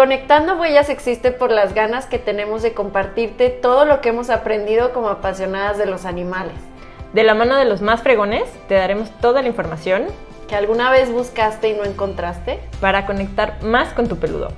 Conectando 0.00 0.54
Huellas 0.54 0.88
existe 0.88 1.30
por 1.30 1.50
las 1.50 1.74
ganas 1.74 2.06
que 2.06 2.18
tenemos 2.18 2.62
de 2.62 2.72
compartirte 2.72 3.50
todo 3.50 3.84
lo 3.84 4.00
que 4.00 4.08
hemos 4.08 4.30
aprendido 4.30 4.94
como 4.94 5.10
apasionadas 5.10 5.76
de 5.76 5.84
los 5.84 6.06
animales. 6.06 6.54
De 7.12 7.22
la 7.22 7.34
mano 7.34 7.54
de 7.56 7.66
los 7.66 7.82
más 7.82 8.00
fregones, 8.00 8.44
te 8.66 8.76
daremos 8.76 9.10
toda 9.20 9.42
la 9.42 9.48
información 9.48 10.06
que 10.48 10.56
alguna 10.56 10.90
vez 10.90 11.12
buscaste 11.12 11.68
y 11.68 11.74
no 11.74 11.84
encontraste 11.84 12.60
para 12.80 13.04
conectar 13.04 13.62
más 13.62 13.92
con 13.92 14.08
tu 14.08 14.16
peludo. 14.16 14.48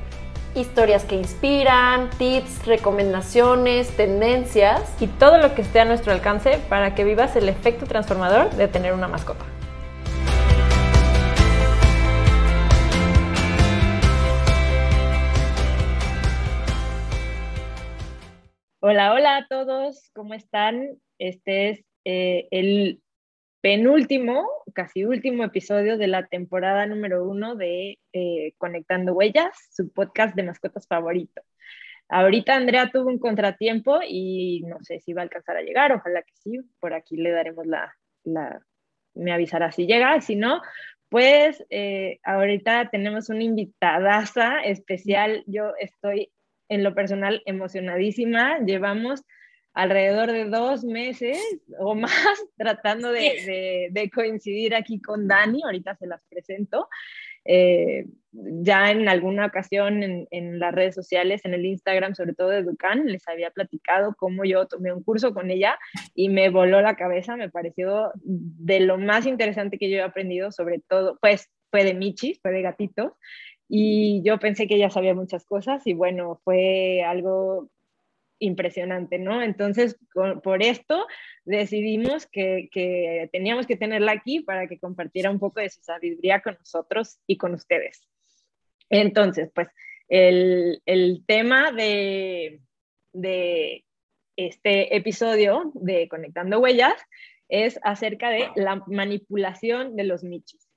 Historias 0.54 1.02
que 1.02 1.16
inspiran, 1.16 2.08
tips, 2.10 2.64
recomendaciones, 2.64 3.96
tendencias 3.96 4.80
y 5.00 5.08
todo 5.08 5.38
lo 5.38 5.56
que 5.56 5.62
esté 5.62 5.80
a 5.80 5.84
nuestro 5.84 6.12
alcance 6.12 6.60
para 6.68 6.94
que 6.94 7.02
vivas 7.02 7.34
el 7.34 7.48
efecto 7.48 7.86
transformador 7.86 8.48
de 8.50 8.68
tener 8.68 8.92
una 8.92 9.08
mascota. 9.08 9.44
Hola, 18.84 19.12
hola 19.12 19.36
a 19.36 19.46
todos, 19.46 20.10
¿cómo 20.12 20.34
están? 20.34 20.98
Este 21.16 21.70
es 21.70 21.84
eh, 22.04 22.48
el 22.50 23.00
penúltimo, 23.60 24.48
casi 24.74 25.04
último 25.04 25.44
episodio 25.44 25.96
de 25.98 26.08
la 26.08 26.26
temporada 26.26 26.84
número 26.86 27.24
uno 27.24 27.54
de 27.54 28.00
eh, 28.12 28.54
Conectando 28.58 29.12
Huellas, 29.12 29.56
su 29.70 29.92
podcast 29.92 30.34
de 30.34 30.42
mascotas 30.42 30.88
favorito. 30.88 31.42
Ahorita 32.08 32.56
Andrea 32.56 32.90
tuvo 32.90 33.08
un 33.08 33.20
contratiempo 33.20 34.00
y 34.04 34.64
no 34.66 34.78
sé 34.82 34.98
si 34.98 35.12
va 35.12 35.20
a 35.22 35.24
alcanzar 35.26 35.58
a 35.58 35.62
llegar, 35.62 35.92
ojalá 35.92 36.22
que 36.22 36.34
sí, 36.34 36.58
por 36.80 36.92
aquí 36.92 37.16
le 37.16 37.30
daremos 37.30 37.64
la, 37.64 37.94
me 39.14 39.32
avisará 39.32 39.70
si 39.70 39.86
llega, 39.86 40.20
si 40.20 40.34
no, 40.34 40.60
pues 41.08 41.64
eh, 41.70 42.18
ahorita 42.24 42.90
tenemos 42.90 43.28
una 43.28 43.44
invitadaza 43.44 44.60
especial, 44.64 45.44
yo 45.46 45.72
estoy 45.78 46.31
en 46.72 46.82
lo 46.82 46.94
personal 46.94 47.42
emocionadísima. 47.44 48.58
Llevamos 48.60 49.22
alrededor 49.74 50.32
de 50.32 50.46
dos 50.46 50.84
meses 50.84 51.38
o 51.78 51.94
más 51.94 52.12
tratando 52.56 53.12
de, 53.12 54.10
coincidir 54.14 54.74
aquí 54.74 55.00
con 55.00 55.28
Dani. 55.28 55.62
Ahorita 55.64 55.94
se 55.96 56.06
las 56.06 56.22
presento. 56.28 56.88
Eh, 57.44 58.06
ya 58.32 58.90
en 58.90 59.08
alguna 59.08 59.46
ocasión 59.46 60.02
en, 60.02 60.58
las 60.58 60.74
redes 60.74 60.94
sociales, 60.94 61.44
en 61.44 61.52
el 61.52 61.66
Instagram, 61.66 62.14
sobre 62.14 62.34
todo 62.34 62.48
de 62.48 62.62
Ducan, 62.62 63.04
les 63.06 63.28
había 63.28 63.50
platicado 63.50 64.14
cómo 64.16 64.44
yo 64.44 64.66
tomé 64.66 64.92
un 64.92 65.02
curso 65.02 65.34
con 65.34 65.50
ella 65.50 65.78
y 66.14 66.30
me 66.30 66.48
voló 66.48 66.80
la 66.80 66.96
cabeza, 66.96 67.36
me 67.36 67.50
pareció 67.50 68.12
de 68.22 68.80
lo 68.80 68.96
más 68.96 69.26
interesante 69.26 69.76
que 69.76 69.90
yo 69.90 69.98
he 69.98 70.02
aprendido, 70.02 70.50
sobre 70.50 70.78
todo, 70.78 71.18
pues 71.20 71.50
fue 71.70 71.84
de 71.84 71.94
Michis, 71.94 72.40
fue 72.40 72.52
de 72.52 72.62
gatitos, 72.62 73.12
y 73.68 74.22
yo 74.22 74.38
pensé 74.38 74.66
que 74.66 74.76
ella 74.76 74.90
sabía 74.90 75.14
muchas 75.14 75.44
cosas 75.44 75.86
y 75.86 75.94
bueno, 75.94 76.40
fue 76.44 77.02
algo 77.02 77.70
impresionante, 78.38 79.18
¿no? 79.18 79.40
Entonces, 79.40 79.96
por 80.42 80.62
esto 80.62 81.06
decidimos 81.44 82.26
que, 82.26 82.68
que, 82.72 83.28
teníamos 83.32 83.66
que 83.66 83.76
tenerla 83.76 84.12
aquí 84.12 84.40
para 84.40 84.66
que 84.66 84.78
compartiera 84.78 85.30
un 85.30 85.38
poco 85.38 85.60
de 85.60 85.70
su 85.70 85.80
sabiduría 85.82 86.40
con 86.40 86.56
nosotros 86.58 87.20
y 87.26 87.36
con 87.36 87.54
ustedes. 87.54 88.06
Entonces, 88.90 89.50
pues 89.54 89.68
el, 90.08 90.82
el 90.86 91.24
tema 91.26 91.70
de, 91.72 92.60
de, 93.12 93.84
este 94.36 94.96
episodio 94.96 95.70
de 95.74 96.08
Conectando 96.08 96.58
Huellas 96.58 96.96
es 97.48 97.78
acerca 97.82 98.30
de 98.30 98.48
la 98.56 98.82
manipulación 98.86 99.94
de 99.94 100.04
los 100.04 100.24
michis. 100.24 100.68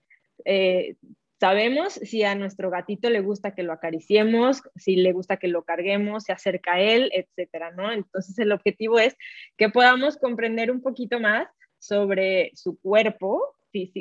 Eh, 0.43 0.95
Sabemos 1.39 1.93
si 1.93 2.23
a 2.23 2.35
nuestro 2.35 2.69
gatito 2.69 3.09
le 3.09 3.19
gusta 3.19 3.53
que 3.53 3.63
lo 3.63 3.73
acariciemos, 3.73 4.61
si 4.75 4.95
le 4.95 5.11
gusta 5.11 5.37
que 5.37 5.49
lo 5.49 5.63
carguemos, 5.63 6.23
se 6.23 6.31
acerca 6.31 6.75
a 6.75 6.81
él, 6.81 7.11
etcétera, 7.13 7.71
¿no? 7.71 7.91
Entonces 7.91 8.37
el 8.39 8.51
objetivo 8.51 8.99
es 8.99 9.15
que 9.57 9.69
podamos 9.69 10.17
comprender 10.17 10.71
un 10.71 10.81
poquito 10.81 11.19
más 11.19 11.47
sobre 11.77 12.51
su 12.55 12.79
cuerpo 12.79 13.55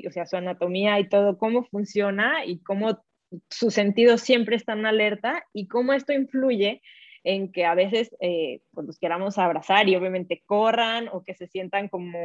o 0.07 0.11
sea, 0.11 0.27
su 0.27 0.37
anatomía 0.37 0.99
y 1.01 1.09
todo, 1.09 1.39
cómo 1.39 1.65
funciona 1.65 2.45
y 2.45 2.63
cómo 2.63 3.03
sus 3.51 3.75
sentidos 3.75 4.21
siempre 4.21 4.57
están 4.57 4.87
alerta 4.87 5.45
y 5.53 5.67
cómo 5.67 5.93
esto 5.93 6.13
influye 6.13 6.81
en 7.25 7.51
que 7.51 7.65
a 7.65 7.75
veces 7.75 8.15
eh, 8.21 8.61
pues 8.73 8.87
los 8.87 8.99
queramos 8.99 9.39
abrazar 9.39 9.89
y 9.89 9.97
obviamente 9.97 10.43
corran 10.47 11.09
o 11.09 11.25
que 11.25 11.35
se 11.35 11.47
sientan 11.47 11.89
como 11.89 12.19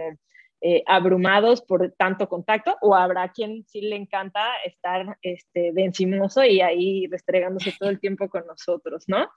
eh, 0.61 0.83
abrumados 0.87 1.61
por 1.61 1.91
tanto 1.91 2.27
contacto 2.27 2.75
o 2.81 2.93
habrá 2.93 3.29
quien 3.29 3.63
sí 3.65 3.79
le 3.79 3.95
encanta 3.95 4.41
estar 4.65 5.17
este, 5.21 5.71
de 5.71 5.85
encimoso 5.85 6.43
y 6.43 6.59
ahí 6.59 7.07
restregándose 7.07 7.73
todo 7.79 7.89
el 7.89 7.99
tiempo 8.01 8.27
con 8.27 8.45
nosotros, 8.45 9.05
¿no? 9.07 9.29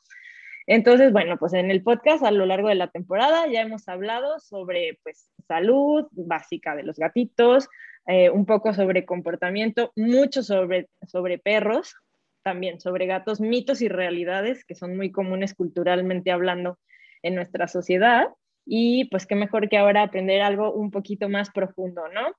Entonces, 0.66 1.12
bueno, 1.12 1.38
pues 1.38 1.52
en 1.52 1.70
el 1.70 1.82
podcast 1.82 2.24
a 2.24 2.32
lo 2.32 2.44
largo 2.44 2.68
de 2.68 2.74
la 2.74 2.88
temporada 2.88 3.46
ya 3.46 3.60
hemos 3.60 3.88
hablado 3.88 4.40
sobre 4.40 4.98
pues 5.04 5.30
salud 5.46 6.06
básica 6.10 6.74
de 6.74 6.82
los 6.82 6.98
gatitos, 6.98 7.68
eh, 8.06 8.30
un 8.30 8.44
poco 8.44 8.74
sobre 8.74 9.04
comportamiento, 9.04 9.92
mucho 9.94 10.42
sobre, 10.42 10.88
sobre 11.06 11.38
perros, 11.38 11.94
también 12.42 12.80
sobre 12.80 13.06
gatos, 13.06 13.40
mitos 13.40 13.80
y 13.80 13.88
realidades 13.88 14.64
que 14.64 14.74
son 14.74 14.96
muy 14.96 15.12
comunes 15.12 15.54
culturalmente 15.54 16.32
hablando 16.32 16.78
en 17.22 17.36
nuestra 17.36 17.68
sociedad 17.68 18.26
y 18.64 19.06
pues 19.06 19.26
qué 19.26 19.34
mejor 19.34 19.68
que 19.68 19.78
ahora 19.78 20.02
aprender 20.02 20.40
algo 20.42 20.72
un 20.72 20.90
poquito 20.90 21.28
más 21.28 21.50
profundo, 21.50 22.02
¿no? 22.08 22.34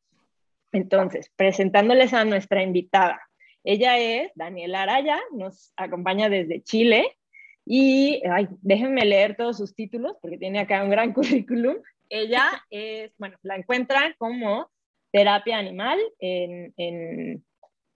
Entonces, 0.72 1.31
presentándoles 1.35 2.13
a 2.13 2.25
nuestra 2.25 2.63
invitada. 2.63 3.22
Ella 3.63 3.97
es 3.97 4.31
Daniela 4.35 4.84
Araya, 4.84 5.19
nos 5.31 5.72
acompaña 5.78 6.29
desde 6.29 6.61
Chile 6.63 7.17
y 7.66 8.22
ay, 8.29 8.47
déjenme 8.61 9.06
leer 9.06 9.38
todos 9.38 9.57
sus 9.57 9.73
títulos 9.73 10.17
porque 10.22 10.38
tiene 10.38 10.59
acá 10.59 10.84
un 10.84 10.89
gran 10.89 11.13
currículum. 11.13 11.78
Ella 12.09 12.45
es, 12.69 13.11
bueno, 13.17 13.38
la 13.44 13.55
encuentran 13.55 14.13
como 14.17 14.69
terapia 15.11 15.57
animal 15.57 16.00
en, 16.19 16.73
en 16.78 17.44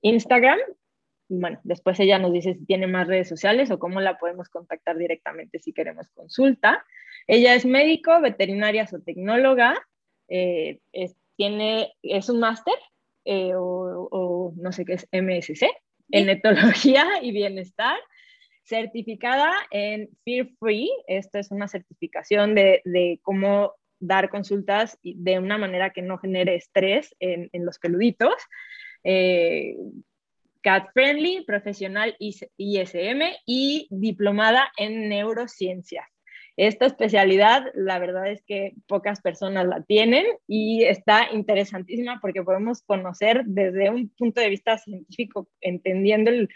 Instagram. 0.02 0.60
Bueno, 1.30 1.60
después 1.64 2.00
ella 2.00 2.20
nos 2.20 2.32
dice 2.32 2.54
si 2.54 2.66
tiene 2.66 2.88
más 2.88 3.08
redes 3.08 3.28
sociales 3.28 3.70
o 3.70 3.80
cómo 3.80 4.00
la 4.00 4.18
podemos 4.18 4.48
contactar 4.50 4.98
directamente 4.98 5.60
si 5.60 5.74
queremos 5.74 6.08
consulta. 6.10 6.86
Ella 7.28 7.54
es 7.54 7.66
médico, 7.66 8.22
veterinaria 8.22 8.88
zootecnóloga, 8.88 9.76
eh, 10.30 10.80
es, 10.94 11.16
tiene, 11.36 11.94
es 12.02 12.30
un 12.30 12.40
máster 12.40 12.76
eh, 13.26 13.52
o, 13.56 14.54
no 14.56 14.72
sé 14.72 14.86
qué 14.86 14.94
es 14.94 15.08
MSC 15.12 15.68
en 16.12 16.30
etología 16.30 17.06
y 17.22 17.32
bienestar, 17.32 17.98
certificada 18.64 19.52
en 19.72 20.10
Fear 20.24 20.48
Free. 20.60 20.90
Esta 21.08 21.40
es 21.40 21.52
una 21.52 21.68
certificación 21.68 22.56
de, 22.56 22.82
de 22.86 23.20
cómo 23.22 23.74
dar 24.00 24.30
consultas 24.30 24.98
de 25.04 25.40
una 25.40 25.58
manera 25.58 25.90
que 25.92 26.02
no 26.02 26.18
genere 26.18 26.56
estrés 26.56 27.16
en, 27.20 27.50
en 27.52 27.66
los 27.66 27.80
peluditos. 27.80 28.36
Eh, 29.04 29.76
Cat 30.62 30.90
Friendly, 30.94 31.44
profesional 31.46 32.16
ISM 32.20 33.22
y 33.46 33.88
diplomada 33.90 34.72
en 34.78 35.10
neurociencias. 35.10 36.06
Esta 36.58 36.88
especialidad, 36.88 37.66
la 37.76 38.00
verdad 38.00 38.32
es 38.32 38.44
que 38.44 38.74
pocas 38.88 39.22
personas 39.22 39.68
la 39.68 39.84
tienen 39.84 40.26
y 40.48 40.86
está 40.86 41.32
interesantísima 41.32 42.20
porque 42.20 42.42
podemos 42.42 42.82
conocer 42.82 43.44
desde 43.46 43.92
un 43.92 44.10
punto 44.10 44.42
de 44.42 44.50
vista 44.50 44.80
científico, 44.80 45.48
entendiendo 45.62 46.32
el, 46.32 46.50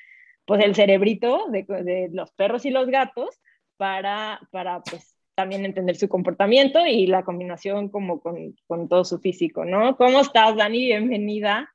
pues 0.45 0.65
el 0.65 0.73
cerebrito 0.73 1.45
de, 1.49 2.09
los 2.11 2.31
perros 2.31 2.65
y 2.65 2.71
los 2.71 2.87
gatos 2.87 3.39
para, 3.77 4.39
para 4.51 4.81
pues, 4.81 5.15
también 5.35 5.65
entender 5.65 5.95
su 5.95 6.09
comportamiento 6.09 6.85
y 6.87 7.05
la 7.05 7.23
combinación 7.23 7.89
como 7.89 8.21
con, 8.21 8.55
con 8.65 8.89
todo 8.89 9.05
su 9.05 9.19
físico, 9.19 9.65
¿no? 9.65 9.97
¿Cómo 9.97 10.21
estás, 10.21 10.55
Dani? 10.55 10.83
Bienvenida. 10.85 11.71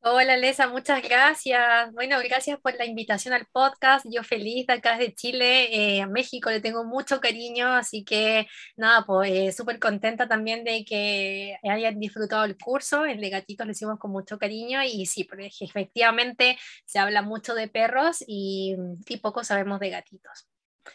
Hola 0.00 0.36
Lesa, 0.36 0.68
muchas 0.68 1.02
gracias. 1.02 1.92
Bueno, 1.92 2.18
gracias 2.22 2.60
por 2.60 2.72
la 2.76 2.86
invitación 2.86 3.34
al 3.34 3.46
podcast. 3.46 4.06
Yo 4.08 4.22
feliz 4.22 4.64
de 4.68 4.74
acá 4.74 4.96
de 4.96 5.12
Chile, 5.12 5.74
eh, 5.74 6.00
a 6.00 6.06
México 6.06 6.50
le 6.50 6.60
tengo 6.60 6.84
mucho 6.84 7.20
cariño, 7.20 7.66
así 7.66 8.04
que 8.04 8.46
nada, 8.76 9.04
pues 9.04 9.30
eh, 9.32 9.50
súper 9.50 9.80
contenta 9.80 10.28
también 10.28 10.62
de 10.62 10.84
que 10.84 11.56
hayan 11.64 11.98
disfrutado 11.98 12.44
el 12.44 12.56
curso. 12.56 13.04
El 13.04 13.20
de 13.20 13.28
gatitos 13.28 13.66
lo 13.66 13.72
hicimos 13.72 13.98
con 13.98 14.12
mucho 14.12 14.38
cariño 14.38 14.80
y 14.84 15.04
sí, 15.06 15.24
porque 15.24 15.50
efectivamente 15.60 16.56
se 16.84 17.00
habla 17.00 17.22
mucho 17.22 17.56
de 17.56 17.66
perros 17.66 18.22
y, 18.24 18.76
poco 19.20 19.42
sabemos 19.42 19.80
de 19.80 19.90
gatitos. 19.90 20.48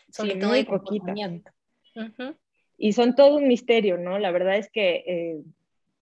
Sobre 0.10 0.38
todo 0.38 0.54
de 0.54 0.64
poquito. 0.64 1.14
Y 2.78 2.94
son 2.94 3.16
todo 3.16 3.36
un 3.36 3.50
misterio, 3.50 3.98
¿no? 3.98 4.18
La 4.18 4.32
verdad 4.32 4.56
es 4.56 4.70
que 4.72 5.04
eh, 5.06 5.44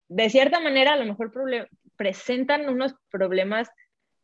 de 0.09 0.31
cierta 0.31 0.61
manera 0.61 0.93
a 0.93 0.97
lo 0.97 1.07
mejor 1.07 1.33
presentan 1.97 2.69
unos 2.69 2.95
problemas 3.11 3.71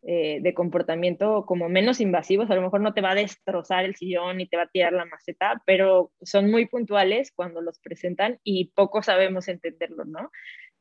eh, 0.02 0.38
de 0.40 0.54
comportamiento 0.54 1.44
como 1.44 1.68
menos 1.68 2.00
invasivos, 2.00 2.50
a 2.50 2.54
lo 2.54 2.62
mejor 2.62 2.80
no 2.80 2.94
te 2.94 3.02
va 3.02 3.10
a 3.10 3.14
destrozar 3.14 3.84
el 3.84 3.96
sillón 3.96 4.38
ni 4.38 4.46
te 4.46 4.56
va 4.56 4.62
a 4.62 4.70
tirar 4.70 4.94
la 4.94 5.04
maceta, 5.04 5.62
pero 5.66 6.10
son 6.22 6.50
muy 6.50 6.66
puntuales 6.66 7.32
cuando 7.32 7.60
los 7.60 7.78
presentan 7.80 8.38
y 8.42 8.70
poco 8.74 9.02
sabemos 9.02 9.46
entenderlo, 9.48 10.06
¿no? 10.06 10.30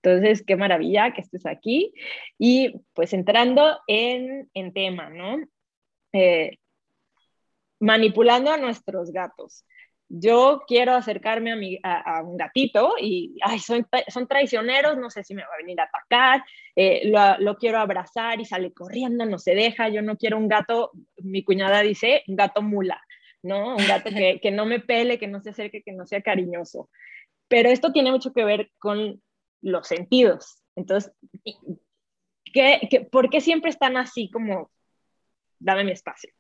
Entonces, 0.02 0.44
qué 0.46 0.56
maravilla 0.56 1.12
que 1.14 1.20
estés 1.20 1.46
aquí. 1.46 1.94
Y 2.38 2.82
pues 2.94 3.12
entrando 3.12 3.80
en, 3.88 4.50
en 4.54 4.72
tema, 4.72 5.10
¿no? 5.10 5.40
Eh, 6.14 6.58
manipulando 7.80 8.52
a 8.52 8.58
nuestros 8.58 9.12
gatos. 9.12 9.66
Yo 10.10 10.64
quiero 10.68 10.96
acercarme 10.96 11.52
a, 11.52 11.56
mi, 11.56 11.80
a, 11.84 12.24
un 12.24 12.36
gatito 12.36 12.96
y 13.00 13.38
ay, 13.44 13.60
son, 13.60 13.88
son, 14.08 14.28
traicioneros, 14.28 14.98
no 14.98 15.12
sé 15.12 15.24
si 15.24 15.36
me 15.36 15.44
va 15.44 15.54
a 15.54 15.58
venir 15.58 15.80
a 15.80 15.84
atacar, 15.84 16.44
eh, 16.76 17.08
lo, 17.10 17.38
lo, 17.40 17.56
quiero 17.58 17.78
abrazar 17.78 18.42
y 18.42 18.46
sale 18.46 18.74
corriendo, 18.74 19.26
no 19.26 19.38
se 19.38 19.54
deja. 19.54 19.90
Yo 19.90 20.02
no 20.02 20.18
quiero 20.18 20.38
un 20.38 20.48
gato, 20.48 20.92
mi 21.18 21.44
cuñada 21.44 21.82
dice, 21.82 22.24
un 22.28 22.36
gato 22.36 22.64
mula, 22.64 23.00
¿no? 23.44 23.76
Un 23.76 23.88
gato 23.88 24.10
que, 24.10 24.40
que 24.42 24.52
no 24.52 24.66
me 24.66 24.80
pele, 24.80 25.20
que 25.20 25.28
no 25.28 25.42
se 25.42 25.52
acerque, 25.52 25.84
que 25.84 25.94
no 25.94 26.08
sea 26.08 26.22
cariñoso. 26.22 26.90
Pero 27.48 27.70
esto 27.70 27.92
tiene 27.92 28.12
mucho 28.12 28.34
que 28.34 28.46
ver 28.46 28.72
con 28.80 29.22
los 29.62 29.88
sentidos. 29.88 30.64
Entonces, 30.76 31.12
¿qué, 32.54 33.08
por 33.12 33.30
qué 33.30 33.42
siempre 33.42 33.70
están 33.70 33.98
así 33.98 34.30
como, 34.32 34.72
dame 35.60 35.84
mi 35.84 35.92
espacio? 35.92 36.32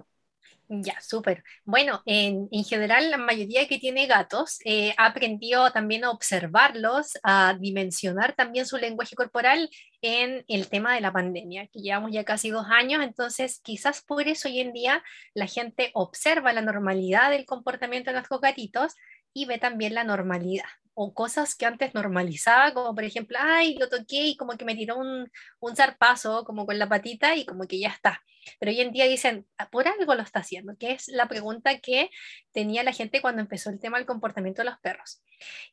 Ya, 0.72 1.02
súper. 1.02 1.44
Bueno, 1.66 2.04
en, 2.06 2.48
en, 2.52 2.64
general 2.64 3.10
la 3.10 3.18
mayoría 3.18 3.68
que 3.68 3.80
tiene 3.80 4.06
gatos 4.06 4.60
eh, 4.66 4.94
ha 4.98 5.08
aprendido 5.08 5.72
también 5.72 6.04
a 6.04 6.12
observarlos, 6.12 7.18
a 7.24 7.56
dimensionar 7.60 8.36
también 8.36 8.68
su 8.68 8.78
lenguaje 8.78 9.16
corporal 9.16 9.68
en 10.04 10.46
el 10.48 10.70
tema 10.70 10.94
de 10.94 11.02
la 11.02 11.12
pandemia, 11.12 11.66
que 11.74 11.80
llevamos 11.80 12.12
ya 12.12 12.24
casi 12.24 12.52
dos 12.52 12.68
años, 12.70 13.04
entonces 13.04 13.62
quizás 13.64 14.04
por 14.04 14.28
eso 14.28 14.48
hoy 14.48 14.60
en 14.60 14.72
día 14.72 15.04
la 15.34 15.48
gente 15.48 15.90
observa 15.96 16.54
la 16.54 16.62
normalidad 16.62 17.32
del 17.32 17.48
comportamiento 17.48 18.12
de 18.12 18.18
nuestros 18.18 18.40
gatitos 18.40 18.96
y 19.34 19.46
ve 19.46 19.58
también 19.58 19.96
la 19.96 20.04
normalidad 20.04 20.70
o 21.02 21.14
cosas 21.14 21.56
que 21.56 21.66
antes 21.66 21.94
normalizaba, 21.94 22.74
como 22.74 22.94
por 22.94 23.06
ejemplo, 23.06 23.38
ay, 23.40 23.78
lo 23.78 23.88
toqué 23.88 24.28
y 24.28 24.36
como 24.36 24.58
que 24.58 24.66
me 24.66 24.76
tiró 24.76 24.98
un, 24.98 25.32
un 25.62 25.76
zarpazo 25.76 26.44
como 26.44 26.66
con 26.66 26.78
la 26.78 26.90
patita 26.90 27.36
y 27.38 27.46
como 27.46 27.68
que 27.68 27.80
ya 27.80 27.88
está. 27.88 28.22
Pero 28.60 28.72
hoy 28.72 28.82
en 28.82 28.92
día 28.92 29.06
dicen, 29.06 29.46
ah, 29.58 29.70
por 29.70 29.88
algo 29.88 30.14
lo 30.16 30.24
está 30.24 30.40
haciendo, 30.40 30.76
que 30.78 30.92
es 30.92 31.08
la 31.08 31.30
pregunta 31.30 31.80
que 31.80 32.10
tenía 32.52 32.84
la 32.84 32.92
gente 32.92 33.22
cuando 33.22 33.42
empezó 33.42 33.70
el 33.70 33.80
tema 33.80 33.98
del 33.98 34.08
comportamiento 34.08 34.62
de 34.62 34.70
los 34.70 34.80
perros. 34.80 35.24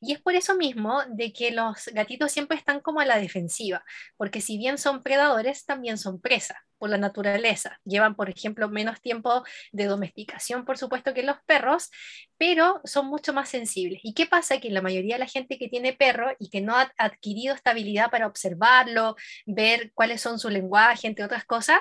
Y 0.00 0.12
es 0.12 0.20
por 0.20 0.34
eso 0.34 0.54
mismo 0.56 1.02
de 1.08 1.32
que 1.32 1.50
los 1.50 1.86
gatitos 1.92 2.30
siempre 2.30 2.56
están 2.56 2.80
como 2.80 3.00
a 3.00 3.06
la 3.06 3.18
defensiva, 3.18 3.84
porque 4.16 4.40
si 4.40 4.58
bien 4.58 4.78
son 4.78 5.02
predadores, 5.02 5.64
también 5.64 5.98
son 5.98 6.20
presa 6.20 6.62
por 6.78 6.90
la 6.90 6.98
naturaleza. 6.98 7.80
Llevan, 7.84 8.14
por 8.14 8.28
ejemplo, 8.30 8.68
menos 8.68 9.00
tiempo 9.00 9.44
de 9.72 9.86
domesticación, 9.86 10.64
por 10.64 10.78
supuesto, 10.78 11.14
que 11.14 11.22
los 11.22 11.38
perros, 11.46 11.90
pero 12.36 12.80
son 12.84 13.06
mucho 13.06 13.32
más 13.32 13.48
sensibles. 13.48 14.00
¿Y 14.02 14.14
qué 14.14 14.26
pasa? 14.26 14.60
Que 14.60 14.70
la 14.70 14.82
mayoría 14.82 15.15
de 15.16 15.20
la 15.20 15.26
gente 15.26 15.58
que 15.58 15.68
tiene 15.68 15.92
perro 15.92 16.30
y 16.38 16.50
que 16.50 16.60
no 16.60 16.76
ha 16.76 16.92
adquirido 16.98 17.54
esta 17.54 17.70
habilidad 17.70 18.10
para 18.10 18.26
observarlo, 18.26 19.16
ver 19.46 19.92
cuáles 19.94 20.20
son 20.20 20.38
su 20.38 20.48
lenguaje, 20.50 21.06
entre 21.08 21.24
otras 21.24 21.44
cosas, 21.44 21.80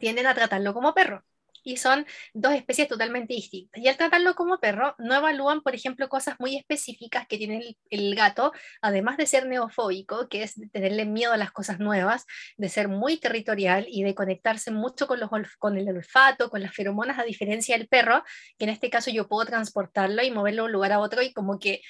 tienden 0.00 0.26
a 0.26 0.34
tratarlo 0.34 0.74
como 0.74 0.94
perro. 0.94 1.24
Y 1.66 1.78
son 1.78 2.04
dos 2.34 2.52
especies 2.52 2.88
totalmente 2.88 3.32
distintas. 3.32 3.82
Y 3.82 3.88
al 3.88 3.96
tratarlo 3.96 4.34
como 4.34 4.58
perro, 4.58 4.94
no 4.98 5.14
evalúan, 5.14 5.62
por 5.62 5.74
ejemplo, 5.74 6.10
cosas 6.10 6.36
muy 6.38 6.56
específicas 6.56 7.26
que 7.26 7.38
tiene 7.38 7.78
el, 7.88 8.14
gato, 8.14 8.52
además 8.82 9.16
de 9.16 9.24
ser 9.24 9.46
neofóbico, 9.46 10.28
que 10.28 10.42
es 10.42 10.56
tenerle 10.72 11.06
miedo 11.06 11.32
a 11.32 11.38
las 11.38 11.52
cosas 11.52 11.78
nuevas, 11.78 12.26
de 12.58 12.68
ser 12.68 12.88
muy 12.88 13.16
territorial 13.16 13.86
y 13.88 14.02
de 14.02 14.14
conectarse 14.14 14.72
mucho 14.72 15.06
con, 15.06 15.20
los, 15.20 15.30
con 15.58 15.78
el 15.78 15.88
olfato, 15.88 16.50
con 16.50 16.60
las 16.60 16.74
feromonas, 16.74 17.18
a 17.18 17.24
diferencia 17.24 17.78
del 17.78 17.88
perro, 17.88 18.22
que 18.58 18.66
en 18.66 18.70
este 18.70 18.90
caso 18.90 19.10
yo 19.10 19.26
puedo 19.26 19.46
transportarlo 19.46 20.22
y 20.22 20.30
moverlo 20.30 20.64
de 20.64 20.66
un 20.66 20.72
lugar 20.72 20.92
a 20.92 20.98
otro 20.98 21.22
y 21.22 21.32
como 21.32 21.58
que 21.58 21.80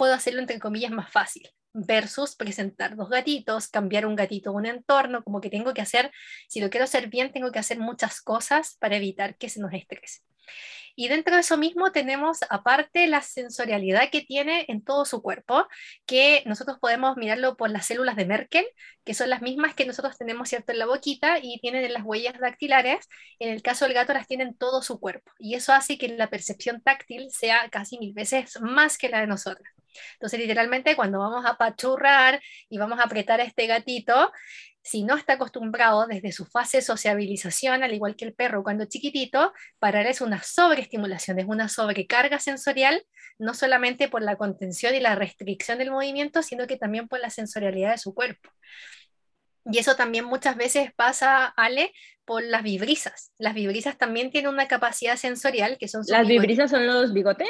puedo 0.00 0.14
hacerlo 0.14 0.40
entre 0.40 0.58
comillas 0.58 0.92
más 0.92 1.12
fácil 1.12 1.50
versus 1.74 2.34
presentar 2.34 2.96
dos 2.96 3.10
gatitos, 3.10 3.68
cambiar 3.68 4.06
un 4.06 4.16
gatito 4.16 4.50
un 4.50 4.64
entorno, 4.64 5.22
como 5.22 5.42
que 5.42 5.50
tengo 5.50 5.74
que 5.74 5.82
hacer, 5.82 6.10
si 6.48 6.62
lo 6.62 6.70
quiero 6.70 6.84
hacer 6.84 7.08
bien, 7.08 7.32
tengo 7.32 7.52
que 7.52 7.58
hacer 7.58 7.78
muchas 7.78 8.22
cosas 8.22 8.78
para 8.80 8.96
evitar 8.96 9.36
que 9.36 9.50
se 9.50 9.60
nos 9.60 9.74
estrese. 9.74 10.20
Y 10.96 11.08
dentro 11.08 11.34
de 11.34 11.42
eso 11.42 11.58
mismo 11.58 11.92
tenemos 11.92 12.38
aparte 12.48 13.06
la 13.08 13.20
sensorialidad 13.20 14.08
que 14.10 14.22
tiene 14.22 14.64
en 14.68 14.82
todo 14.82 15.04
su 15.04 15.20
cuerpo, 15.20 15.66
que 16.06 16.44
nosotros 16.46 16.78
podemos 16.80 17.18
mirarlo 17.18 17.58
por 17.58 17.70
las 17.70 17.84
células 17.84 18.16
de 18.16 18.24
Merkel, 18.24 18.64
que 19.04 19.12
son 19.12 19.28
las 19.28 19.42
mismas 19.42 19.74
que 19.74 19.84
nosotros 19.84 20.16
tenemos 20.16 20.48
cierto 20.48 20.72
en 20.72 20.78
la 20.78 20.86
boquita 20.86 21.40
y 21.42 21.60
tienen 21.60 21.84
en 21.84 21.92
las 21.92 22.04
huellas 22.04 22.40
dactilares. 22.40 23.06
En 23.38 23.50
el 23.50 23.60
caso 23.60 23.84
del 23.84 23.94
gato 23.94 24.14
las 24.14 24.26
tiene 24.26 24.44
en 24.44 24.56
todo 24.56 24.80
su 24.80 24.98
cuerpo. 24.98 25.30
Y 25.38 25.56
eso 25.56 25.74
hace 25.74 25.98
que 25.98 26.08
la 26.08 26.30
percepción 26.30 26.80
táctil 26.80 27.30
sea 27.30 27.68
casi 27.68 27.98
mil 27.98 28.14
veces 28.14 28.58
más 28.62 28.96
que 28.96 29.10
la 29.10 29.20
de 29.20 29.26
nosotros. 29.26 29.68
Entonces, 30.14 30.38
literalmente, 30.38 30.96
cuando 30.96 31.18
vamos 31.18 31.44
a 31.46 31.56
pachurrar 31.56 32.40
y 32.68 32.78
vamos 32.78 32.98
a 32.98 33.04
apretar 33.04 33.40
a 33.40 33.44
este 33.44 33.66
gatito, 33.66 34.32
si 34.82 35.02
no 35.02 35.16
está 35.16 35.34
acostumbrado 35.34 36.06
desde 36.06 36.32
su 36.32 36.46
fase 36.46 36.78
de 36.78 36.82
sociabilización, 36.82 37.82
al 37.82 37.92
igual 37.92 38.16
que 38.16 38.24
el 38.24 38.34
perro 38.34 38.62
cuando 38.62 38.86
chiquitito, 38.86 39.52
para 39.78 40.00
él 40.00 40.06
es 40.06 40.20
una 40.20 40.42
sobreestimulación, 40.42 41.38
es 41.38 41.46
una 41.46 41.68
sobrecarga 41.68 42.38
sensorial, 42.38 43.04
no 43.38 43.54
solamente 43.54 44.08
por 44.08 44.22
la 44.22 44.36
contención 44.36 44.94
y 44.94 45.00
la 45.00 45.14
restricción 45.14 45.78
del 45.78 45.90
movimiento, 45.90 46.42
sino 46.42 46.66
que 46.66 46.76
también 46.76 47.08
por 47.08 47.20
la 47.20 47.30
sensorialidad 47.30 47.92
de 47.92 47.98
su 47.98 48.14
cuerpo. 48.14 48.50
Y 49.66 49.78
eso 49.78 49.94
también 49.94 50.24
muchas 50.24 50.56
veces 50.56 50.92
pasa, 50.94 51.46
Ale, 51.46 51.92
por 52.24 52.42
las 52.42 52.62
vibrisas. 52.62 53.32
Las 53.38 53.54
vibrisas 53.54 53.98
también 53.98 54.30
tienen 54.30 54.50
una 54.50 54.66
capacidad 54.66 55.16
sensorial 55.16 55.76
que 55.78 55.88
son... 55.88 56.02
¿Las 56.08 56.26
vibrisas 56.26 56.70
son 56.70 56.86
los 56.86 57.12
bigotes? 57.12 57.48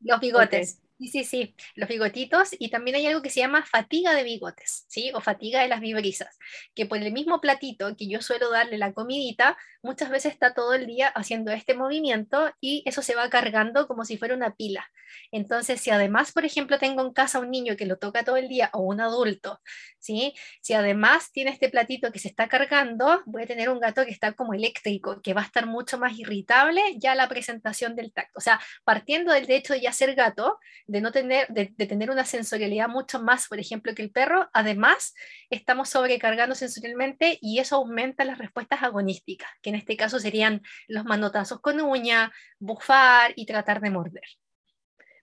Los 0.00 0.20
bigotes. 0.20 0.82
Sí, 0.98 1.08
sí, 1.08 1.24
sí, 1.24 1.54
los 1.74 1.90
bigotitos 1.90 2.48
y 2.58 2.70
también 2.70 2.96
hay 2.96 3.06
algo 3.06 3.20
que 3.20 3.28
se 3.28 3.40
llama 3.40 3.66
fatiga 3.66 4.14
de 4.14 4.22
bigotes, 4.22 4.86
¿sí? 4.88 5.10
O 5.14 5.20
fatiga 5.20 5.60
de 5.60 5.68
las 5.68 5.80
vibrisas, 5.82 6.38
que 6.74 6.86
por 6.86 6.96
el 6.96 7.12
mismo 7.12 7.38
platito 7.42 7.94
que 7.96 8.08
yo 8.08 8.22
suelo 8.22 8.50
darle 8.50 8.78
la 8.78 8.94
comidita, 8.94 9.58
muchas 9.82 10.08
veces 10.08 10.32
está 10.32 10.54
todo 10.54 10.72
el 10.72 10.86
día 10.86 11.08
haciendo 11.08 11.52
este 11.52 11.74
movimiento 11.74 12.50
y 12.62 12.82
eso 12.86 13.02
se 13.02 13.14
va 13.14 13.28
cargando 13.28 13.86
como 13.86 14.06
si 14.06 14.16
fuera 14.16 14.34
una 14.34 14.54
pila. 14.54 14.90
Entonces, 15.30 15.82
si 15.82 15.90
además, 15.90 16.32
por 16.32 16.46
ejemplo, 16.46 16.78
tengo 16.78 17.02
en 17.02 17.12
casa 17.12 17.40
un 17.40 17.50
niño 17.50 17.76
que 17.76 17.84
lo 17.86 17.98
toca 17.98 18.24
todo 18.24 18.38
el 18.38 18.48
día 18.48 18.70
o 18.72 18.80
un 18.80 19.02
adulto, 19.02 19.60
¿sí? 19.98 20.34
Si 20.60 20.74
además 20.74 21.30
tiene 21.32 21.50
este 21.50 21.68
platito 21.68 22.10
que 22.12 22.18
se 22.18 22.28
está 22.28 22.48
cargando, 22.48 23.22
voy 23.26 23.42
a 23.42 23.46
tener 23.46 23.68
un 23.68 23.80
gato 23.80 24.04
que 24.04 24.10
está 24.10 24.32
como 24.32 24.54
eléctrico, 24.54 25.20
que 25.22 25.34
va 25.34 25.42
a 25.42 25.44
estar 25.44 25.66
mucho 25.66 25.98
más 25.98 26.18
irritable 26.18 26.80
ya 26.98 27.14
la 27.14 27.28
presentación 27.28 27.94
del 27.96 28.12
tacto. 28.12 28.32
O 28.38 28.40
sea, 28.40 28.60
partiendo 28.84 29.32
del 29.32 29.50
hecho 29.50 29.74
de 29.74 29.80
ya 29.82 29.92
ser 29.92 30.14
gato, 30.14 30.58
de 30.86 31.00
no 31.00 31.12
tener, 31.12 31.48
de, 31.48 31.66
tener 31.66 32.10
una 32.10 32.24
sensorialidad 32.24 32.88
mucho 32.88 33.20
más, 33.20 33.48
por 33.48 33.58
ejemplo, 33.58 33.94
que 33.94 34.02
el 34.02 34.10
perro, 34.10 34.48
además 34.52 35.14
estamos 35.50 35.88
sobrecargando 35.88 36.54
sensorialmente 36.54 37.38
y 37.40 37.58
eso 37.58 37.76
aumenta 37.76 38.24
las 38.24 38.38
respuestas 38.38 38.82
agonísticas, 38.82 39.50
que 39.62 39.70
en 39.70 39.76
este 39.76 39.96
caso 39.96 40.18
serían 40.20 40.62
los 40.88 41.04
manotazos 41.04 41.60
con 41.60 41.80
uña, 41.80 42.32
bufar 42.58 43.32
y 43.36 43.46
tratar 43.46 43.80
de 43.80 43.90
morder. 43.90 44.24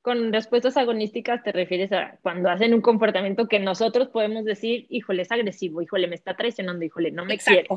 Con 0.01 0.33
respuestas 0.33 0.75
agonísticas 0.75 1.43
te 1.43 1.53
refieres 1.53 1.93
a 1.93 2.17
cuando 2.21 2.49
hacen 2.49 2.73
un 2.73 2.81
comportamiento 2.81 3.47
que 3.47 3.59
nosotros 3.59 4.09
podemos 4.09 4.43
decir, 4.43 4.85
híjole, 4.89 5.21
es 5.21 5.31
agresivo, 5.31 5.81
híjole, 5.81 6.07
me 6.07 6.15
está 6.15 6.35
traicionando, 6.35 6.83
híjole, 6.83 7.11
no 7.11 7.23
me 7.23 7.37
quiere. 7.37 7.67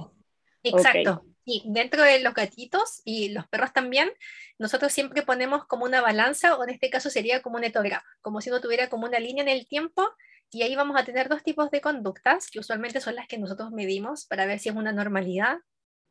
Exacto. 0.69 1.25
Y 1.45 1.63
dentro 1.67 2.03
de 2.03 2.21
los 2.21 2.35
gatitos 2.35 3.03
y 3.05 3.29
los 3.29 3.47
perros 3.47 3.73
también, 3.73 4.11
nosotros 4.59 4.93
siempre 4.93 5.23
ponemos 5.23 5.65
como 5.67 5.85
una 5.85 6.01
balanza, 6.01 6.57
o 6.57 6.65
en 6.65 6.71
este 6.71 6.91
caso 6.91 7.09
sería 7.09 7.41
como 7.41 7.57
un 7.57 7.65
etograma, 7.65 8.05
como 8.21 8.41
si 8.41 8.51
uno 8.51 8.61
tuviera 8.61 8.89
como 8.89 9.07
una 9.07 9.21
línea 9.21 9.45
en 9.45 9.49
el 9.49 9.69
tiempo, 9.69 10.11
y 10.51 10.63
ahí 10.63 10.75
vamos 10.75 11.01
a 11.01 11.05
tener 11.05 11.29
dos 11.29 11.43
tipos 11.43 11.71
de 11.71 11.81
conductas, 11.81 12.51
que 12.51 12.59
usualmente 12.59 13.01
son 13.01 13.15
las 13.15 13.29
que 13.29 13.39
nosotros 13.39 13.71
medimos 13.71 14.27
para 14.27 14.47
ver 14.47 14.59
si 14.59 14.71
es 14.71 14.75
una 14.75 14.93
normalidad 14.93 15.59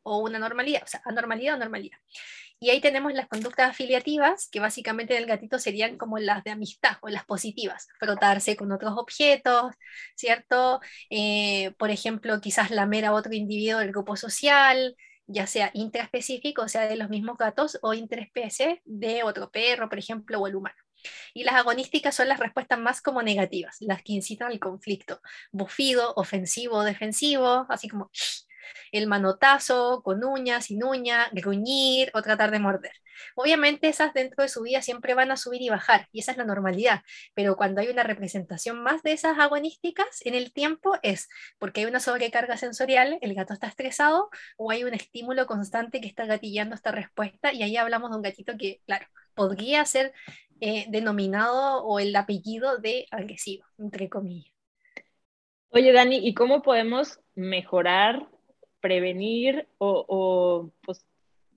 o 0.06 0.18
una 0.18 0.38
normalidad, 0.38 0.82
o 0.84 0.86
sea, 0.86 1.02
anormalidad 1.04 1.56
o 1.56 1.58
normalidad. 1.58 1.98
Y 2.58 2.70
ahí 2.70 2.80
tenemos 2.80 3.12
las 3.12 3.28
conductas 3.28 3.70
afiliativas, 3.70 4.48
que 4.50 4.60
básicamente 4.60 5.14
en 5.14 5.22
el 5.22 5.28
gatito 5.28 5.58
serían 5.58 5.98
como 5.98 6.18
las 6.18 6.42
de 6.44 6.52
amistad 6.52 6.96
o 7.02 7.08
las 7.08 7.24
positivas, 7.26 7.88
frotarse 7.98 8.56
con 8.56 8.72
otros 8.72 8.94
objetos, 8.96 9.74
¿cierto? 10.16 10.80
Eh, 11.10 11.72
por 11.78 11.90
ejemplo, 11.90 12.40
quizás 12.40 12.70
lamer 12.70 13.04
a 13.04 13.12
otro 13.12 13.34
individuo 13.34 13.80
del 13.80 13.90
grupo 13.90 14.16
social, 14.16 14.96
ya 15.26 15.46
sea 15.46 15.70
intraespecífico, 15.74 16.62
o 16.62 16.68
sea, 16.68 16.86
de 16.86 16.96
los 16.96 17.10
mismos 17.10 17.36
gatos, 17.36 17.78
o 17.82 17.92
interespecie 17.94 18.80
de 18.84 19.22
otro 19.22 19.50
perro, 19.50 19.88
por 19.88 19.98
ejemplo, 19.98 20.40
o 20.40 20.46
el 20.46 20.56
humano. 20.56 20.76
Y 21.34 21.44
las 21.44 21.54
agonísticas 21.56 22.14
son 22.14 22.28
las 22.28 22.40
respuestas 22.40 22.78
más 22.78 23.02
como 23.02 23.22
negativas, 23.22 23.76
las 23.80 24.02
que 24.02 24.14
incitan 24.14 24.50
al 24.50 24.58
conflicto, 24.58 25.20
bufido, 25.52 26.14
ofensivo, 26.16 26.82
defensivo, 26.84 27.66
así 27.68 27.88
como 27.88 28.10
el 28.92 29.06
manotazo 29.06 30.02
con 30.02 30.24
uñas, 30.24 30.66
sin 30.66 30.84
uña, 30.84 31.28
gruñir 31.32 32.10
o 32.14 32.22
tratar 32.22 32.50
de 32.50 32.58
morder. 32.58 32.92
Obviamente 33.34 33.88
esas 33.88 34.12
dentro 34.12 34.42
de 34.42 34.48
su 34.48 34.62
vida 34.62 34.82
siempre 34.82 35.14
van 35.14 35.30
a 35.30 35.36
subir 35.36 35.62
y 35.62 35.68
bajar, 35.68 36.08
y 36.12 36.20
esa 36.20 36.32
es 36.32 36.38
la 36.38 36.44
normalidad, 36.44 37.02
pero 37.34 37.56
cuando 37.56 37.80
hay 37.80 37.88
una 37.88 38.02
representación 38.02 38.82
más 38.82 39.02
de 39.02 39.12
esas 39.12 39.38
agonísticas 39.38 40.20
en 40.24 40.34
el 40.34 40.52
tiempo 40.52 40.96
es 41.02 41.28
porque 41.58 41.80
hay 41.80 41.86
una 41.86 42.00
sobrecarga 42.00 42.56
sensorial, 42.56 43.18
el 43.20 43.34
gato 43.34 43.54
está 43.54 43.66
estresado 43.66 44.30
o 44.56 44.70
hay 44.70 44.84
un 44.84 44.94
estímulo 44.94 45.46
constante 45.46 46.00
que 46.00 46.08
está 46.08 46.26
gatillando 46.26 46.74
esta 46.74 46.92
respuesta 46.92 47.52
y 47.52 47.62
ahí 47.62 47.76
hablamos 47.76 48.10
de 48.10 48.16
un 48.16 48.22
gatito 48.22 48.56
que, 48.58 48.80
claro, 48.86 49.06
podría 49.34 49.84
ser 49.84 50.12
eh, 50.60 50.86
denominado 50.88 51.84
o 51.84 52.00
el 52.00 52.14
apellido 52.16 52.78
de 52.78 53.06
agresivo, 53.10 53.64
entre 53.78 54.08
comillas. 54.08 54.52
Oye, 55.68 55.92
Dani, 55.92 56.26
¿y 56.26 56.32
cómo 56.32 56.62
podemos 56.62 57.20
mejorar 57.34 58.26
prevenir 58.86 59.66
o, 59.78 60.70
pues, 60.84 61.04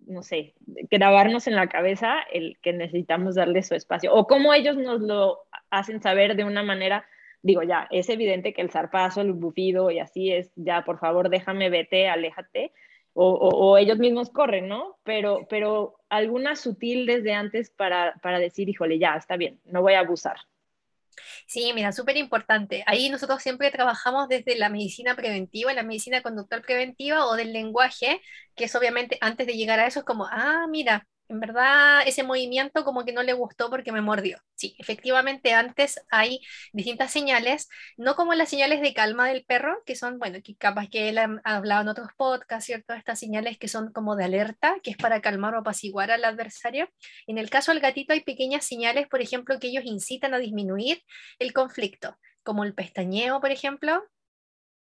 no 0.08 0.24
sé, 0.24 0.56
grabarnos 0.90 1.46
en 1.46 1.56
la 1.56 1.68
cabeza 1.70 2.22
el 2.34 2.58
que 2.64 2.74
necesitamos 2.74 3.36
darle 3.36 3.62
su 3.62 3.76
espacio 3.76 4.12
o 4.12 4.26
cómo 4.26 4.52
ellos 4.52 4.78
nos 4.78 5.00
lo 5.02 5.38
hacen 5.70 6.02
saber 6.02 6.36
de 6.36 6.44
una 6.44 6.64
manera, 6.64 7.06
digo 7.44 7.62
ya, 7.62 7.88
es 7.92 8.10
evidente 8.10 8.52
que 8.52 8.64
el 8.64 8.72
zarpazo, 8.72 9.22
el 9.22 9.34
bufido 9.34 9.92
y 9.92 10.00
así 10.00 10.32
es, 10.32 10.52
ya 10.56 10.84
por 10.84 10.98
favor 10.98 11.30
déjame, 11.30 11.70
vete, 11.70 12.10
aléjate, 12.10 12.72
o, 13.14 13.78
ellos 13.78 14.00
mismos 14.00 14.30
corren, 14.30 14.70
¿no? 14.70 14.98
Pero, 15.04 15.46
pero 15.50 16.00
alguna 16.10 16.56
sutil 16.56 17.06
desde 17.06 17.34
antes 17.34 17.70
para, 17.70 18.16
para 18.24 18.40
decir, 18.40 18.70
híjole, 18.70 18.98
ya, 18.98 19.16
está 19.16 19.36
bien, 19.36 19.60
no 19.66 19.82
voy 19.82 19.94
a 19.94 20.00
abusar. 20.00 20.38
Sí, 21.48 21.72
mira, 21.74 21.92
súper 21.92 22.18
importante. 22.18 22.84
Ahí 22.88 23.10
nosotros 23.10 23.42
siempre 23.42 23.72
trabajamos 23.72 24.28
desde 24.28 24.56
la 24.58 24.70
medicina 24.70 25.16
preventiva, 25.16 25.74
la 25.74 25.84
medicina 25.84 26.22
conductual 26.22 26.62
preventiva 26.62 27.26
o 27.26 27.36
del 27.36 27.54
lenguaje, 27.54 28.22
que 28.56 28.66
es 28.66 28.76
obviamente 28.76 29.18
antes 29.22 29.48
de 29.48 29.54
llegar 29.56 29.80
a 29.80 29.88
eso 29.88 30.00
es 30.00 30.06
como, 30.06 30.26
ah, 30.32 30.66
mira, 30.70 31.08
en 31.30 31.40
verdad 31.40 32.02
ese 32.06 32.24
movimiento 32.24 32.84
como 32.84 33.06
que 33.06 33.14
no 33.14 33.24
le 33.24 33.34
gustó 33.34 33.70
porque 33.70 33.92
me 33.92 34.02
mordió. 34.02 34.40
Sí, 34.56 34.76
efectivamente 34.80 35.54
antes 35.54 36.02
hay 36.12 36.42
distintas 36.74 37.12
señales, 37.12 37.70
no 37.98 38.16
como 38.16 38.34
las 38.34 38.50
señales 38.50 38.82
de 38.82 38.94
calma 38.94 39.28
del 39.28 39.46
perro, 39.46 39.82
que 39.86 39.96
son, 39.96 40.20
bueno, 40.20 40.40
que 40.44 40.56
capaz 40.56 40.88
que 40.90 41.10
él 41.10 41.18
ha 41.18 41.40
hablado 41.44 41.82
en 41.84 41.88
otros 41.90 42.10
podcasts, 42.18 42.66
¿cierto? 42.66 42.94
Estas 42.94 43.20
señales 43.20 43.58
que 43.58 43.68
son 43.68 43.92
como 43.94 44.16
de 44.16 44.26
alerta, 44.26 44.76
que 44.84 44.92
es 44.92 44.98
para 44.98 45.22
calmar 45.22 45.56
o 45.56 45.60
apaciguar 45.60 46.12
al 46.12 46.26
adversario. 46.26 46.90
En 47.28 47.38
el 47.38 47.50
caso 47.50 47.72
del 47.72 47.82
gatito 47.82 48.14
hay 48.14 48.22
pequeñas 48.22 48.66
señales, 48.66 49.08
por 49.08 49.22
ejemplo, 49.22 49.60
que 49.60 49.68
ellos 49.68 49.86
incitan 49.86 50.34
a 50.34 50.40
disminuir 50.40 51.04
el 51.40 51.54
conflicto, 51.54 52.18
como 52.44 52.64
el 52.64 52.74
pestañeo, 52.74 53.40
por 53.40 53.52
ejemplo, 53.52 54.04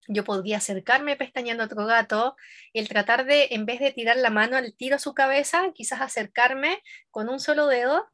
yo 0.08 0.24
podría 0.24 0.56
acercarme 0.56 1.16
pestañeando 1.16 1.62
a 1.62 1.66
otro 1.66 1.86
gato, 1.86 2.36
el 2.72 2.88
tratar 2.88 3.26
de, 3.26 3.48
en 3.50 3.66
vez 3.66 3.78
de 3.78 3.92
tirar 3.92 4.16
la 4.16 4.30
mano 4.30 4.56
al 4.56 4.74
tiro 4.74 4.96
a 4.96 4.98
su 4.98 5.14
cabeza, 5.14 5.70
quizás 5.74 6.00
acercarme 6.00 6.82
con 7.10 7.28
un 7.28 7.38
solo 7.38 7.66
dedo, 7.66 8.08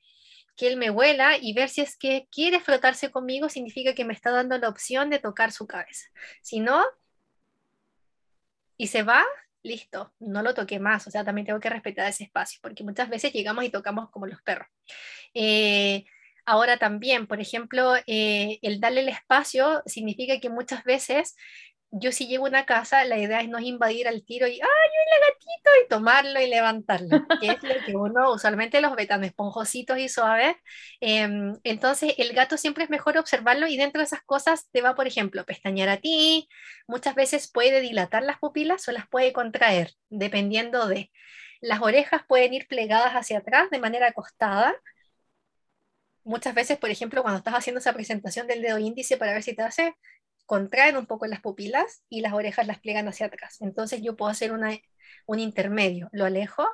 que 0.57 0.69
él 0.69 0.77
me 0.77 0.91
huela 0.91 1.37
y 1.41 1.53
ver 1.53 1.69
si 1.69 1.81
es 1.81 1.97
que 1.97 2.29
quiere 2.31 2.61
frotarse 2.61 3.11
conmigo, 3.11 3.49
significa 3.49 3.95
que 3.95 4.05
me 4.05 4.13
está 4.13 4.31
dando 4.31 4.59
la 4.59 4.69
opción 4.69 5.11
de 5.11 5.19
tocar 5.19 5.53
su 5.53 5.67
cabeza. 5.67 6.09
Si 6.43 6.61
no, 6.61 6.85
y 8.77 8.89
se 8.89 9.03
va, 9.03 9.25
listo, 9.63 10.13
no 10.19 10.43
lo 10.43 10.55
toqué 10.55 10.79
más, 10.79 11.07
o 11.07 11.11
sea, 11.11 11.25
también 11.25 11.47
tengo 11.47 11.61
que 11.61 11.71
respetar 11.71 12.09
ese 12.09 12.25
espacio, 12.25 12.61
porque 12.63 12.85
muchas 12.85 13.09
veces 13.09 13.33
llegamos 13.33 13.65
y 13.65 13.71
tocamos 13.71 14.11
como 14.11 14.27
los 14.27 14.43
perros. 14.43 14.69
Eh, 15.33 16.05
ahora 16.45 16.77
también, 16.77 17.27
por 17.27 17.41
ejemplo, 17.41 17.95
eh, 18.07 18.59
el 18.63 18.81
darle 18.81 19.01
el 19.01 19.09
espacio 19.09 19.83
significa 19.87 20.39
que 20.41 20.51
muchas 20.51 20.85
veces 20.85 21.37
yo 21.97 22.11
si 22.13 22.27
llego 22.27 22.47
a 22.47 22.49
una 22.49 22.67
casa, 22.67 23.05
la 23.05 23.19
idea 23.19 23.41
es 23.41 23.49
no 23.49 23.61
invadir 23.61 24.09
al 24.09 24.25
tiro 24.25 24.49
y, 24.49 24.53
¡ay, 24.55 24.59
el 24.61 25.35
gatito! 25.35 25.71
y 25.85 25.89
tomarlo 25.89 26.41
y 26.41 26.49
levantarlo, 26.49 27.25
que 27.41 27.49
es 27.53 27.63
lo 27.63 27.75
que 27.87 27.97
uno 27.97 28.33
usualmente 28.33 28.81
los 28.81 28.97
ve 28.97 29.07
tan 29.07 29.23
esponjositos 29.25 29.99
y 29.99 30.09
suaves. 30.09 30.57
Em, 31.01 31.55
entonces, 31.63 32.15
el 32.19 32.33
gato 32.33 32.57
siempre 32.57 32.85
es 32.85 32.91
mejor 32.91 33.17
observarlo 33.17 33.69
y 33.69 33.77
dentro 33.77 34.01
de 34.01 34.07
esas 34.07 34.23
cosas 34.23 34.69
te 34.73 34.83
va, 34.83 34.95
por 34.95 35.07
ejemplo, 35.07 35.45
pestañear 35.45 35.89
a 35.89 35.99
ti, 35.99 36.49
muchas 36.89 37.15
veces 37.15 37.51
puede 37.51 37.81
dilatar 37.81 38.23
las 38.25 38.39
pupilas 38.39 38.89
o 38.89 38.93
las 38.93 39.09
puede 39.09 39.33
contraer, 39.33 39.93
dependiendo 40.09 40.87
de. 40.89 41.11
Las 41.61 41.81
orejas 41.81 42.23
pueden 42.29 42.55
ir 42.55 42.67
plegadas 42.67 43.13
hacia 43.15 43.39
atrás 43.39 43.71
de 43.71 43.79
manera 43.79 44.09
acostada, 44.09 44.75
muchas 46.25 46.55
veces, 46.55 46.79
por 46.79 46.91
ejemplo, 46.91 47.23
cuando 47.23 47.39
estás 47.39 47.55
haciendo 47.55 47.79
esa 47.81 47.93
presentación 47.93 48.47
del 48.47 48.63
dedo 48.63 48.79
índice 48.79 49.17
para 49.17 49.33
ver 49.33 49.43
si 49.43 49.55
te 49.55 49.63
hace, 49.63 49.95
contraen 50.47 50.97
un 50.97 51.07
poco 51.07 51.27
las 51.27 51.41
pupilas 51.41 52.05
y 52.09 52.21
las 52.21 52.33
orejas 52.33 52.67
las 52.67 52.79
pliegan 52.79 53.09
hacia 53.09 53.27
atrás. 53.27 53.61
Entonces 53.61 54.03
yo 54.03 54.17
puedo 54.17 54.31
hacer 54.31 54.53
una, 54.53 54.77
un 55.27 55.39
intermedio, 55.39 56.09
lo 56.13 56.25
alejo, 56.25 56.69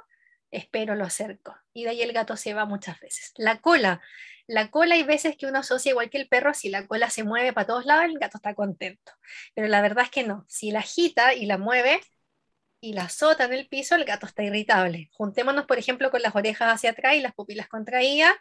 espero, 0.50 0.94
lo 0.94 1.04
acerco. 1.04 1.56
Y 1.72 1.84
de 1.84 1.90
ahí 1.90 2.02
el 2.02 2.12
gato 2.12 2.36
se 2.36 2.54
va 2.54 2.64
muchas 2.64 2.98
veces. 3.00 3.32
La 3.36 3.60
cola. 3.60 4.00
La 4.46 4.70
cola 4.70 4.96
hay 4.96 5.04
veces 5.04 5.36
que 5.36 5.46
uno 5.46 5.60
asocia 5.60 5.90
igual 5.90 6.10
que 6.10 6.18
el 6.18 6.28
perro, 6.28 6.54
si 6.54 6.70
la 6.70 6.86
cola 6.86 7.08
se 7.10 7.22
mueve 7.22 7.52
para 7.52 7.66
todos 7.68 7.86
lados, 7.86 8.06
el 8.06 8.18
gato 8.18 8.38
está 8.38 8.54
contento. 8.54 9.12
Pero 9.54 9.68
la 9.68 9.80
verdad 9.80 10.04
es 10.04 10.10
que 10.10 10.24
no. 10.24 10.44
Si 10.48 10.72
la 10.72 10.80
agita 10.80 11.34
y 11.34 11.46
la 11.46 11.56
mueve 11.56 12.00
y 12.80 12.94
la 12.94 13.04
azota 13.04 13.44
en 13.44 13.52
el 13.52 13.68
piso, 13.68 13.94
el 13.94 14.04
gato 14.04 14.26
está 14.26 14.42
irritable. 14.42 15.10
Juntémonos, 15.12 15.66
por 15.66 15.78
ejemplo, 15.78 16.10
con 16.10 16.22
las 16.22 16.34
orejas 16.34 16.74
hacia 16.74 16.90
atrás 16.90 17.14
y 17.14 17.20
las 17.20 17.34
pupilas 17.34 17.68
contraídas. 17.68 18.34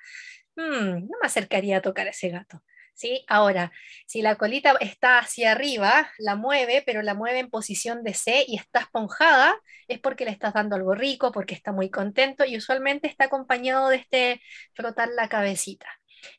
Hmm, 0.56 1.08
no 1.08 1.18
me 1.22 1.28
acercaría 1.28 1.78
a 1.78 1.82
tocar 1.82 2.08
a 2.08 2.12
ese 2.12 2.30
gato. 2.30 2.64
¿Sí? 3.00 3.24
Ahora, 3.28 3.72
si 4.06 4.22
la 4.22 4.36
colita 4.36 4.76
está 4.82 5.20
hacia 5.20 5.54
arriba, 5.54 6.12
la 6.18 6.36
mueve, 6.36 6.84
pero 6.86 7.02
la 7.02 7.14
mueve 7.14 7.40
en 7.40 7.50
posición 7.50 8.04
de 8.04 8.14
C 8.14 8.44
y 8.46 8.58
está 8.58 8.82
esponjada, 8.82 9.56
es 9.88 10.00
porque 10.00 10.26
le 10.26 10.32
estás 10.32 10.54
dando 10.54 10.76
algo 10.76 10.94
rico, 10.94 11.32
porque 11.32 11.56
está 11.56 11.72
muy 11.72 11.90
contento 11.90 12.44
y 12.44 12.58
usualmente 12.58 13.08
está 13.08 13.26
acompañado 13.26 13.88
de 13.90 13.96
este 13.98 14.42
frotar 14.74 15.10
la 15.16 15.30
cabecita. 15.30 15.88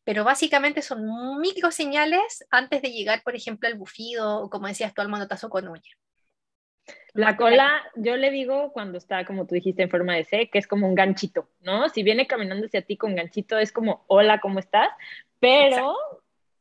Pero 0.04 0.22
básicamente 0.24 0.82
son 0.82 1.40
micro 1.40 1.70
señales 1.70 2.44
antes 2.50 2.82
de 2.82 2.92
llegar, 2.92 3.22
por 3.22 3.34
ejemplo, 3.34 3.66
al 3.66 3.78
bufido 3.78 4.42
o 4.42 4.50
como 4.50 4.66
decías 4.66 4.92
tú, 4.92 5.00
al 5.00 5.08
manotazo 5.08 5.48
con 5.48 5.66
uña. 5.66 5.92
La 7.14 7.36
cola, 7.36 7.82
yo 7.96 8.16
le 8.16 8.30
digo 8.30 8.72
cuando 8.72 8.98
está, 8.98 9.24
como 9.24 9.46
tú 9.46 9.54
dijiste, 9.54 9.82
en 9.82 9.90
forma 9.90 10.14
de 10.14 10.24
C, 10.24 10.50
que 10.50 10.58
es 10.58 10.66
como 10.66 10.86
un 10.86 10.94
ganchito, 10.94 11.48
¿no? 11.60 11.88
Si 11.88 12.02
viene 12.02 12.26
caminando 12.26 12.66
hacia 12.66 12.82
ti 12.82 12.96
con 12.98 13.16
ganchito, 13.16 13.58
es 13.58 13.72
como, 13.72 14.04
hola, 14.08 14.40
¿cómo 14.40 14.58
estás? 14.58 14.90
Pero 15.40 15.96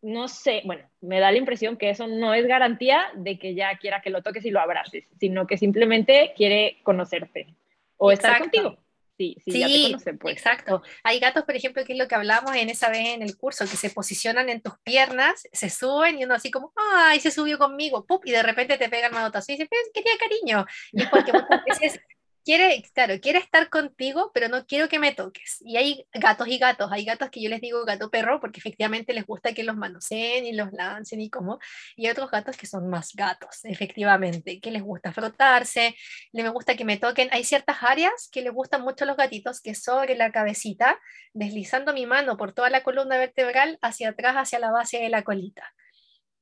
no 0.02 0.28
sé, 0.28 0.62
bueno, 0.66 0.84
me 1.02 1.20
da 1.20 1.32
la 1.32 1.38
impresión 1.38 1.78
que 1.78 1.90
eso 1.90 2.08
no 2.08 2.34
es 2.34 2.46
garantía 2.48 3.08
de 3.16 3.38
que 3.38 3.56
ya 3.56 3.78
quiera 3.78 4.02
que 4.02 4.10
lo 4.10 4.24
toques 4.24 4.46
y 4.46 4.52
lo 4.52 4.60
abraces, 4.60 5.06
sino 5.20 5.46
que 5.48 5.58
simplemente 5.58 6.34
quiere 6.36 6.78
conocerte 6.84 7.56
o 7.98 8.12
estar 8.12 8.40
contigo. 8.40 8.78
Sí, 9.18 9.36
sí, 9.44 9.60
ya 9.60 9.68
te 9.68 9.84
conoce, 9.84 10.14
pues. 10.14 10.38
exacto. 10.38 10.82
Hay 11.04 11.20
gatos, 11.20 11.44
por 11.44 11.54
ejemplo, 11.54 11.84
que 11.84 11.92
es 11.92 12.00
lo 12.00 12.08
que 12.08 12.16
hablamos 12.16 12.56
en 12.56 12.70
esa 12.70 12.88
vez 12.90 13.10
en 13.10 13.22
el 13.22 13.36
curso, 13.36 13.66
que 13.66 13.76
se 13.76 13.90
posicionan 13.90 14.48
en 14.48 14.62
tus 14.62 14.78
piernas, 14.78 15.46
se 15.52 15.70
suben 15.70 16.18
y 16.18 16.24
uno 16.24 16.36
así 16.36 16.50
como, 16.50 16.72
ay, 16.78 17.20
se 17.20 17.30
subió 17.30 17.58
conmigo, 17.58 18.06
¡pup! 18.06 18.26
y 18.26 18.32
de 18.32 18.42
repente 18.42 18.78
te 18.78 18.88
pegan 18.88 19.14
manotazo 19.14 19.52
y 19.52 19.58
dice, 19.58 19.68
quería 19.94 20.14
cariño. 20.18 20.66
Y 20.94 21.02
es 21.02 21.10
porque 21.10 21.34
muchas 21.34 21.66
veces 21.66 22.02
quiere, 22.50 22.84
claro, 22.96 23.14
quiere 23.22 23.38
estar 23.38 23.70
contigo, 23.70 24.32
pero 24.34 24.48
no 24.48 24.66
quiero 24.66 24.90
que 24.90 24.98
me 24.98 25.14
toques. 25.14 25.58
Y 25.62 25.78
hay 25.78 26.08
gatos 26.12 26.48
y 26.48 26.58
gatos, 26.58 26.92
hay 26.92 27.06
gatos 27.06 27.30
que 27.30 27.44
yo 27.44 27.48
les 27.48 27.62
digo 27.62 27.86
gato 27.86 28.10
perro 28.10 28.40
porque 28.40 28.60
efectivamente 28.60 29.14
les 29.14 29.28
gusta 29.28 29.54
que 29.54 29.62
los 29.62 29.78
manoseen 29.78 30.48
y 30.48 30.54
los 30.54 30.72
lancen 30.74 31.22
y 31.22 31.30
como, 31.30 31.60
y 31.96 32.08
hay 32.08 32.12
otros 32.12 32.32
gatos 32.32 32.58
que 32.58 32.66
son 32.66 32.90
más 32.90 33.14
gatos, 33.14 33.60
efectivamente, 33.66 34.60
que 34.60 34.72
les 34.72 34.82
gusta 34.82 35.14
frotarse, 35.14 35.96
les 36.32 36.50
gusta 36.50 36.76
que 36.76 36.86
me 36.86 36.98
toquen. 36.98 37.30
Hay 37.32 37.44
ciertas 37.44 37.84
áreas 37.84 38.30
que 38.32 38.42
les 38.42 38.52
gustan 38.52 38.82
mucho 38.82 39.04
a 39.04 39.08
los 39.08 39.18
gatitos, 39.18 39.62
que 39.62 39.76
sobre 39.76 40.16
la 40.16 40.32
cabecita, 40.32 41.00
deslizando 41.34 41.94
mi 41.94 42.08
mano 42.08 42.36
por 42.36 42.54
toda 42.54 42.72
la 42.72 42.82
columna 42.82 43.20
vertebral 43.20 43.78
hacia 43.84 44.10
atrás, 44.10 44.34
hacia 44.38 44.58
la 44.58 44.72
base 44.72 44.98
de 44.98 45.10
la 45.10 45.22
colita. 45.22 45.72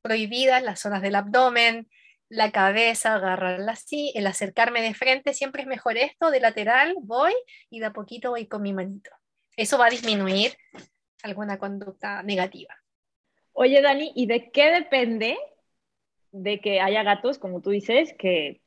Prohibidas 0.01 0.63
las 0.63 0.79
zonas 0.79 1.01
del 1.01 1.15
abdomen, 1.15 1.89
la 2.29 2.51
cabeza, 2.51 3.15
agarrarla 3.15 3.73
así, 3.73 4.11
el 4.15 4.27
acercarme 4.27 4.81
de 4.81 4.93
frente, 4.93 5.33
siempre 5.33 5.61
es 5.61 5.67
mejor 5.67 5.97
esto, 5.97 6.31
de 6.31 6.39
lateral 6.39 6.95
voy 6.99 7.33
y 7.69 7.79
de 7.79 7.87
a 7.87 7.93
poquito 7.93 8.31
voy 8.31 8.47
con 8.47 8.61
mi 8.61 8.73
manito. 8.73 9.11
Eso 9.55 9.77
va 9.77 9.87
a 9.87 9.89
disminuir 9.89 10.53
alguna 11.23 11.57
conducta 11.57 12.21
negativa. 12.23 12.75
Oye, 13.53 13.81
Dani, 13.81 14.11
¿y 14.15 14.27
de 14.27 14.51
qué 14.51 14.71
depende 14.71 15.37
de 16.31 16.59
que 16.59 16.81
haya 16.81 17.03
gatos, 17.03 17.39
como 17.39 17.61
tú 17.61 17.71
dices, 17.71 18.13
que, 18.17 18.61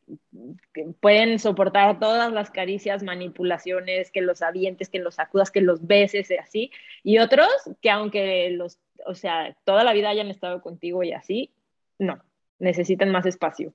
pueden 1.00 1.38
soportar 1.38 2.00
todas 2.00 2.32
las 2.32 2.50
caricias, 2.50 3.02
manipulaciones, 3.02 4.10
que 4.10 4.22
los 4.22 4.42
avientes, 4.42 4.88
que 4.88 4.98
los 4.98 5.16
sacudas, 5.16 5.50
que 5.52 5.60
los 5.60 5.86
beses 5.86 6.30
y 6.30 6.36
así, 6.36 6.72
y 7.04 7.18
otros 7.18 7.48
que 7.80 7.90
aunque 7.90 8.50
los, 8.50 8.80
o 9.06 9.14
sea, 9.14 9.56
toda 9.64 9.84
la 9.84 9.92
vida 9.92 10.08
hayan 10.08 10.28
estado 10.28 10.62
contigo 10.62 11.04
y 11.04 11.12
así, 11.12 11.52
no, 11.98 12.20
necesitan 12.60 13.10
más 13.10 13.26
espacio? 13.26 13.74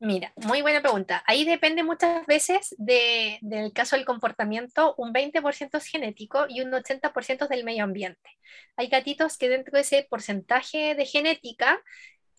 Mira, 0.00 0.32
muy 0.36 0.62
buena 0.62 0.80
pregunta. 0.80 1.24
Ahí 1.26 1.44
depende 1.44 1.82
muchas 1.82 2.24
veces 2.26 2.72
del 2.78 3.72
caso 3.72 3.96
del 3.96 4.04
comportamiento, 4.04 4.94
un 4.96 5.12
20% 5.12 5.76
es 5.78 5.86
genético 5.86 6.46
y 6.48 6.60
un 6.60 6.70
80% 6.70 7.48
del 7.48 7.64
medio 7.64 7.82
ambiente. 7.82 8.30
Hay 8.76 8.86
gatitos 8.86 9.36
que 9.36 9.48
dentro 9.48 9.72
de 9.72 9.80
ese 9.80 10.06
porcentaje 10.08 10.94
de 10.94 11.04
genética 11.04 11.82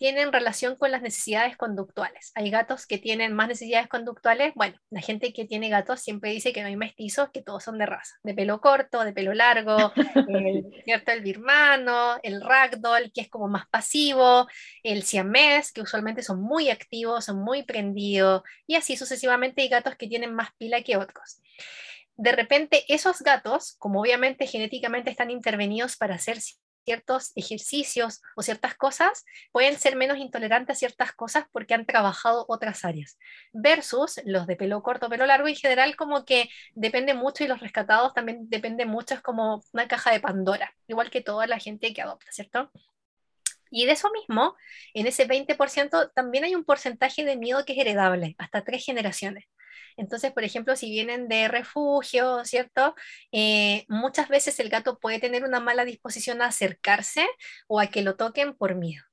tienen 0.00 0.32
relación 0.32 0.76
con 0.76 0.90
las 0.90 1.02
necesidades 1.02 1.58
conductuales. 1.58 2.32
Hay 2.34 2.48
gatos 2.48 2.86
que 2.86 2.96
tienen 2.96 3.34
más 3.34 3.48
necesidades 3.48 3.86
conductuales. 3.86 4.54
Bueno, 4.54 4.78
la 4.88 5.02
gente 5.02 5.34
que 5.34 5.44
tiene 5.44 5.68
gatos 5.68 6.00
siempre 6.00 6.30
dice 6.30 6.54
que 6.54 6.62
no 6.62 6.68
hay 6.68 6.76
mestizos, 6.76 7.28
que 7.28 7.42
todos 7.42 7.64
son 7.64 7.76
de 7.76 7.84
raza, 7.84 8.16
de 8.22 8.32
pelo 8.32 8.62
corto, 8.62 9.04
de 9.04 9.12
pelo 9.12 9.34
largo, 9.34 9.92
el, 10.30 10.64
¿cierto? 10.86 11.12
el 11.12 11.20
birmano, 11.20 12.18
el 12.22 12.40
ragdoll, 12.40 13.12
que 13.12 13.20
es 13.20 13.28
como 13.28 13.46
más 13.48 13.68
pasivo, 13.68 14.48
el 14.82 15.02
siamés, 15.02 15.70
que 15.70 15.82
usualmente 15.82 16.22
son 16.22 16.40
muy 16.40 16.70
activos, 16.70 17.26
son 17.26 17.42
muy 17.42 17.62
prendidos, 17.62 18.42
y 18.66 18.76
así 18.76 18.96
sucesivamente 18.96 19.60
hay 19.60 19.68
gatos 19.68 19.96
que 19.96 20.06
tienen 20.06 20.34
más 20.34 20.48
pila 20.56 20.80
que 20.80 20.96
otros 20.96 21.42
de 22.16 22.32
repente 22.32 22.84
esos 22.88 23.20
gatos, 23.22 23.76
como 23.78 23.98
obviamente 24.02 24.46
genéticamente 24.46 25.10
están 25.10 25.30
intervenidos 25.30 25.96
para 25.96 26.18
ser 26.18 26.38
ciertos 26.84 27.32
ejercicios 27.36 28.22
o 28.36 28.42
ciertas 28.42 28.74
cosas, 28.74 29.24
pueden 29.52 29.78
ser 29.78 29.96
menos 29.96 30.18
intolerantes 30.18 30.76
a 30.76 30.78
ciertas 30.78 31.12
cosas 31.12 31.44
porque 31.52 31.74
han 31.74 31.86
trabajado 31.86 32.44
otras 32.48 32.84
áreas. 32.84 33.18
Versus 33.52 34.20
los 34.24 34.46
de 34.46 34.56
pelo 34.56 34.82
corto, 34.82 35.08
pelo 35.08 35.26
largo, 35.26 35.48
en 35.48 35.56
general 35.56 35.96
como 35.96 36.24
que 36.24 36.48
depende 36.74 37.14
mucho 37.14 37.44
y 37.44 37.48
los 37.48 37.60
rescatados 37.60 38.14
también 38.14 38.48
depende 38.48 38.86
mucho, 38.86 39.14
es 39.14 39.20
como 39.20 39.62
una 39.72 39.88
caja 39.88 40.12
de 40.12 40.20
Pandora, 40.20 40.74
igual 40.88 41.10
que 41.10 41.20
toda 41.20 41.46
la 41.46 41.58
gente 41.58 41.92
que 41.92 42.02
adopta, 42.02 42.30
¿cierto? 42.32 42.70
Y 43.70 43.86
de 43.86 43.92
eso 43.92 44.10
mismo, 44.10 44.56
en 44.94 45.06
ese 45.06 45.28
20% 45.28 46.12
también 46.12 46.44
hay 46.44 46.54
un 46.56 46.64
porcentaje 46.64 47.24
de 47.24 47.36
miedo 47.36 47.64
que 47.64 47.74
es 47.74 47.78
heredable, 47.78 48.34
hasta 48.38 48.64
tres 48.64 48.84
generaciones. 48.84 49.44
Entonces, 49.96 50.32
por 50.32 50.44
ejemplo, 50.44 50.76
si 50.76 50.90
vienen 50.90 51.28
de 51.28 51.48
refugio, 51.48 52.44
¿cierto? 52.44 52.94
Eh, 53.32 53.84
muchas 53.88 54.28
veces 54.28 54.58
el 54.60 54.68
gato 54.70 54.98
puede 54.98 55.18
tener 55.20 55.44
una 55.44 55.60
mala 55.60 55.84
disposición 55.84 56.42
a 56.42 56.46
acercarse 56.46 57.26
o 57.68 57.80
a 57.80 57.86
que 57.88 58.02
lo 58.02 58.16
toquen 58.16 58.54
por 58.56 58.74
miedo 58.74 59.04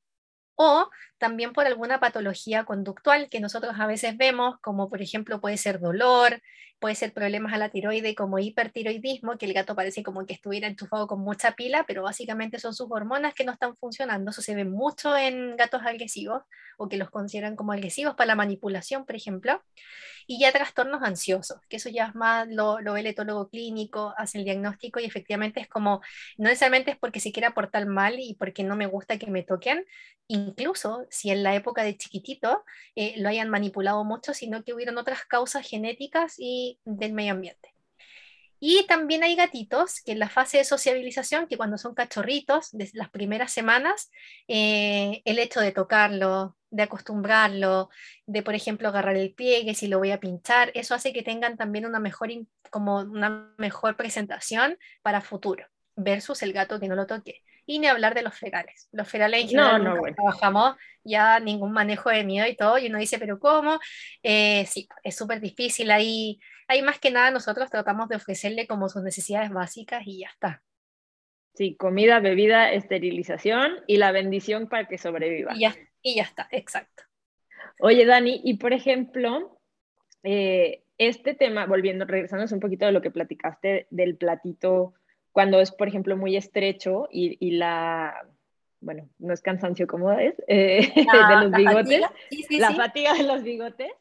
o 0.56 0.90
también 1.18 1.54
por 1.54 1.66
alguna 1.66 2.00
patología 2.00 2.64
conductual 2.66 3.30
que 3.30 3.40
nosotros 3.40 3.76
a 3.78 3.88
veces 3.88 4.18
vemos, 4.18 4.60
como 4.62 4.90
por 4.90 5.02
ejemplo 5.02 5.42
puede 5.42 5.58
ser 5.58 5.80
dolor, 5.80 6.42
puede 6.80 6.96
ser 6.96 7.14
problemas 7.14 7.54
a 7.54 7.58
la 7.58 7.70
tiroide 7.70 8.16
como 8.16 8.40
hipertiroidismo, 8.40 9.38
que 9.38 9.46
el 9.46 9.54
gato 9.54 9.76
parece 9.76 10.04
como 10.04 10.26
que 10.26 10.34
estuviera 10.34 10.68
enchufado 10.68 11.08
con 11.08 11.20
mucha 11.22 11.54
pila, 11.54 11.86
pero 11.88 12.04
básicamente 12.04 12.60
son 12.60 12.74
sus 12.74 12.88
hormonas 12.90 13.34
que 13.34 13.44
no 13.46 13.52
están 13.52 13.76
funcionando. 13.78 14.32
Eso 14.32 14.42
se 14.42 14.56
ve 14.56 14.66
mucho 14.66 15.18
en 15.18 15.56
gatos 15.58 15.82
agresivos 15.84 16.44
o 16.78 16.88
que 16.88 16.98
los 16.98 17.10
consideran 17.10 17.56
como 17.56 17.72
agresivos 17.72 18.16
para 18.16 18.28
la 18.28 18.36
manipulación, 18.36 19.06
por 19.06 19.16
ejemplo. 19.16 19.64
Y 20.28 20.40
ya 20.40 20.52
trastornos 20.52 21.02
ansiosos, 21.04 21.60
que 21.70 21.78
eso 21.78 21.90
ya 21.90 22.08
es 22.08 22.16
más 22.16 22.48
lo, 22.50 22.80
lo 22.82 22.94
ve 22.94 23.00
el 23.00 23.08
etólogo 23.08 23.50
clínico, 23.50 24.14
hace 24.18 24.38
el 24.38 24.44
diagnóstico 24.44 25.00
y 25.00 25.06
efectivamente 25.06 25.62
es 25.62 25.70
como, 25.70 26.02
no 26.38 26.50
necesariamente 26.50 26.92
es 26.92 26.98
porque 26.98 27.22
se 27.22 27.32
quiera 27.32 27.52
portar 27.52 27.86
mal 27.88 28.20
y 28.20 28.36
porque 28.36 28.64
no 28.64 28.76
me 28.76 28.88
gusta 28.88 29.18
que 29.18 29.32
me 29.32 29.44
toquen, 29.44 29.86
incluso 30.28 31.07
si 31.10 31.30
en 31.32 31.44
la 31.44 31.56
época 31.56 31.84
de 31.84 31.98
chiquitito 31.98 32.64
eh, 32.96 33.16
lo 33.18 33.30
hayan 33.30 33.50
manipulado 33.50 34.04
mucho, 34.04 34.34
sino 34.34 34.64
que 34.64 34.74
hubieron 34.74 34.98
otras 34.98 35.26
causas 35.26 35.68
genéticas 35.68 36.36
y 36.38 36.80
del 36.86 37.14
medio 37.14 37.34
ambiente. 37.34 37.74
Y 38.60 38.86
también 38.88 39.24
hay 39.24 39.36
gatitos 39.36 40.02
que 40.02 40.14
en 40.14 40.20
la 40.20 40.30
fase 40.30 40.58
de 40.58 40.64
sociabilización, 40.64 41.48
que 41.48 41.58
cuando 41.58 41.78
son 41.78 41.94
cachorritos, 41.94 42.70
desde 42.72 42.98
las 42.98 43.10
primeras 43.10 43.52
semanas, 43.52 44.10
eh, 44.48 45.22
el 45.26 45.38
hecho 45.38 45.60
de 45.60 45.72
tocarlo, 45.72 46.58
de 46.72 46.84
acostumbrarlo, 46.84 47.90
de 48.26 48.42
por 48.42 48.56
ejemplo 48.56 48.88
agarrar 48.90 49.16
el 49.16 49.34
pie, 49.34 49.64
que 49.64 49.76
si 49.76 49.88
lo 49.88 50.00
voy 50.00 50.12
a 50.12 50.20
pinchar, 50.20 50.72
eso 50.74 50.96
hace 50.96 51.14
que 51.14 51.24
tengan 51.24 51.56
también 51.56 51.86
una 51.86 52.00
mejor, 52.00 52.30
como 52.72 52.98
una 53.00 53.54
mejor 53.58 53.96
presentación 53.96 54.78
para 55.04 55.22
futuro, 55.22 55.68
versus 55.96 56.42
el 56.42 56.54
gato 56.54 56.80
que 56.80 56.88
no 56.88 56.96
lo 56.96 57.06
toque. 57.06 57.44
Y 57.68 57.80
ni 57.80 57.88
hablar 57.88 58.16
de 58.16 58.24
los 58.24 58.34
ferales. 58.34 58.88
Los 58.92 59.08
ferales 59.08 59.42
en 59.42 59.50
general 59.50 59.84
no, 59.84 59.96
no, 59.96 60.02
trabajamos 60.16 60.76
ya 61.04 61.40
ningún 61.40 61.74
manejo 61.74 62.10
de 62.10 62.24
miedo 62.24 62.48
y 62.48 62.56
todo, 62.56 62.78
y 62.78 62.88
uno 62.88 62.98
dice, 62.98 63.20
pero 63.20 63.40
¿cómo? 63.40 63.80
Eh, 64.24 64.66
sí, 64.66 64.88
es 65.04 65.16
súper 65.16 65.40
difícil. 65.42 65.92
Ahí, 65.92 66.40
ahí 66.68 66.82
más 66.82 66.98
que 67.00 67.12
nada 67.12 67.30
nosotros 67.30 67.70
tratamos 67.70 68.08
de 68.10 68.16
ofrecerle 68.16 68.68
como 68.68 68.90
sus 68.90 69.04
necesidades 69.04 69.52
básicas 69.52 70.02
y 70.06 70.22
ya 70.22 70.30
está. 70.30 70.64
Sí, 71.54 71.76
comida, 71.76 72.20
bebida, 72.20 72.72
esterilización 72.72 73.84
y 73.86 73.98
la 73.98 74.12
bendición 74.12 74.70
para 74.70 74.88
que 74.88 74.98
sobreviva. 74.98 75.54
Y 75.56 75.62
ya, 75.62 75.76
y 76.02 76.16
ya 76.16 76.24
está, 76.24 76.48
exacto. 76.52 77.04
Oye, 77.80 78.06
Dani, 78.06 78.42
y 78.44 78.56
por 78.56 78.74
ejemplo, 78.74 79.60
eh, 80.24 80.84
este 80.98 81.34
tema, 81.34 81.66
volviendo, 81.66 82.06
regresándonos 82.06 82.52
un 82.52 82.60
poquito 82.60 82.86
de 82.86 82.92
lo 82.92 83.02
que 83.02 83.12
platicaste 83.12 83.88
del 83.90 84.18
platito, 84.18 84.94
cuando 85.38 85.62
es, 85.62 85.72
por 85.72 85.88
ejemplo, 85.88 86.17
muy 86.17 86.36
estrecho 86.36 87.08
y, 87.12 87.51
la, 87.51 88.25
bueno, 88.82 89.08
no 89.20 89.36
es 89.36 89.41
cansancio 89.41 89.86
como 89.86 90.12
es, 90.12 90.34
eh, 90.48 90.91
de 90.96 91.36
los 91.44 91.51
bigotes, 91.51 92.01
la 92.58 92.74
fatiga 92.74 93.13
de 93.13 93.22
los 93.22 93.44
bigotes. 93.44 93.91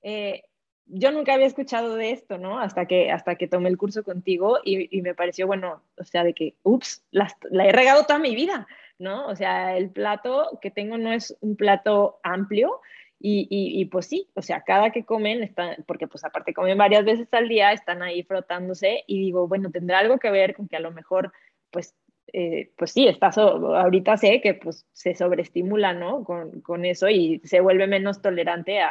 Eh, 0.00 0.44
yo 0.86 1.12
nunca 1.12 1.34
había 1.34 1.44
escuchado 1.44 1.96
de 1.96 2.12
esto, 2.12 2.38
¿no? 2.38 2.58
Hasta 2.58 2.86
que, 2.86 3.10
hasta 3.10 3.34
que 3.34 3.46
tomé 3.46 3.68
el 3.68 3.76
curso 3.76 4.04
contigo 4.04 4.60
y, 4.64 5.02
me 5.02 5.14
pareció, 5.14 5.46
bueno, 5.46 5.82
o 5.98 6.04
sea, 6.04 6.24
de 6.24 6.32
que, 6.32 6.54
ups, 6.62 7.04
la, 7.10 7.28
la, 7.50 7.66
he 7.66 7.72
regado 7.72 8.04
toda 8.04 8.18
mi 8.18 8.34
vida, 8.34 8.66
¿no? 8.98 9.26
O 9.26 9.36
sea, 9.36 9.76
el 9.76 9.90
plato 9.90 10.58
que 10.62 10.70
tengo 10.70 10.96
no 10.96 11.12
es 11.12 11.36
un 11.42 11.56
plato 11.56 12.20
amplio 12.22 12.80
y, 13.18 13.46
y, 13.50 13.84
pues 13.86 14.06
sí, 14.06 14.28
o 14.34 14.42
sea, 14.42 14.62
cada 14.62 14.90
que 14.90 15.04
comen, 15.04 15.42
están, 15.42 15.84
porque 15.86 16.06
pues 16.06 16.24
aparte 16.24 16.52
comen 16.52 16.76
varias 16.76 17.04
veces 17.04 17.28
al 17.32 17.48
día, 17.48 17.72
están 17.72 18.02
ahí 18.02 18.22
frotándose 18.22 19.04
y 19.06 19.18
digo, 19.20 19.48
bueno, 19.48 19.70
tendrá 19.70 20.00
algo 20.00 20.18
que 20.18 20.30
ver 20.30 20.54
con 20.54 20.68
que 20.68 20.76
a 20.76 20.80
lo 20.80 20.92
mejor, 20.92 21.32
pues, 21.70 21.94
eh, 22.32 22.72
pues 22.76 22.92
sí, 22.92 23.08
está 23.08 23.30
ahorita 23.30 24.16
sé 24.16 24.40
que 24.40 24.54
pues 24.54 24.86
se 24.92 25.14
sobreestimula, 25.14 25.92
¿no? 25.92 26.24
Con, 26.24 26.60
con 26.60 26.84
eso 26.84 27.08
y 27.08 27.40
se 27.44 27.60
vuelve 27.60 27.86
menos 27.86 28.20
tolerante 28.20 28.80
a, 28.80 28.90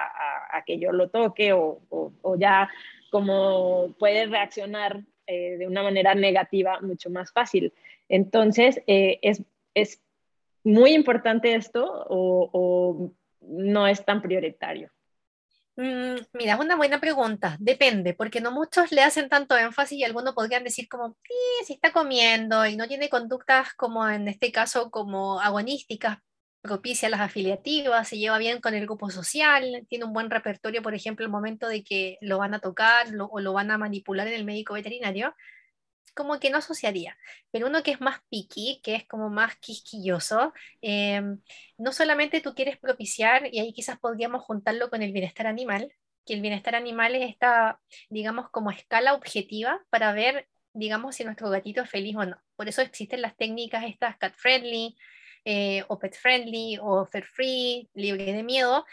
a, 0.51 0.63
que 0.65 0.79
yo 0.79 0.91
lo 0.91 1.09
toque 1.09 1.53
o, 1.53 1.81
o, 1.89 2.35
ya 2.37 2.69
como 3.11 3.93
puede 3.99 4.25
reaccionar 4.25 5.01
eh, 5.27 5.57
de 5.57 5.67
una 5.67 5.83
manera 5.83 6.15
negativa 6.15 6.79
mucho 6.81 7.09
más 7.09 7.31
fácil. 7.31 7.73
Entonces, 8.09 8.81
eh, 8.87 9.19
es 9.21 9.43
¿Es 9.75 10.01
muy 10.63 10.93
importante 10.93 11.53
esto 11.53 11.85
o, 12.09 13.11
no 13.47 13.87
es 13.87 14.03
tan 14.05 14.21
prioritario? 14.21 14.91
Mm, 15.77 16.15
mira, 16.33 16.53
es 16.53 16.59
una 16.59 16.75
buena 16.77 16.99
pregunta. 17.01 17.57
Depende, 17.59 18.13
porque 18.13 18.39
no 18.41 18.51
muchos 18.51 18.91
le 18.91 19.01
hacen 19.01 19.27
tanto 19.29 19.57
énfasis 19.57 19.99
y 19.99 20.03
algunos 20.03 20.33
podrían 20.33 20.63
decir 20.63 20.87
como, 20.87 21.17
sí, 21.23 21.65
si 21.65 21.73
está 21.73 21.91
comiendo 21.91 22.65
y 22.65 22.77
no 22.77 22.87
tiene 22.87 23.09
conductas 23.09 23.73
como 23.75 24.07
en 24.07 24.27
este 24.27 24.51
caso 24.51 24.89
como 24.89 25.39
agonísticas, 25.41 26.19
propicia 26.61 27.09
las 27.09 27.21
afiliativas, 27.21 28.07
se 28.07 28.17
lleva 28.17 28.37
bien 28.37 28.59
con 28.59 28.73
el 28.73 28.85
grupo 28.85 29.09
social, 29.09 29.85
tiene 29.87 30.05
un 30.05 30.13
buen 30.13 30.29
repertorio, 30.29 30.81
por 30.81 30.95
ejemplo, 30.95 31.25
el 31.25 31.31
momento 31.31 31.67
de 31.67 31.83
que 31.83 32.17
lo 32.21 32.39
van 32.39 32.53
a 32.55 32.59
tocar 32.59 33.07
o 33.19 33.39
lo 33.39 33.53
van 33.53 33.69
a 33.71 33.77
manipular 33.77 34.27
en 34.27 34.33
el 34.33 34.45
médico 34.45 34.73
veterinario, 34.73 35.35
como 36.15 36.39
que 36.39 36.49
no 36.49 36.57
asociaría, 36.59 37.17
pero 37.51 37.67
uno 37.67 37.83
que 37.83 37.91
es 37.91 38.01
más 38.01 38.19
picky, 38.29 38.81
que 38.83 38.95
es 38.95 39.07
como 39.07 39.29
más 39.29 39.55
quisquilloso, 39.57 40.53
em, 40.81 41.41
no 41.77 41.91
solamente 41.91 42.41
tú 42.41 42.55
quieres 42.55 42.77
propiciar, 42.77 43.47
y 43.53 43.59
ahí 43.59 43.73
quizás 43.73 43.99
podríamos 43.99 44.43
juntarlo 44.43 44.89
con 44.89 45.01
el 45.01 45.11
bienestar 45.11 45.47
animal, 45.47 45.93
que 46.25 46.33
el 46.33 46.41
bienestar 46.41 46.75
animal 46.75 47.15
es 47.15 47.29
esta, 47.29 47.79
digamos, 48.09 48.49
como 48.49 48.71
escala 48.71 49.13
objetiva 49.13 49.85
para 49.89 50.13
ver, 50.13 50.47
digamos, 50.73 51.15
si 51.15 51.23
nuestro 51.23 51.49
gatito 51.49 51.81
es 51.81 51.89
feliz 51.89 52.15
o 52.15 52.25
no. 52.25 52.41
Por 52.55 52.67
eso 52.67 52.81
existen 52.81 53.21
las 53.21 53.37
técnicas 53.37 53.83
estas 53.85 54.17
cat 54.17 54.33
friendly, 54.35 54.95
eh, 55.45 55.83
o 55.89 55.99
pet 55.99 56.15
friendly, 56.17 56.79
o 56.81 57.05
fair 57.05 57.23
free, 57.25 57.87
libre 57.93 58.33
de 58.33 58.41
miedo, 58.43 58.83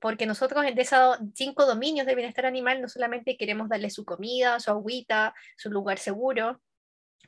porque 0.00 0.26
nosotros 0.26 0.64
en 0.64 0.76
esos 0.78 1.18
cinco 1.34 1.66
dominios 1.66 2.06
del 2.06 2.16
bienestar 2.16 2.46
animal 2.46 2.82
no 2.82 2.88
solamente 2.88 3.36
queremos 3.36 3.68
darle 3.68 3.90
su 3.90 4.04
comida, 4.04 4.58
su 4.58 4.70
agüita, 4.70 5.34
su 5.56 5.70
lugar 5.70 5.98
seguro, 5.98 6.60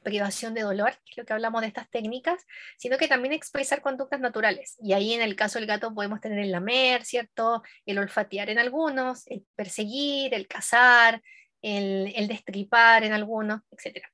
privación 0.02 0.54
de 0.54 0.62
dolor, 0.62 0.92
que 1.04 1.12
es 1.12 1.16
lo 1.18 1.24
que 1.24 1.32
hablamos 1.32 1.62
de 1.62 1.68
estas 1.68 1.88
técnicas, 1.90 2.44
sino 2.76 2.98
que 2.98 3.08
también 3.08 3.32
expresar 3.32 3.80
conductas 3.82 4.20
naturales. 4.20 4.76
Y 4.80 4.92
ahí 4.92 5.14
en 5.14 5.22
el 5.22 5.36
caso 5.36 5.58
del 5.58 5.66
gato 5.66 5.94
podemos 5.94 6.20
tener 6.20 6.38
el 6.38 6.52
lamer, 6.52 7.04
¿cierto? 7.04 7.62
El 7.86 7.98
olfatear 7.98 8.50
en 8.50 8.58
algunos, 8.58 9.26
el 9.28 9.44
perseguir, 9.54 10.34
el 10.34 10.46
cazar, 10.48 11.22
el, 11.62 12.12
el 12.16 12.28
destripar 12.28 13.04
en 13.04 13.12
algunos, 13.12 13.60
etc. 13.70 14.04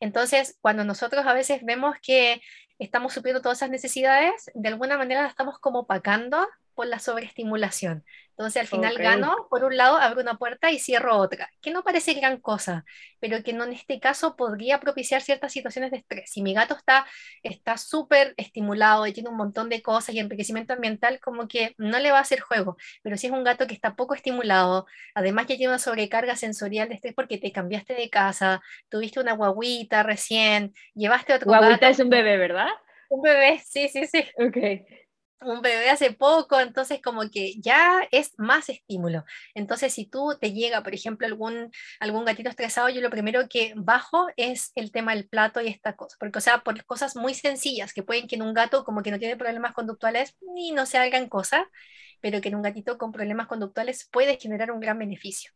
Entonces, 0.00 0.58
cuando 0.60 0.84
nosotros 0.84 1.26
a 1.26 1.32
veces 1.32 1.64
vemos 1.64 1.96
que 2.02 2.40
estamos 2.78 3.12
supliendo 3.12 3.42
todas 3.42 3.58
esas 3.58 3.70
necesidades, 3.70 4.50
de 4.54 4.68
alguna 4.68 4.96
manera 4.96 5.22
las 5.22 5.30
estamos 5.30 5.58
como 5.58 5.80
opacando 5.80 6.46
por 6.74 6.86
la 6.86 6.98
sobreestimulación. 6.98 8.04
Entonces 8.40 8.62
al 8.62 8.68
final 8.68 8.96
gano, 8.96 9.48
por 9.50 9.64
un 9.64 9.76
lado 9.76 9.98
abro 9.98 10.22
una 10.22 10.38
puerta 10.38 10.70
y 10.70 10.78
cierro 10.78 11.18
otra, 11.18 11.50
que 11.60 11.70
no 11.70 11.84
parece 11.84 12.14
gran 12.14 12.40
cosa, 12.40 12.86
pero 13.20 13.42
que 13.42 13.52
no 13.52 13.64
en 13.64 13.74
este 13.74 14.00
caso 14.00 14.34
podría 14.34 14.80
propiciar 14.80 15.20
ciertas 15.20 15.52
situaciones 15.52 15.90
de 15.90 15.98
estrés. 15.98 16.30
Si 16.30 16.40
mi 16.42 16.54
gato 16.54 16.74
está 16.74 17.04
está 17.42 17.76
súper 17.76 18.32
estimulado 18.38 19.06
y 19.06 19.12
tiene 19.12 19.28
un 19.28 19.36
montón 19.36 19.68
de 19.68 19.82
cosas 19.82 20.14
y 20.14 20.20
enriquecimiento 20.20 20.72
ambiental, 20.72 21.20
como 21.20 21.48
que 21.48 21.74
no 21.76 21.98
le 21.98 22.12
va 22.12 22.16
a 22.16 22.22
hacer 22.22 22.40
juego, 22.40 22.78
pero 23.02 23.18
si 23.18 23.26
es 23.26 23.32
un 23.34 23.44
gato 23.44 23.66
que 23.66 23.74
está 23.74 23.94
poco 23.94 24.14
estimulado, 24.14 24.86
además 25.14 25.44
que 25.44 25.56
tiene 25.56 25.72
una 25.72 25.78
sobrecarga 25.78 26.34
sensorial 26.34 26.88
de 26.88 26.94
estrés 26.94 27.12
porque 27.14 27.36
te 27.36 27.52
cambiaste 27.52 27.92
de 27.92 28.08
casa, 28.08 28.62
tuviste 28.88 29.20
una 29.20 29.34
guaguita 29.34 30.02
recién, 30.02 30.72
llevaste 30.94 31.34
otro 31.34 31.50
Guaguita 31.50 31.90
es 31.90 31.98
un 31.98 32.08
bebé, 32.08 32.38
¿verdad? 32.38 32.68
Un 33.10 33.20
bebé, 33.20 33.60
sí, 33.66 33.88
sí, 33.88 34.06
sí. 34.06 34.24
Ok 34.38 34.56
un 35.42 35.62
bebé 35.62 35.90
hace 35.90 36.12
poco, 36.12 36.60
entonces 36.60 37.00
como 37.02 37.28
que 37.30 37.54
ya 37.60 38.06
es 38.10 38.32
más 38.38 38.68
estímulo. 38.68 39.24
Entonces 39.54 39.92
si 39.92 40.06
tú 40.06 40.36
te 40.40 40.52
llega, 40.52 40.82
por 40.82 40.94
ejemplo, 40.94 41.26
algún, 41.26 41.70
algún 41.98 42.24
gatito 42.24 42.50
estresado, 42.50 42.88
yo 42.88 43.00
lo 43.00 43.10
primero 43.10 43.48
que 43.48 43.72
bajo 43.76 44.26
es 44.36 44.72
el 44.74 44.92
tema 44.92 45.14
del 45.14 45.28
plato 45.28 45.60
y 45.60 45.68
esta 45.68 45.96
cosa, 45.96 46.16
porque 46.18 46.38
o 46.38 46.42
sea, 46.42 46.58
por 46.58 46.84
cosas 46.84 47.16
muy 47.16 47.34
sencillas 47.34 47.92
que 47.92 48.02
pueden 48.02 48.28
que 48.28 48.36
en 48.36 48.42
un 48.42 48.54
gato 48.54 48.84
como 48.84 49.02
que 49.02 49.10
no 49.10 49.18
tiene 49.18 49.36
problemas 49.36 49.72
conductuales 49.72 50.36
ni 50.54 50.72
no 50.72 50.86
se 50.86 50.98
hagan 50.98 51.28
cosas, 51.28 51.62
pero 52.20 52.40
que 52.40 52.48
en 52.48 52.56
un 52.56 52.62
gatito 52.62 52.98
con 52.98 53.12
problemas 53.12 53.46
conductuales 53.46 54.08
puede 54.10 54.38
generar 54.38 54.70
un 54.70 54.80
gran 54.80 54.98
beneficio. 54.98 55.52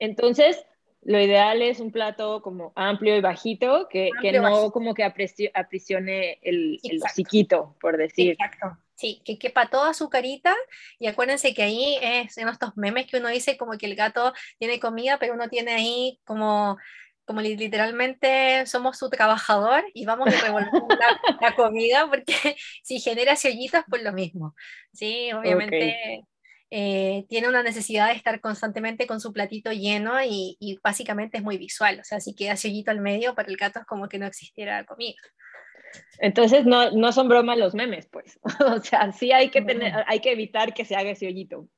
Entonces, 0.00 0.64
lo 1.02 1.20
ideal 1.20 1.62
es 1.62 1.80
un 1.80 1.92
plato 1.92 2.42
como 2.42 2.72
amplio 2.74 3.16
y 3.16 3.20
bajito, 3.20 3.88
que, 3.88 4.10
que 4.20 4.32
no 4.32 4.70
como 4.72 4.94
que 4.94 5.04
aprisione 5.04 6.38
el, 6.42 6.80
el 6.82 7.00
hociquito, 7.02 7.76
por 7.80 7.96
decir. 7.96 8.32
Exacto. 8.32 8.76
Sí, 8.98 9.22
que 9.24 9.38
quepa 9.38 9.70
toda 9.70 9.94
su 9.94 10.10
carita 10.10 10.56
y 10.98 11.06
acuérdense 11.06 11.54
que 11.54 11.62
ahí 11.62 11.98
es 12.02 12.36
en 12.36 12.48
estos 12.48 12.76
memes 12.76 13.06
que 13.06 13.18
uno 13.18 13.28
dice 13.28 13.56
como 13.56 13.78
que 13.78 13.86
el 13.86 13.94
gato 13.94 14.32
tiene 14.58 14.80
comida, 14.80 15.20
pero 15.20 15.34
uno 15.34 15.48
tiene 15.48 15.72
ahí 15.72 16.20
como 16.24 16.76
como 17.24 17.42
literalmente 17.42 18.66
somos 18.66 18.98
su 18.98 19.10
trabajador 19.10 19.84
y 19.94 20.04
vamos 20.06 20.34
a 20.34 20.40
revolver 20.40 20.70
la, 21.42 21.54
comida 21.54 22.08
porque 22.08 22.34
si 22.82 22.98
genera 23.00 23.34
hoyitos, 23.34 23.84
pues 23.88 24.02
lo 24.02 24.12
mismo. 24.12 24.56
Sí, 24.92 25.30
obviamente 25.32 26.24
eh, 26.70 27.26
tiene 27.28 27.48
una 27.48 27.62
necesidad 27.62 28.08
de 28.08 28.14
estar 28.14 28.40
constantemente 28.40 29.06
con 29.06 29.20
su 29.20 29.32
platito 29.32 29.70
lleno 29.72 30.20
y, 30.24 30.56
y, 30.58 30.78
básicamente 30.82 31.38
es 31.38 31.44
muy 31.44 31.58
visual. 31.58 32.00
O 32.00 32.04
sea, 32.04 32.18
si 32.18 32.34
queda 32.34 32.54
hoyito 32.54 32.90
al 32.90 33.00
medio, 33.00 33.34
para 33.34 33.48
el 33.48 33.56
gato 33.58 33.78
es 33.78 33.86
como 33.86 34.08
que 34.08 34.18
no 34.18 34.26
existiera 34.26 34.84
comida. 34.86 35.20
Entonces 36.18 36.66
no, 36.66 36.90
no 36.90 37.12
son 37.12 37.28
bromas 37.28 37.58
los 37.58 37.74
memes, 37.74 38.06
pues. 38.06 38.38
o 38.66 38.80
sea, 38.80 39.12
sí 39.12 39.32
hay 39.32 39.50
que, 39.50 39.62
tener, 39.62 39.92
hay 40.06 40.20
que 40.20 40.32
evitar 40.32 40.74
que 40.74 40.84
se 40.84 40.96
haga 40.96 41.10
ese 41.10 41.26
hoyito. 41.26 41.68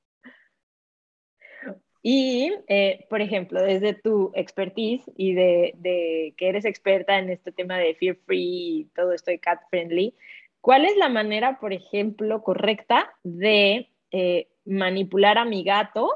Y, 2.02 2.50
eh, 2.68 3.06
por 3.10 3.20
ejemplo, 3.20 3.62
desde 3.62 3.92
tu 3.92 4.32
expertise 4.34 5.10
y 5.16 5.34
de, 5.34 5.74
de, 5.76 6.34
que 6.38 6.48
eres 6.48 6.64
experta 6.64 7.18
en 7.18 7.28
este 7.28 7.52
tema 7.52 7.76
de 7.76 7.94
fear 7.94 8.16
free 8.24 8.80
y 8.80 8.84
todo 8.94 9.12
esto 9.12 9.30
de 9.30 9.38
cat 9.38 9.60
friendly, 9.68 10.14
¿cuál 10.62 10.86
es 10.86 10.96
la 10.96 11.10
manera, 11.10 11.60
por 11.60 11.74
ejemplo, 11.74 12.42
correcta 12.42 13.12
de 13.22 13.90
eh, 14.12 14.48
manipular 14.64 15.36
a 15.36 15.44
mi 15.44 15.62
gato 15.62 16.10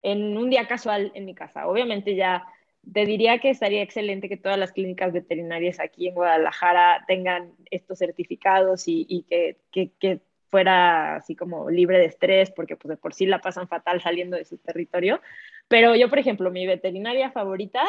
en 0.00 0.38
un 0.38 0.48
día 0.48 0.66
casual 0.66 1.12
en 1.14 1.26
mi 1.26 1.34
casa? 1.34 1.66
Obviamente 1.66 2.14
ya 2.14 2.46
te 2.92 3.04
diría 3.04 3.38
que 3.38 3.50
estaría 3.50 3.82
excelente 3.82 4.28
que 4.28 4.36
todas 4.36 4.58
las 4.58 4.72
clínicas 4.72 5.12
veterinarias 5.12 5.80
aquí 5.80 6.08
en 6.08 6.14
Guadalajara 6.14 7.04
tengan 7.06 7.52
estos 7.70 7.98
certificados 7.98 8.84
y, 8.86 9.24
que 9.28 10.20
fuera 10.48 11.16
así 11.16 11.36
como 11.36 11.70
libre 11.70 11.98
de 11.98 12.06
estrés, 12.06 12.50
porque 12.50 12.76
pues 12.76 12.90
de 12.90 12.96
por 12.96 13.14
sí 13.14 13.26
la 13.26 13.40
pasan 13.40 13.68
fatal 13.68 14.00
saliendo 14.00 14.36
de 14.36 14.44
su 14.44 14.58
territorio. 14.58 15.20
Pero 15.68 15.94
yo, 15.94 16.08
por 16.08 16.18
ejemplo, 16.18 16.50
mi 16.50 16.66
veterinaria 16.66 17.30
favorita, 17.30 17.82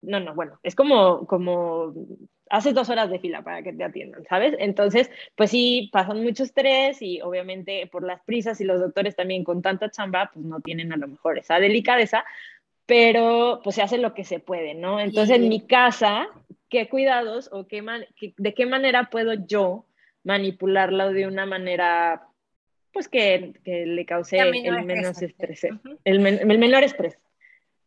no, 0.00 0.20
no, 0.20 0.34
bueno, 0.34 0.58
es 0.62 0.74
como, 0.74 1.26
como 1.26 1.92
haces 2.50 2.72
dos 2.72 2.88
horas 2.88 3.10
de 3.10 3.18
fila 3.18 3.42
para 3.42 3.62
que 3.62 3.72
te 3.72 3.84
atiendan, 3.84 4.24
¿sabes? 4.24 4.54
Entonces, 4.58 5.10
pues 5.36 5.50
sí, 5.50 5.90
pasan 5.92 6.22
mucho 6.22 6.44
estrés 6.44 7.02
y 7.02 7.20
obviamente 7.20 7.86
por 7.88 8.04
las 8.04 8.22
prisas 8.22 8.60
y 8.60 8.64
los 8.64 8.80
doctores 8.80 9.16
también 9.16 9.44
con 9.44 9.60
tanta 9.60 9.90
chamba, 9.90 10.30
pues 10.32 10.44
no 10.46 10.60
tienen 10.60 10.92
a 10.92 10.96
lo 10.96 11.08
mejor 11.08 11.38
esa 11.38 11.60
delicadeza, 11.60 12.24
pero 12.88 13.60
pues 13.62 13.76
se 13.76 13.82
hace 13.82 13.98
lo 13.98 14.14
que 14.14 14.24
se 14.24 14.40
puede, 14.40 14.72
¿no? 14.72 14.98
Entonces, 14.98 15.36
en 15.36 15.50
mi 15.50 15.60
casa, 15.60 16.26
¿qué 16.70 16.88
cuidados 16.88 17.50
o 17.52 17.66
qué 17.66 17.84
de 18.38 18.54
qué 18.54 18.64
manera 18.64 19.10
puedo 19.10 19.34
yo 19.34 19.84
manipularlo 20.24 21.12
de 21.12 21.26
una 21.26 21.44
manera 21.44 22.26
pues 22.90 23.08
que, 23.08 23.52
que 23.62 23.84
le 23.84 24.06
cause 24.06 24.38
el 24.38 24.84
menos 24.86 25.20
estrés, 25.20 25.64
el, 25.64 26.26
el 26.26 26.58
menor 26.58 26.82
estrés. 26.82 27.18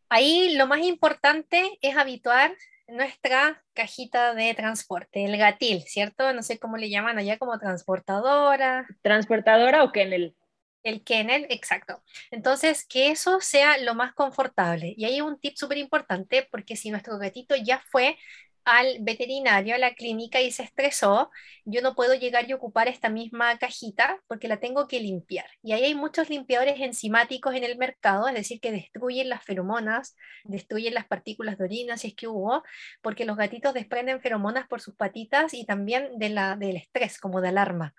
Ahí 0.08 0.56
lo 0.56 0.68
más 0.68 0.82
importante 0.82 1.80
es 1.82 1.98
habituar 1.98 2.52
nuestra 2.88 3.64
cajita 3.74 4.36
de 4.36 4.54
transporte, 4.54 5.26
el 5.26 5.36
gatil, 5.36 5.82
¿cierto? 5.82 6.32
No 6.32 6.44
sé 6.44 6.60
cómo 6.60 6.78
le 6.78 6.92
llaman 6.92 7.18
allá 7.18 7.40
como 7.40 7.58
transportadora. 7.58 8.86
Transportadora 9.02 9.84
o 9.84 9.92
kennel. 9.92 10.36
El 10.84 11.04
kennel, 11.04 11.46
exacto. 11.50 12.04
Entonces, 12.32 12.86
que 12.86 13.10
eso 13.12 13.40
sea 13.40 13.78
lo 13.78 13.94
más 13.94 14.14
confortable. 14.14 14.94
Y 14.98 15.06
hay 15.06 15.22
un 15.22 15.40
tip 15.40 15.56
súper 15.56 15.78
importante 15.78 16.48
porque 16.52 16.76
si 16.76 16.90
nuestro 16.90 17.18
gatito 17.20 17.56
ya 17.56 17.84
fue 17.92 18.18
al 18.66 18.98
veterinario, 19.02 19.76
a 19.76 19.78
la 19.78 19.94
clínica 19.96 20.40
y 20.42 20.52
se 20.52 20.64
estresó, 20.64 21.32
yo 21.66 21.82
no 21.82 21.96
puedo 21.96 22.14
llegar 22.14 22.50
y 22.50 22.54
ocupar 22.54 22.88
esta 22.88 23.10
misma 23.10 23.58
cajita 23.58 24.20
porque 24.28 24.48
la 24.48 24.60
tengo 24.60 24.88
que 24.88 25.00
limpiar. 25.00 25.46
Y 25.64 25.74
ahí 25.74 25.84
hay 25.86 25.96
muchos 25.96 26.30
limpiadores 26.30 26.80
enzimáticos 26.80 27.56
en 27.56 27.64
el 27.64 27.78
mercado, 27.78 28.28
es 28.28 28.36
decir, 28.36 28.60
que 28.60 28.72
destruyen 28.72 29.30
las 29.30 29.44
feromonas, 29.44 30.16
destruyen 30.44 30.94
las 30.94 31.08
partículas 31.08 31.58
de 31.58 31.64
orina 31.64 31.98
si 31.98 32.10
es 32.10 32.16
que 32.16 32.28
hubo, 32.28 32.64
porque 33.02 33.26
los 33.26 33.38
gatitos 33.38 33.74
desprenden 33.74 34.22
feromonas 34.22 34.68
por 34.68 34.82
sus 34.82 34.96
patitas 34.96 35.54
y 35.54 35.66
también 35.66 36.18
de 36.18 36.30
la, 36.30 36.56
del 36.56 36.78
estrés, 36.78 37.20
como 37.20 37.42
de 37.42 37.50
alarma. 37.50 37.96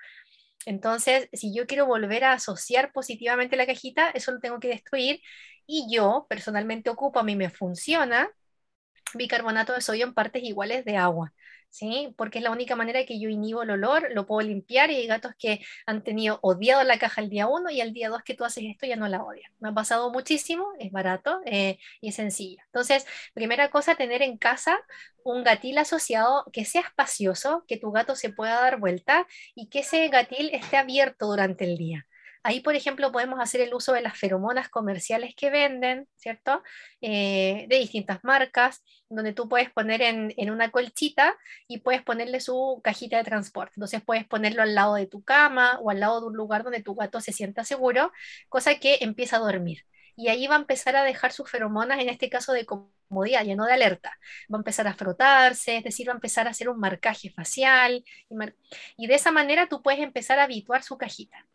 Entonces, 0.67 1.29
si 1.33 1.55
yo 1.55 1.67
quiero 1.67 1.87
volver 1.87 2.25
a 2.25 2.33
asociar 2.33 2.93
positivamente 2.93 3.57
la 3.57 3.67
cajita, 3.67 4.11
eso 4.11 4.33
lo 4.33 4.41
tengo 4.41 4.61
que 4.61 4.69
destruir 4.69 5.21
y 5.67 5.87
yo 5.95 6.27
personalmente 6.29 6.91
ocupo, 6.91 7.21
a 7.21 7.25
mí 7.25 7.37
me 7.37 7.51
funciona, 7.51 8.29
bicarbonato 9.15 9.73
de 9.75 9.81
sodio 9.81 10.07
en 10.07 10.15
partes 10.15 10.43
iguales 10.43 10.85
de 10.85 10.97
agua, 10.97 11.33
¿sí? 11.73 12.15
Porque 12.17 12.39
es 12.39 12.45
la 12.45 12.51
única 12.53 12.77
manera 12.77 13.05
que 13.07 13.19
yo 13.19 13.29
inhibo 13.29 13.63
el 13.63 13.71
olor, 13.71 14.09
lo 14.13 14.27
puedo 14.27 14.47
limpiar 14.47 14.91
y 14.91 14.97
hay 14.97 15.07
gatos 15.07 15.33
que 15.39 15.61
han 15.87 16.05
tenido 16.05 16.39
odiado 16.43 16.85
la 16.85 16.99
caja 16.99 17.21
el 17.23 17.31
día 17.31 17.49
1 17.49 17.71
y 17.71 17.81
el 17.81 17.93
día 17.93 18.11
2 18.11 18.23
que 18.23 18.35
tú 18.35 18.45
haces 18.45 18.65
esto 18.67 18.87
ya 18.87 18.97
no 18.97 19.09
la 19.09 19.23
odian. 19.25 19.51
Me 19.59 19.71
ha 19.71 19.75
pasado 19.75 20.13
muchísimo, 20.13 20.69
es 20.79 20.93
barato 20.93 21.41
eh, 21.47 21.79
y 22.01 22.11
es 22.11 22.15
sencillo. 22.15 22.63
Entonces, 22.67 23.07
primera 23.35 23.71
cosa, 23.71 23.95
tener 23.97 24.23
en 24.23 24.37
casa 24.39 24.79
un 25.25 25.45
gatil 25.45 25.79
asociado 25.79 26.45
que 26.53 26.65
sea 26.65 26.83
espacioso, 26.83 27.65
que 27.67 27.79
tu 27.79 27.91
gato 27.93 28.17
se 28.17 28.31
pueda 28.31 28.61
dar 28.61 28.79
vuelta 28.79 29.27
y 29.55 29.69
que 29.69 29.81
ese 29.81 30.09
gatil 30.09 30.51
esté 30.53 30.77
abierto 30.77 31.27
durante 31.27 31.65
el 31.65 31.79
día. 31.79 32.07
Ahí, 32.45 32.61
por 32.61 32.75
ejemplo, 32.75 33.13
podemos 33.13 33.39
hacer 33.41 33.61
el 33.61 33.73
uso 33.73 33.93
de 33.93 34.03
las 34.03 34.19
feromonas 34.19 34.69
comerciales 34.69 35.35
que 35.37 35.51
venden, 35.51 36.09
¿cierto? 36.17 36.63
Eh, 37.01 37.67
de 37.69 37.79
distintas 37.79 38.25
marcas, 38.25 38.83
donde 39.09 39.33
tú 39.33 39.49
puedes 39.49 39.71
poner 39.71 40.03
en, 40.03 40.51
una 40.51 40.71
colchita 40.71 41.37
y 41.69 41.79
puedes 41.81 42.03
ponerle 42.03 42.41
su 42.41 42.81
cajita 42.83 43.19
de 43.19 43.25
transporte. 43.25 43.75
Entonces 43.77 44.03
puedes 44.05 44.27
ponerlo 44.27 44.63
al 44.63 44.75
lado 44.75 44.95
de 44.97 45.07
tu 45.07 45.23
cama 45.23 45.79
o 45.81 45.91
al 45.91 46.01
lado 46.01 46.21
de 46.21 46.27
un 46.29 46.37
lugar 46.37 46.65
donde 46.65 46.83
tu 46.83 46.95
gato 46.95 47.21
se 47.21 47.33
sienta 47.33 47.65
seguro, 47.65 48.13
cosa 48.49 48.75
que 48.79 48.99
empieza 49.03 49.37
a 49.37 49.41
dormir. 49.41 49.87
Y 50.17 50.29
ahí 50.29 50.47
va 50.47 50.57
a 50.57 50.59
empezar 50.59 50.97
a 50.97 51.05
dejar 51.05 51.33
sus 51.33 51.51
feromonas, 51.51 52.01
en 52.01 52.09
este 52.09 52.29
caso 52.29 52.53
de 52.53 52.67
comodidad, 52.67 53.45
ya 53.45 53.55
no 53.57 53.67
de 53.67 53.73
alerta. 53.73 54.19
Va 54.53 54.59
a 54.59 54.61
empezar 54.61 54.87
a 54.89 54.95
frotarse, 54.95 55.79
es 55.79 55.85
decir, 55.85 56.09
va 56.09 56.13
a 56.13 56.17
empezar 56.17 56.47
a 56.49 56.51
hacer 56.51 56.69
un 56.69 56.79
marcaje 56.81 57.31
facial. 57.31 58.05
Y, 58.29 58.35
y 58.97 59.07
de 59.07 59.15
esa 59.15 59.31
manera 59.31 59.69
tú 59.69 59.83
puedes 59.83 60.01
empezar 60.01 60.39
a 60.39 60.45
habituar 60.45 60.83
su 60.83 60.99
cajita 60.99 61.47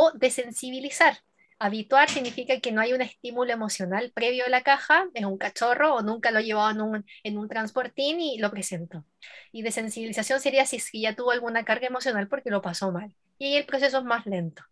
o 0.00 0.12
desensibilizar. 0.14 1.18
Habituar 1.58 2.08
significa 2.08 2.60
que 2.60 2.70
no 2.70 2.80
hay 2.80 2.92
un 2.92 3.02
estímulo 3.02 3.52
emocional 3.52 4.12
previo 4.14 4.46
a 4.46 4.48
la 4.48 4.62
caja, 4.62 5.06
es 5.12 5.24
un 5.24 5.38
cachorro 5.38 5.94
o 5.96 6.02
nunca 6.02 6.30
lo 6.30 6.38
he 6.38 6.44
llevado 6.44 6.70
en 6.70 6.80
un, 6.82 7.06
en 7.24 7.36
un 7.36 7.48
transportín 7.48 8.20
y 8.20 8.38
lo 8.38 8.52
presento. 8.52 9.04
Y 9.50 9.62
desensibilización 9.62 10.40
sería 10.40 10.66
si 10.66 10.80
ya 11.00 11.16
tuvo 11.16 11.32
alguna 11.32 11.64
carga 11.64 11.88
emocional 11.88 12.28
porque 12.28 12.50
lo 12.50 12.62
pasó 12.62 12.92
mal. 12.92 13.12
Y 13.38 13.46
ahí 13.46 13.56
el 13.56 13.66
proceso 13.66 13.98
es 13.98 14.04
más 14.04 14.24
lento. 14.26 14.62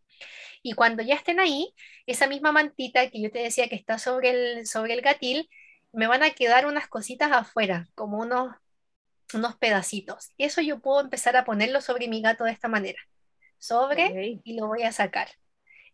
Y 0.62 0.74
cuando 0.74 1.02
ya 1.02 1.16
estén 1.16 1.40
ahí, 1.40 1.74
esa 2.06 2.28
misma 2.28 2.52
mantita 2.52 3.10
que 3.10 3.20
yo 3.20 3.32
te 3.32 3.40
decía 3.40 3.68
que 3.68 3.74
está 3.74 3.98
sobre 3.98 4.30
el, 4.30 5.00
gatil, 5.02 5.48
me 5.92 6.06
van 6.06 6.22
a 6.22 6.30
quedar 6.30 6.66
unas 6.66 6.86
cositas 6.86 7.32
afuera, 7.32 7.88
como 7.96 8.18
unos, 8.18 8.54
unos 9.34 9.56
pedacitos. 9.56 10.30
Eso 10.38 10.60
yo 10.60 10.80
puedo 10.80 11.00
empezar 11.00 11.36
a 11.36 11.44
ponerlo 11.44 11.80
sobre 11.80 12.06
mi 12.08 12.22
gato 12.22 12.44
de 12.44 12.52
esta 12.52 12.68
manera 12.68 13.00
sobre 13.58 14.40
y 14.42 14.58
lo 14.58 14.66
voy 14.66 14.82
a 14.82 14.92
sacar. 14.92 15.28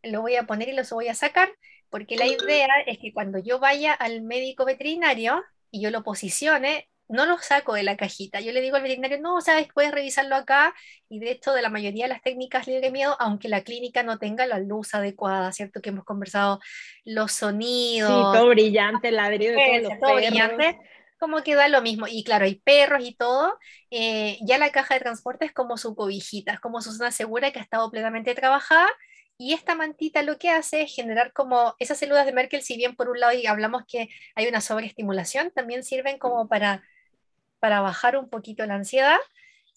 Lo 0.03 0.20
voy 0.20 0.37
a 0.37 0.44
poner 0.44 0.68
y 0.68 0.72
lo 0.72 0.83
voy 0.90 1.09
a 1.09 1.14
sacar 1.14 1.51
porque 1.92 2.16
la 2.16 2.27
idea 2.27 2.68
es 2.87 2.98
que 2.98 3.12
cuando 3.12 3.38
yo 3.38 3.59
vaya 3.59 3.92
al 3.92 4.22
médico 4.22 4.64
veterinario 4.64 5.44
y 5.70 5.83
yo 5.83 5.90
lo 5.90 6.03
posicione, 6.03 6.88
no 7.07 7.27
lo 7.27 7.37
saco 7.37 7.75
de 7.75 7.83
la 7.83 7.98
cajita. 7.98 8.40
Yo 8.40 8.53
le 8.53 8.62
digo 8.62 8.77
al 8.77 8.83
veterinario, 8.83 9.20
no, 9.20 9.42
sabes, 9.42 9.68
puedes 9.75 9.92
revisarlo 9.92 10.35
acá. 10.35 10.75
Y 11.11 11.20
de 11.20 11.33
hecho, 11.33 11.53
de 11.53 11.61
la 11.61 11.68
mayoría 11.68 12.05
de 12.05 12.09
las 12.09 12.22
técnicas 12.22 12.66
libre 12.66 12.90
miedo, 12.90 13.14
aunque 13.20 13.51
la 13.51 13.62
clínica 13.62 14.03
no 14.03 14.18
tenga 14.18 14.46
la 14.46 14.59
luz 14.59 14.94
adecuada, 14.94 15.53
¿cierto? 15.53 15.83
Que 15.83 15.90
hemos 15.90 16.05
conversado, 16.05 16.61
los 17.05 17.33
sonidos. 17.33 18.09
Sí, 18.09 18.38
todo 18.38 18.48
brillante, 18.48 19.09
el 19.09 19.16
ladrido 19.16 19.55
de 19.55 19.98
todo 20.01 20.14
brillante 20.14 20.79
como 21.22 21.44
que 21.44 21.54
da 21.54 21.68
lo 21.68 21.82
mismo. 21.82 22.06
Y 22.08 22.24
claro, 22.24 22.46
hay 22.46 22.56
perros 22.56 23.04
y 23.04 23.14
todo. 23.14 23.56
Eh, 23.92 24.38
ya 24.42 24.58
la 24.58 24.72
caja 24.72 24.94
de 24.94 25.00
transporte 25.00 25.44
es 25.46 25.52
como 25.52 25.76
su 25.78 25.94
cobijita, 25.94 26.54
es 26.54 26.61
como 26.61 26.80
su 26.82 26.92
zona 26.92 27.12
segura 27.12 27.52
que 27.52 27.61
ha 27.61 27.62
estado 27.62 27.90
plenamente 27.92 28.35
trabajada. 28.35 28.88
Y 29.38 29.54
esta 29.54 29.76
mantita 29.76 30.22
lo 30.22 30.37
que 30.38 30.50
hace 30.50 30.82
es 30.82 30.94
generar 30.94 31.32
como 31.32 31.76
esas 31.78 31.98
células 31.98 32.26
de 32.26 32.32
Merkel, 32.32 32.62
si 32.62 32.76
bien 32.76 32.96
por 32.96 33.08
un 33.08 33.20
lado 33.20 33.38
hablamos 33.48 33.85
que 33.87 34.08
hay 34.35 34.48
una 34.48 34.61
sobreestimulación, 34.61 35.52
también 35.52 35.85
sirven 35.85 36.18
como 36.18 36.48
para, 36.48 36.82
para 37.61 37.80
bajar 37.80 38.16
un 38.18 38.28
poquito 38.30 38.66
la 38.66 38.74
ansiedad. 38.76 39.18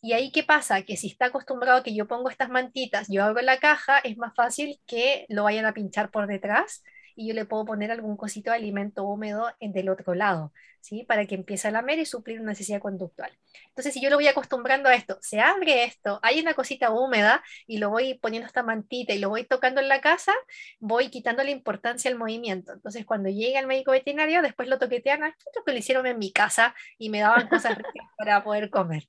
Y 0.02 0.14
ahí, 0.14 0.32
¿qué 0.32 0.44
pasa? 0.44 0.84
Que 0.84 0.98
si 0.98 1.08
está 1.08 1.28
acostumbrado 1.28 1.80
a 1.80 1.84
que 1.84 1.96
yo 1.96 2.08
pongo 2.08 2.30
estas 2.30 2.50
mantitas, 2.50 3.08
yo 3.10 3.24
abro 3.24 3.42
la 3.44 3.60
caja, 3.60 4.00
es 4.00 4.18
más 4.18 4.34
fácil 4.36 4.80
que 4.88 5.26
lo 5.30 5.44
vayan 5.44 5.66
a 5.66 5.74
pinchar 5.74 6.12
por 6.12 6.28
detrás 6.28 6.84
y 7.16 7.28
yo 7.28 7.34
le 7.34 7.46
puedo 7.46 7.66
poner 7.66 7.92
algún 7.92 8.18
cosito 8.18 8.52
de 8.52 8.58
alimento 8.58 9.04
húmedo 9.04 9.52
en 9.60 9.72
del 9.72 9.90
otro 9.90 10.14
lado, 10.14 10.52
¿sí? 10.82 11.04
Para 11.04 11.26
que 11.26 11.36
empiece 11.36 11.68
a 11.68 11.72
lamer 11.72 12.00
y 12.00 12.06
suplir 12.06 12.42
una 12.42 12.52
necesidad 12.52 12.82
conductual. 12.82 13.32
Entonces, 13.70 13.94
si 13.94 14.02
yo 14.02 14.10
lo 14.10 14.18
voy 14.18 14.28
acostumbrando 14.28 14.90
a 14.90 14.96
esto, 14.96 15.18
se 15.22 15.40
abre 15.40 15.86
esto, 15.86 16.20
hay 16.22 16.42
una 16.42 16.54
cosita 16.54 16.92
húmeda 16.92 17.42
y 17.68 17.78
lo 17.78 17.90
voy 17.90 18.16
poniendo 18.16 18.46
esta 18.48 18.64
mantita 18.64 19.14
y 19.14 19.20
lo 19.20 19.30
voy 19.30 19.46
tocando 19.46 19.80
en 19.80 19.88
la 19.88 20.02
casa, 20.02 20.34
voy 20.80 21.10
quitando 21.10 21.44
la 21.44 21.52
importancia 21.52 22.12
al 22.12 22.18
movimiento. 22.18 22.74
Entonces, 22.74 23.06
cuando 23.06 23.30
llega 23.30 23.60
el 23.60 23.68
médico 23.68 23.92
veterinario, 23.92 24.42
después 24.42 24.68
lo 24.68 24.78
toquetean, 24.78 25.24
esto 25.24 25.64
que 25.66 25.72
lo 25.72 25.78
hicieron 25.78 26.06
en 26.08 26.20
mi 26.20 26.32
casa 26.32 26.76
y 26.98 27.10
me 27.10 27.22
daban 27.22 27.48
cosas 27.48 27.78
para 28.18 28.44
poder 28.44 28.70
comer. 28.70 29.08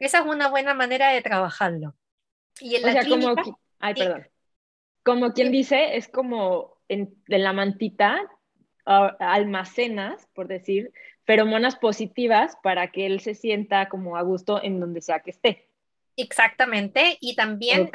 Esa 0.00 0.18
es 0.18 0.26
una 0.26 0.48
buena 0.48 0.74
manera 0.74 1.10
de 1.10 1.22
trabajarlo. 1.22 1.94
Y 2.60 2.76
en 2.76 2.82
la 2.82 3.00
clínica, 3.00 3.42
como, 3.42 3.60
ay, 3.78 3.94
perdón. 3.94 4.28
Como 5.04 5.32
quien 5.32 5.52
dice, 5.52 5.96
es 5.96 6.08
como 6.08 6.73
en, 6.88 7.14
la 7.26 7.52
mantita 7.52 8.20
almacenas, 8.84 10.28
por 10.34 10.46
decir, 10.46 10.92
feromonas 11.24 11.76
positivas 11.76 12.56
para 12.62 12.90
que 12.90 13.06
él 13.06 13.20
se 13.20 13.34
sienta 13.34 13.88
como 13.88 14.16
a 14.16 14.22
gusto 14.22 14.62
en 14.62 14.78
donde 14.78 15.00
sea 15.00 15.20
que 15.20 15.30
esté. 15.30 15.68
Exactamente, 16.16 17.18
y 17.20 17.34
también 17.34 17.90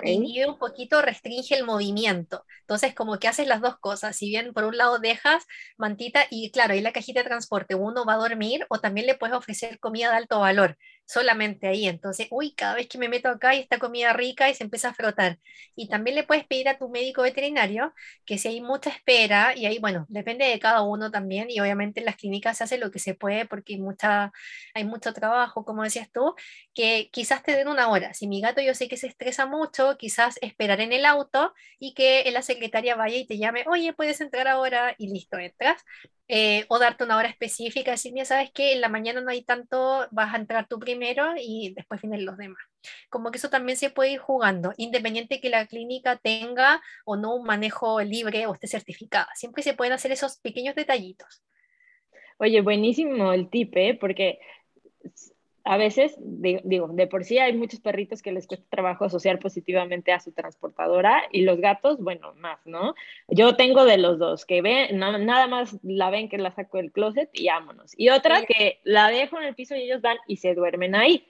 un 0.45 0.57
poquito 0.57 1.01
restringe 1.01 1.55
el 1.55 1.63
movimiento. 1.63 2.43
Entonces, 2.61 2.93
como 2.93 3.17
que 3.17 3.29
haces 3.29 3.47
las 3.47 3.61
dos 3.61 3.77
cosas. 3.79 4.15
Si 4.17 4.27
bien 4.27 4.53
por 4.53 4.65
un 4.65 4.75
lado 4.75 4.99
dejas 4.99 5.45
mantita 5.77 6.25
y 6.29 6.51
claro, 6.51 6.73
ahí 6.73 6.81
la 6.81 6.91
cajita 6.91 7.21
de 7.21 7.29
transporte, 7.29 7.75
uno 7.75 8.03
va 8.05 8.15
a 8.15 8.17
dormir 8.17 8.65
o 8.69 8.79
también 8.79 9.07
le 9.07 9.15
puedes 9.15 9.37
ofrecer 9.37 9.79
comida 9.79 10.09
de 10.11 10.17
alto 10.17 10.39
valor 10.39 10.77
solamente 11.09 11.67
ahí. 11.67 11.87
Entonces, 11.87 12.27
uy, 12.31 12.53
cada 12.55 12.75
vez 12.75 12.87
que 12.87 12.97
me 12.97 13.09
meto 13.09 13.29
acá 13.29 13.55
y 13.55 13.59
está 13.59 13.79
comida 13.79 14.13
rica 14.13 14.49
y 14.49 14.53
se 14.55 14.63
empieza 14.63 14.89
a 14.89 14.93
frotar. 14.93 15.39
Y 15.75 15.87
también 15.89 16.15
le 16.15 16.23
puedes 16.23 16.45
pedir 16.45 16.69
a 16.69 16.77
tu 16.77 16.89
médico 16.89 17.21
veterinario 17.23 17.93
que 18.25 18.37
si 18.37 18.47
hay 18.49 18.61
mucha 18.61 18.89
espera, 18.91 19.55
y 19.55 19.65
ahí, 19.65 19.79
bueno, 19.79 20.05
depende 20.09 20.45
de 20.45 20.59
cada 20.59 20.81
uno 20.81 21.11
también, 21.11 21.47
y 21.49 21.59
obviamente 21.59 21.99
en 21.99 22.05
las 22.05 22.15
clínicas 22.17 22.57
se 22.57 22.63
hace 22.65 22.77
lo 22.77 22.91
que 22.91 22.99
se 22.99 23.15
puede 23.15 23.45
porque 23.45 23.73
hay, 23.73 23.79
mucha, 23.79 24.31
hay 24.73 24.83
mucho 24.85 25.13
trabajo, 25.13 25.65
como 25.65 25.83
decías 25.83 26.09
tú, 26.11 26.35
que 26.73 27.09
quizás 27.11 27.43
te 27.43 27.53
den 27.55 27.67
una 27.67 27.89
hora. 27.89 28.13
Si 28.13 28.27
mi 28.27 28.41
gato 28.41 28.61
yo 28.61 28.73
sé 28.75 28.87
que 28.87 28.97
se 28.97 29.07
estresa 29.07 29.45
mucho, 29.45 29.97
quizás 29.97 30.37
esperar 30.41 30.81
en 30.81 30.93
el 30.93 31.05
auto 31.05 31.53
y 31.79 31.93
que 31.93 32.29
la 32.31 32.41
secretaria 32.41 32.95
vaya 32.95 33.17
y 33.17 33.25
te 33.27 33.37
llame, 33.37 33.65
oye, 33.67 33.93
puedes 33.93 34.21
entrar 34.21 34.47
ahora 34.47 34.95
y 34.97 35.07
listo, 35.13 35.37
entras. 35.37 35.83
Eh, 36.31 36.65
o 36.69 36.77
darte 36.77 37.03
una 37.03 37.17
hora 37.17 37.27
específica, 37.27 37.89
decir, 37.89 38.13
mira, 38.13 38.23
sabes 38.23 38.51
que 38.51 38.73
en 38.73 38.81
la 38.81 38.87
mañana 38.87 39.19
no 39.19 39.31
hay 39.31 39.41
tanto, 39.41 40.07
vas 40.11 40.31
a 40.31 40.37
entrar 40.37 40.67
tú 40.67 40.77
primero 40.77 41.33
y 41.35 41.73
después 41.75 42.01
vienen 42.01 42.23
los 42.23 42.37
demás. 42.37 42.61
Como 43.09 43.31
que 43.31 43.39
eso 43.39 43.49
también 43.49 43.79
se 43.79 43.89
puede 43.89 44.11
ir 44.11 44.19
jugando, 44.19 44.71
independiente 44.77 45.41
que 45.41 45.49
la 45.49 45.65
clínica 45.65 46.17
tenga 46.17 46.83
o 47.03 47.17
no 47.17 47.35
un 47.35 47.45
manejo 47.45 47.99
libre 48.01 48.45
o 48.45 48.53
esté 48.53 48.67
certificada. 48.67 49.27
Siempre 49.33 49.63
se 49.63 49.73
pueden 49.73 49.93
hacer 49.93 50.11
esos 50.11 50.37
pequeños 50.37 50.75
detallitos. 50.75 51.41
Oye, 52.37 52.61
buenísimo 52.61 53.33
el 53.33 53.49
tip, 53.49 53.75
¿eh? 53.75 53.97
porque 53.99 54.39
a 55.69 55.77
veces, 55.77 56.15
digo, 56.17 56.87
de 56.87 57.05
por 57.05 57.23
sí 57.23 57.37
hay 57.37 57.53
muchos 57.53 57.79
perritos 57.79 58.23
que 58.23 58.31
les 58.31 58.47
cuesta 58.47 58.65
trabajo 58.71 59.05
asociar 59.05 59.37
positivamente 59.37 60.11
a 60.11 60.19
su 60.19 60.31
transportadora 60.31 61.21
y 61.31 61.43
los 61.43 61.61
gatos, 61.61 61.99
bueno, 61.99 62.33
más, 62.37 62.57
¿no? 62.65 62.95
Yo 63.27 63.55
tengo 63.55 63.85
de 63.85 63.99
los 63.99 64.17
dos, 64.17 64.47
que 64.47 64.63
ven, 64.63 64.97
nada 64.97 65.45
más 65.45 65.77
la 65.83 66.09
ven 66.09 66.27
que 66.27 66.39
la 66.39 66.55
saco 66.55 66.77
del 66.77 66.91
closet 66.91 67.29
y 67.33 67.49
vámonos. 67.49 67.93
Y 67.95 68.09
otra 68.09 68.41
que 68.45 68.79
la 68.83 69.09
dejo 69.09 69.37
en 69.37 69.43
el 69.43 69.53
piso 69.53 69.75
y 69.75 69.81
ellos 69.81 70.01
van 70.01 70.17
y 70.25 70.37
se 70.37 70.55
duermen 70.55 70.95
ahí. 70.95 71.27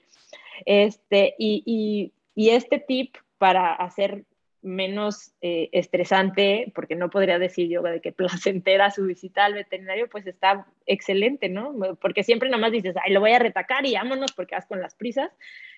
Este, 0.64 1.34
y, 1.38 1.62
y, 1.66 2.12
y 2.34 2.48
este 2.54 2.78
tip 2.78 3.16
para 3.36 3.74
hacer 3.74 4.24
menos 4.62 5.32
eh, 5.40 5.68
estresante, 5.72 6.72
porque 6.74 6.96
no 6.96 7.10
podría 7.10 7.38
decir 7.38 7.68
yo 7.68 7.82
de 7.82 8.00
que 8.00 8.12
placentera 8.12 8.90
su 8.90 9.04
visita 9.04 9.44
al 9.44 9.54
veterinario, 9.54 10.08
pues 10.08 10.26
está 10.26 10.66
excelente, 10.86 11.48
¿no? 11.48 11.74
Porque 12.00 12.22
siempre 12.24 12.48
nada 12.48 12.60
más 12.60 12.72
dices, 12.72 12.94
ay, 13.02 13.12
lo 13.12 13.20
voy 13.20 13.32
a 13.32 13.38
retacar 13.38 13.86
y 13.86 13.94
vámonos 13.94 14.32
porque 14.32 14.54
vas 14.54 14.66
con 14.66 14.80
las 14.80 14.94
prisas. 14.94 15.30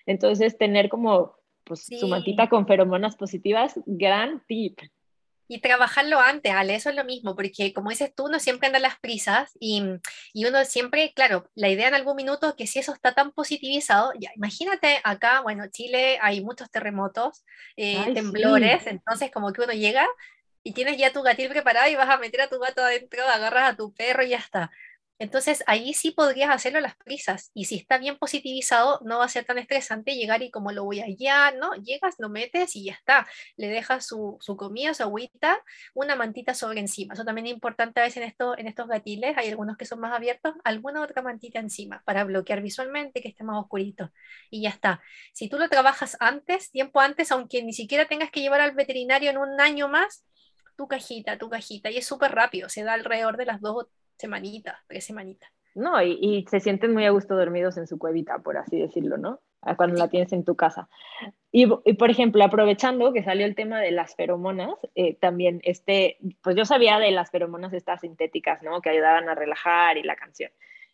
Entonces, 0.05 0.57
tener 0.57 0.89
como 0.89 1.35
pues, 1.63 1.85
su 1.85 2.07
mantita 2.07 2.49
con 2.49 2.67
feromonas 2.67 3.15
positivas, 3.15 3.79
gran 3.85 4.43
tip. 4.47 4.79
Y 5.53 5.59
trabajarlo 5.59 6.19
antes, 6.19 6.51
Ale, 6.51 6.73
eso 6.73 6.89
es 6.89 6.95
lo 6.95 7.03
mismo, 7.03 7.35
porque 7.35 7.73
como 7.73 7.91
dices 7.91 8.11
tú, 8.15 8.25
uno 8.25 8.39
siempre 8.39 8.65
anda 8.65 8.79
a 8.79 8.81
las 8.81 8.97
prisas 8.97 9.51
y, 9.59 9.83
y, 10.33 10.45
uno 10.45 10.65
siempre, 10.65 11.13
claro, 11.13 11.47
la 11.53 11.69
idea 11.69 11.87
en 11.87 11.93
algún 11.93 12.15
minuto 12.15 12.55
que 12.55 12.65
si 12.65 12.79
eso 12.79 12.91
está 12.91 13.13
tan 13.13 13.31
positivizado, 13.31 14.13
ya, 14.19 14.31
imagínate 14.35 14.99
acá, 15.03 15.41
bueno, 15.41 15.67
Chile 15.67 16.17
hay 16.23 16.41
muchos 16.41 16.71
terremotos, 16.71 17.45
eh, 17.77 18.15
temblores, 18.15 18.87
entonces 18.87 19.29
como 19.29 19.53
que 19.53 19.61
uno 19.61 19.73
llega 19.73 20.07
y 20.63 20.73
tienes 20.73 20.97
ya 20.97 21.13
tu 21.13 21.21
gatil 21.21 21.49
preparado 21.49 21.87
y 21.87 21.95
vas 21.95 22.09
a 22.09 22.17
meter 22.17 22.41
a 22.41 22.49
tu 22.49 22.57
gato 22.57 22.81
adentro, 22.81 23.21
agarras 23.27 23.73
a 23.73 23.75
tu 23.75 23.93
perro 23.93 24.23
y 24.23 24.29
ya 24.29 24.37
está. 24.37 24.71
Entonces 25.23 25.63
ahí 25.67 25.93
sí 25.93 26.11
podrías 26.11 26.49
hacerlo 26.49 26.79
a 26.79 26.81
las 26.81 26.97
prisas 26.97 27.49
y 27.53 27.63
si 27.63 27.75
está 27.75 27.97
bien 27.97 28.17
positivizado 28.17 28.99
no 29.05 29.19
va 29.19 29.25
a 29.25 29.29
ser 29.29 29.45
tan 29.45 29.57
estresante 29.57 30.15
llegar 30.15 30.43
y 30.43 30.51
como 30.51 30.73
lo 30.73 30.83
voy 30.83 30.99
allá, 30.99 31.51
¿no? 31.51 31.73
Llegas, 31.75 32.15
lo 32.19 32.27
metes 32.27 32.75
y 32.75 32.83
ya 32.83 32.93
está. 32.93 33.25
Le 33.55 33.69
dejas 33.69 34.05
su, 34.05 34.37
comida, 34.57 34.93
su 34.93 35.03
agüita, 35.03 35.63
una 35.93 36.17
mantita 36.17 36.53
sobre 36.53 36.81
encima. 36.81 37.13
Eso 37.13 37.23
también 37.23 37.47
es 37.47 37.53
importante 37.53 38.01
a 38.01 38.03
veces 38.03 38.17
en, 38.17 38.23
esto, 38.23 38.57
en 38.57 38.67
estos 38.67 38.89
gatiles, 38.89 39.37
hay 39.37 39.47
algunos 39.47 39.77
que 39.77 39.85
son 39.85 40.01
más 40.01 40.11
abiertos, 40.13 40.55
alguna 40.65 41.01
otra 41.01 41.21
mantita 41.21 41.59
encima 41.59 42.03
para 42.05 42.25
bloquear 42.25 42.61
visualmente 42.61 43.21
que 43.21 43.29
esté 43.29 43.45
más 43.45 43.57
oscurito 43.63 44.11
y 44.49 44.63
ya 44.63 44.69
está. 44.71 45.01
Si 45.31 45.47
tú 45.47 45.57
lo 45.57 45.69
trabajas 45.69 46.17
antes, 46.19 46.69
tiempo 46.69 46.99
antes, 46.99 47.31
aunque 47.31 47.63
ni 47.63 47.71
siquiera 47.71 48.09
tengas 48.09 48.29
que 48.29 48.41
llevar 48.41 48.59
al 48.59 48.73
veterinario 48.73 49.29
en 49.29 49.37
un 49.37 49.61
año 49.61 49.87
más, 49.87 50.25
tu 50.75 50.89
cajita, 50.89 51.37
tu 51.37 51.49
cajita, 51.49 51.89
y 51.91 51.97
es 51.97 52.05
súper 52.05 52.31
rápido, 52.31 52.67
se 52.67 52.83
da 52.83 52.93
alrededor 52.93 53.37
de 53.37 53.45
las 53.45 53.61
dos 53.61 53.87
semanita, 54.23 54.83
tres 54.87 55.05
semanitas. 55.05 55.51
No, 55.75 56.01
y, 56.01 56.45
se 56.49 56.59
sienten 56.59 56.93
muy 56.93 57.05
a 57.05 57.11
gusto 57.11 57.35
dormidos 57.35 57.77
en 57.77 57.87
su 57.87 57.97
cuevita, 57.97 58.39
por 58.39 58.57
así 58.57 58.79
decirlo, 58.79 59.17
¿no? 59.17 59.39
Cuando 59.77 59.97
la 59.97 60.09
tienes 60.09 60.33
en 60.33 60.43
tu 60.43 60.55
casa. 60.55 60.89
Y, 61.51 61.65
por 61.67 62.09
ejemplo, 62.09 62.43
aprovechando 62.43 63.13
que 63.13 63.23
salió 63.23 63.45
el 63.45 63.55
tema 63.55 63.79
de 63.79 63.91
las 63.91 64.15
feromonas, 64.15 64.75
eh, 64.93 65.15
también, 65.15 65.61
este, 65.63 66.17
pues 66.41 66.55
yo 66.55 66.65
sabía 66.65 66.99
de 66.99 67.11
las 67.11 67.31
feromonas 67.31 67.73
estas 67.73 68.01
sintéticas, 68.01 68.61
¿no? 68.61 68.81
Que 68.81 68.89
ayudaban 68.89 69.29
a 69.29 69.35
relajar 69.35 69.97
y 69.97 70.03
la 70.03 70.15
canción. 70.15 70.51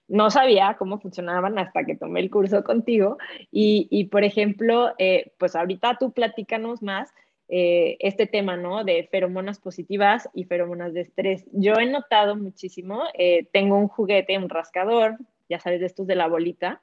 No 0.08 0.30
sabía 0.32 0.76
cómo 0.78 1.00
funcionaban 1.00 1.58
hasta 1.60 1.84
que 1.84 1.96
tomé 1.96 2.20
el 2.20 2.30
curso 2.30 2.64
contigo. 2.64 3.18
Y, 3.52 3.88
y 3.92 4.06
por 4.06 4.24
ejemplo, 4.24 4.94
eh, 4.98 5.34
pues 5.38 5.56
ahorita 5.56 5.98
tú 6.00 6.14
platícanos 6.14 6.82
más 6.82 7.14
eh, 7.52 7.98
este 8.00 8.28
tema, 8.28 8.58
¿no? 8.58 8.84
De 8.84 9.08
feromonas 9.10 9.60
positivas 9.60 10.30
y 10.36 10.44
feromonas 10.44 10.94
de 10.94 11.02
estrés. 11.02 11.46
Yo 11.52 11.74
he 11.74 11.88
notado 11.88 12.36
muchísimo, 12.36 13.04
eh, 13.16 13.48
tengo 13.52 13.76
un 13.76 13.88
juguete, 13.88 14.38
un 14.38 14.50
rascador, 14.50 15.18
ya 15.50 15.60
sabes, 15.60 15.80
de 15.80 15.88
estos 15.88 16.06
de 16.06 16.16
la 16.16 16.28
bolita, 16.28 16.80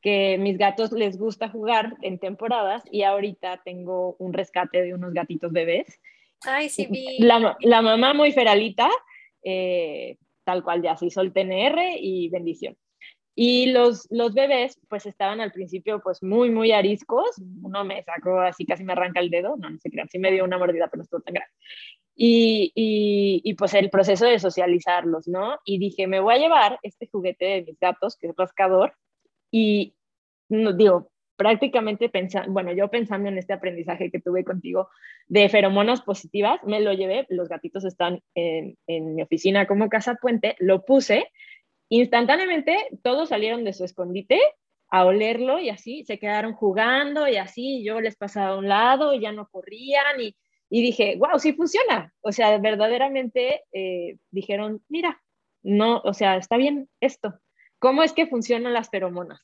que 0.00 0.38
mis 0.38 0.56
gatos 0.56 0.90
les 0.92 1.18
gusta 1.18 1.50
jugar 1.50 1.96
en 2.00 2.18
temporadas 2.18 2.82
y 2.90 3.02
ahorita 3.02 3.60
tengo 3.62 4.16
un 4.18 4.32
rescate 4.32 4.82
de 4.82 4.94
unos 4.94 5.12
gatitos 5.12 5.52
bebés. 5.52 6.00
Ay, 6.46 6.70
sí, 6.70 6.86
vi. 6.90 7.18
La, 7.18 7.56
la 7.60 7.82
mamá 7.82 8.14
muy 8.14 8.32
feralita, 8.32 8.88
eh, 9.44 10.16
tal 10.44 10.64
cual 10.64 10.82
ya 10.82 10.96
se 10.96 11.06
hizo 11.06 11.20
el 11.20 11.34
TNR 11.34 11.98
y 12.00 12.30
bendición. 12.30 12.76
Y 13.38 13.66
los, 13.66 14.08
los 14.10 14.32
bebés, 14.32 14.80
pues 14.88 15.04
estaban 15.04 15.42
al 15.42 15.52
principio, 15.52 16.00
pues 16.00 16.22
muy, 16.22 16.50
muy 16.50 16.72
ariscos. 16.72 17.36
Uno 17.62 17.84
me 17.84 18.02
sacó 18.02 18.40
así, 18.40 18.64
casi 18.64 18.82
me 18.82 18.94
arranca 18.94 19.20
el 19.20 19.28
dedo. 19.28 19.56
No, 19.58 19.68
no 19.68 19.78
se 19.78 19.90
crean, 19.90 20.08
sí 20.08 20.18
me 20.18 20.32
dio 20.32 20.42
una 20.42 20.56
mordida, 20.56 20.88
pero 20.88 21.00
no 21.00 21.02
estuvo 21.02 21.20
tan 21.20 21.34
grande. 21.34 21.52
Y, 22.14 22.72
y, 22.74 23.42
y, 23.44 23.54
pues 23.54 23.74
el 23.74 23.90
proceso 23.90 24.24
de 24.24 24.38
socializarlos, 24.38 25.28
¿no? 25.28 25.58
Y 25.66 25.78
dije, 25.78 26.06
me 26.06 26.18
voy 26.18 26.34
a 26.34 26.38
llevar 26.38 26.78
este 26.82 27.08
juguete 27.12 27.44
de 27.44 27.62
mis 27.62 27.78
gatos, 27.78 28.16
que 28.16 28.28
es 28.28 28.34
rascador, 28.34 28.94
y 29.50 29.94
no, 30.48 30.72
digo, 30.72 31.10
prácticamente 31.36 32.08
pensando, 32.08 32.50
bueno, 32.50 32.72
yo 32.72 32.88
pensando 32.88 33.28
en 33.28 33.36
este 33.36 33.52
aprendizaje 33.52 34.10
que 34.10 34.18
tuve 34.18 34.44
contigo 34.44 34.88
de 35.28 35.50
feromonas 35.50 36.00
positivas, 36.00 36.58
me 36.64 36.80
lo 36.80 36.94
llevé, 36.94 37.26
los 37.28 37.50
gatitos 37.50 37.84
están 37.84 38.22
en, 38.34 38.78
en 38.86 39.14
mi 39.14 39.20
oficina 39.20 39.66
como 39.66 39.90
casa 39.90 40.14
puente, 40.14 40.56
lo 40.58 40.86
puse 40.86 41.30
Instantáneamente 41.88 42.88
todos 43.02 43.28
salieron 43.28 43.64
de 43.64 43.72
su 43.72 43.84
escondite 43.84 44.40
a 44.88 45.04
olerlo 45.04 45.58
y 45.58 45.68
así 45.68 46.04
se 46.04 46.18
quedaron 46.18 46.54
jugando 46.54 47.28
y 47.28 47.36
así 47.36 47.84
yo 47.84 48.00
les 48.00 48.16
pasaba 48.16 48.54
a 48.54 48.58
un 48.58 48.68
lado 48.68 49.14
y 49.14 49.20
ya 49.20 49.32
no 49.32 49.48
corrían 49.48 50.20
y, 50.20 50.36
dije, 50.68 51.16
wow, 51.16 51.38
sí 51.38 51.52
funciona. 51.52 52.12
O 52.20 52.32
sea, 52.32 52.58
verdaderamente 52.58 53.64
eh, 53.72 54.18
dijeron, 54.30 54.82
mira, 54.88 55.22
no, 55.62 55.98
o 56.04 56.12
sea, 56.12 56.36
está 56.36 56.56
bien 56.56 56.88
esto. 57.00 57.34
¿Cómo 57.78 58.02
es 58.02 58.12
que 58.12 58.26
funcionan 58.26 58.72
las 58.72 58.90
feromonas? 58.90 59.40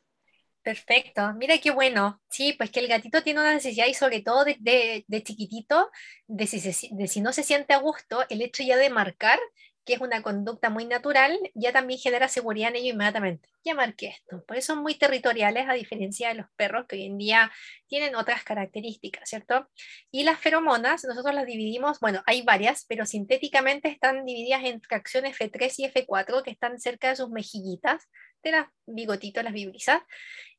Perfecto, 0.62 1.32
mira 1.34 1.58
qué 1.58 1.72
bueno. 1.72 2.20
Sí, 2.28 2.54
pues 2.56 2.70
que 2.70 2.78
el 2.80 2.86
gatito 2.86 3.22
tiene 3.22 3.40
una 3.40 3.52
necesidad 3.52 3.86
y 3.88 3.94
sobre 3.94 4.20
todo 4.20 4.44
de, 4.44 5.04
chiquitito, 5.24 5.90
de 6.28 6.46
si, 6.46 6.88
de 6.94 7.08
si 7.08 7.20
no 7.20 7.32
se 7.32 7.42
siente 7.42 7.74
a 7.74 7.78
gusto, 7.78 8.24
el 8.28 8.42
hecho 8.42 8.62
ya 8.62 8.76
de 8.76 8.88
marcar 8.88 9.40
que 9.84 9.94
es 9.94 10.00
una 10.00 10.22
conducta 10.22 10.70
muy 10.70 10.84
natural, 10.84 11.38
ya 11.54 11.72
también 11.72 11.98
genera 11.98 12.28
seguridad 12.28 12.70
en 12.70 12.76
ellos 12.76 12.94
inmediatamente. 12.94 13.48
Ya 13.64 13.74
marqué 13.74 14.08
esto. 14.08 14.44
Por 14.44 14.56
eso 14.56 14.74
son 14.74 14.82
muy 14.82 14.94
territoriales, 14.94 15.68
a 15.68 15.74
diferencia 15.74 16.28
de 16.28 16.34
los 16.34 16.46
perros 16.56 16.86
que 16.88 16.96
hoy 16.96 17.06
en 17.06 17.18
día 17.18 17.52
tienen 17.86 18.14
otras 18.14 18.44
características, 18.44 19.28
¿cierto? 19.28 19.68
Y 20.10 20.24
las 20.24 20.38
feromonas, 20.38 21.04
nosotros 21.04 21.34
las 21.34 21.46
dividimos, 21.46 22.00
bueno, 22.00 22.22
hay 22.26 22.42
varias, 22.42 22.84
pero 22.88 23.06
sintéticamente 23.06 23.88
están 23.88 24.24
divididas 24.24 24.64
en 24.64 24.80
fracciones 24.80 25.36
F3 25.38 25.74
y 25.78 25.84
F4, 25.86 26.42
que 26.42 26.50
están 26.50 26.78
cerca 26.78 27.08
de 27.08 27.16
sus 27.16 27.30
mejillitas, 27.30 28.08
de 28.42 28.52
las 28.52 28.66
bigotitos, 28.86 29.44
las 29.44 29.52
vibrisas. 29.52 30.02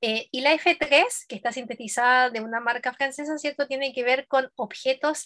Eh, 0.02 0.28
y 0.32 0.42
la 0.42 0.54
F3, 0.54 1.28
que 1.28 1.36
está 1.36 1.52
sintetizada 1.52 2.30
de 2.30 2.42
una 2.42 2.60
marca 2.60 2.94
francesa, 2.94 3.38
¿cierto? 3.38 3.68
Tiene 3.68 3.94
que 3.94 4.04
ver 4.04 4.28
con 4.28 4.50
objetos 4.56 5.26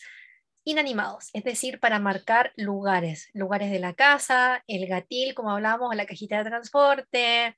inanimados, 0.68 1.30
es 1.34 1.46
decir, 1.46 1.80
para 1.80 1.98
marcar 1.98 2.52
lugares, 2.58 3.30
lugares 3.34 3.72
de 3.72 3.80
la 3.80 3.94
casa, 3.94 4.64
el 4.68 4.86
gatil, 4.88 5.34
como 5.34 5.52
hablábamos, 5.52 5.96
la 5.96 6.06
cajita 6.06 6.38
de 6.40 6.50
transporte, 6.50 7.58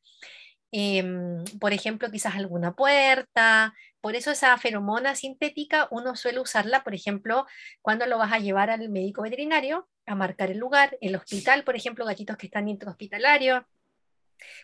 em, 0.71 1.43
por 1.59 1.73
ejemplo, 1.73 2.11
quizás 2.11 2.35
alguna 2.35 2.73
puerta. 2.75 3.73
Por 4.01 4.15
eso 4.15 4.31
esa 4.31 4.55
feromona 4.57 5.15
sintética 5.15 5.87
uno 5.91 6.15
suele 6.15 6.39
usarla, 6.39 6.83
por 6.83 6.93
ejemplo, 6.93 7.47
cuando 7.81 8.05
lo 8.05 8.19
vas 8.19 8.31
a 8.31 8.39
llevar 8.39 8.69
al 8.69 8.89
médico 8.89 9.23
veterinario 9.23 9.89
a 10.05 10.15
marcar 10.15 10.51
el 10.51 10.59
lugar, 10.59 10.97
el 11.01 11.15
hospital, 11.15 11.63
por 11.63 11.75
ejemplo, 11.75 12.05
gatitos 12.05 12.37
que 12.37 12.45
están 12.45 12.67
intrahospitalarios, 12.69 13.63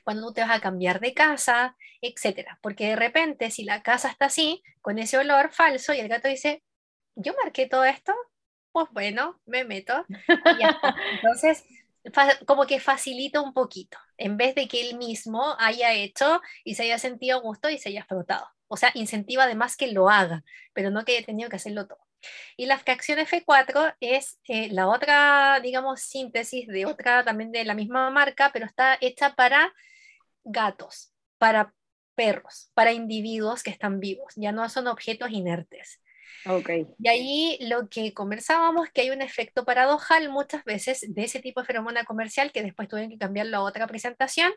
cuando 0.03 0.27
tú 0.27 0.33
te 0.35 0.41
vas 0.41 0.51
a 0.51 0.61
cambiar 0.61 0.99
de 0.99 1.13
casa, 1.13 1.75
etcétera. 2.01 2.59
Porque 2.61 2.89
de 2.89 2.95
repente, 2.95 3.49
si 3.51 3.63
la 3.63 3.81
casa 3.81 4.09
está 4.09 4.25
así, 4.25 4.63
con 4.81 4.99
ese 4.99 5.17
olor 5.17 5.51
falso, 5.51 5.93
y 5.93 5.99
el 5.99 6.09
gato 6.09 6.27
dice, 6.27 6.63
yo 7.15 7.33
marqué 7.43 7.67
todo 7.67 7.85
esto, 7.85 8.13
pues 8.75 8.89
bueno, 8.91 9.39
me 9.45 9.63
meto. 9.63 10.05
Entonces, 11.13 11.63
como 12.45 12.65
que 12.65 12.81
facilita 12.81 13.39
un 13.39 13.53
poquito, 13.53 13.97
en 14.17 14.35
vez 14.35 14.53
de 14.53 14.67
que 14.67 14.81
él 14.81 14.97
mismo 14.97 15.55
haya 15.59 15.93
hecho 15.93 16.41
y 16.65 16.75
se 16.75 16.83
haya 16.83 16.99
sentido 16.99 17.41
gusto 17.41 17.69
y 17.69 17.77
se 17.77 17.87
haya 17.87 18.03
frotado. 18.03 18.49
O 18.67 18.75
sea, 18.75 18.91
incentiva 18.93 19.45
además 19.45 19.77
que 19.77 19.93
lo 19.93 20.09
haga, 20.09 20.43
pero 20.73 20.91
no 20.91 21.05
que 21.05 21.15
haya 21.15 21.25
tenido 21.25 21.49
que 21.49 21.55
hacerlo 21.55 21.87
todo. 21.87 22.05
Y 22.57 22.65
la 22.65 22.77
fracción 22.77 23.17
F4 23.17 23.95
es 24.01 24.39
eh, 24.49 24.67
la 24.69 24.89
otra, 24.89 25.61
digamos, 25.63 26.01
síntesis 26.01 26.67
de 26.67 26.85
otra 26.85 27.23
también 27.23 27.53
de 27.53 27.63
la 27.63 27.75
misma 27.75 28.09
marca, 28.09 28.49
pero 28.51 28.65
está 28.65 28.97
hecha 28.99 29.35
para 29.35 29.73
gatos, 30.43 31.13
para 31.37 31.73
perros, 32.13 32.71
para 32.73 32.91
individuos 32.91 33.63
que 33.63 33.69
están 33.69 34.01
vivos, 34.01 34.33
ya 34.35 34.51
no 34.51 34.67
son 34.67 34.87
objetos 34.87 35.31
inertes. 35.31 36.01
Okay. 36.45 36.87
Y 36.99 37.07
ahí 37.07 37.57
lo 37.61 37.89
que 37.89 38.13
conversábamos, 38.13 38.89
que 38.89 39.01
hay 39.01 39.09
un 39.09 39.21
efecto 39.21 39.65
paradojal 39.65 40.29
muchas 40.29 40.63
veces 40.63 41.05
de 41.07 41.23
ese 41.23 41.39
tipo 41.39 41.61
de 41.61 41.67
feromona 41.67 42.03
comercial 42.03 42.51
que 42.51 42.63
después 42.63 42.87
tuvieron 42.87 43.11
que 43.11 43.17
cambiarlo 43.17 43.57
a 43.57 43.63
otra 43.63 43.87
presentación, 43.87 44.53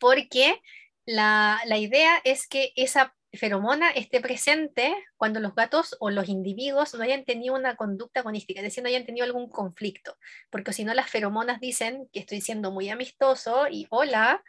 porque 0.00 0.60
la, 1.06 1.60
la 1.66 1.78
idea 1.78 2.20
es 2.24 2.46
que 2.46 2.72
esa 2.76 3.14
feromona 3.32 3.90
esté 3.90 4.20
presente 4.20 4.94
cuando 5.16 5.40
los 5.40 5.54
gatos 5.54 5.96
o 6.00 6.10
los 6.10 6.28
individuos 6.28 6.94
no 6.94 7.02
hayan 7.02 7.24
tenido 7.24 7.54
una 7.54 7.76
conducta 7.76 8.20
agonística, 8.20 8.60
es 8.60 8.64
decir, 8.64 8.82
no 8.82 8.88
hayan 8.88 9.06
tenido 9.06 9.24
algún 9.24 9.48
conflicto, 9.48 10.16
porque 10.50 10.72
si 10.72 10.84
no 10.84 10.94
las 10.94 11.10
feromonas 11.10 11.60
dicen 11.60 12.08
que 12.12 12.20
estoy 12.20 12.40
siendo 12.40 12.70
muy 12.70 12.88
amistoso 12.88 13.66
y 13.70 13.86
hola, 13.90 14.42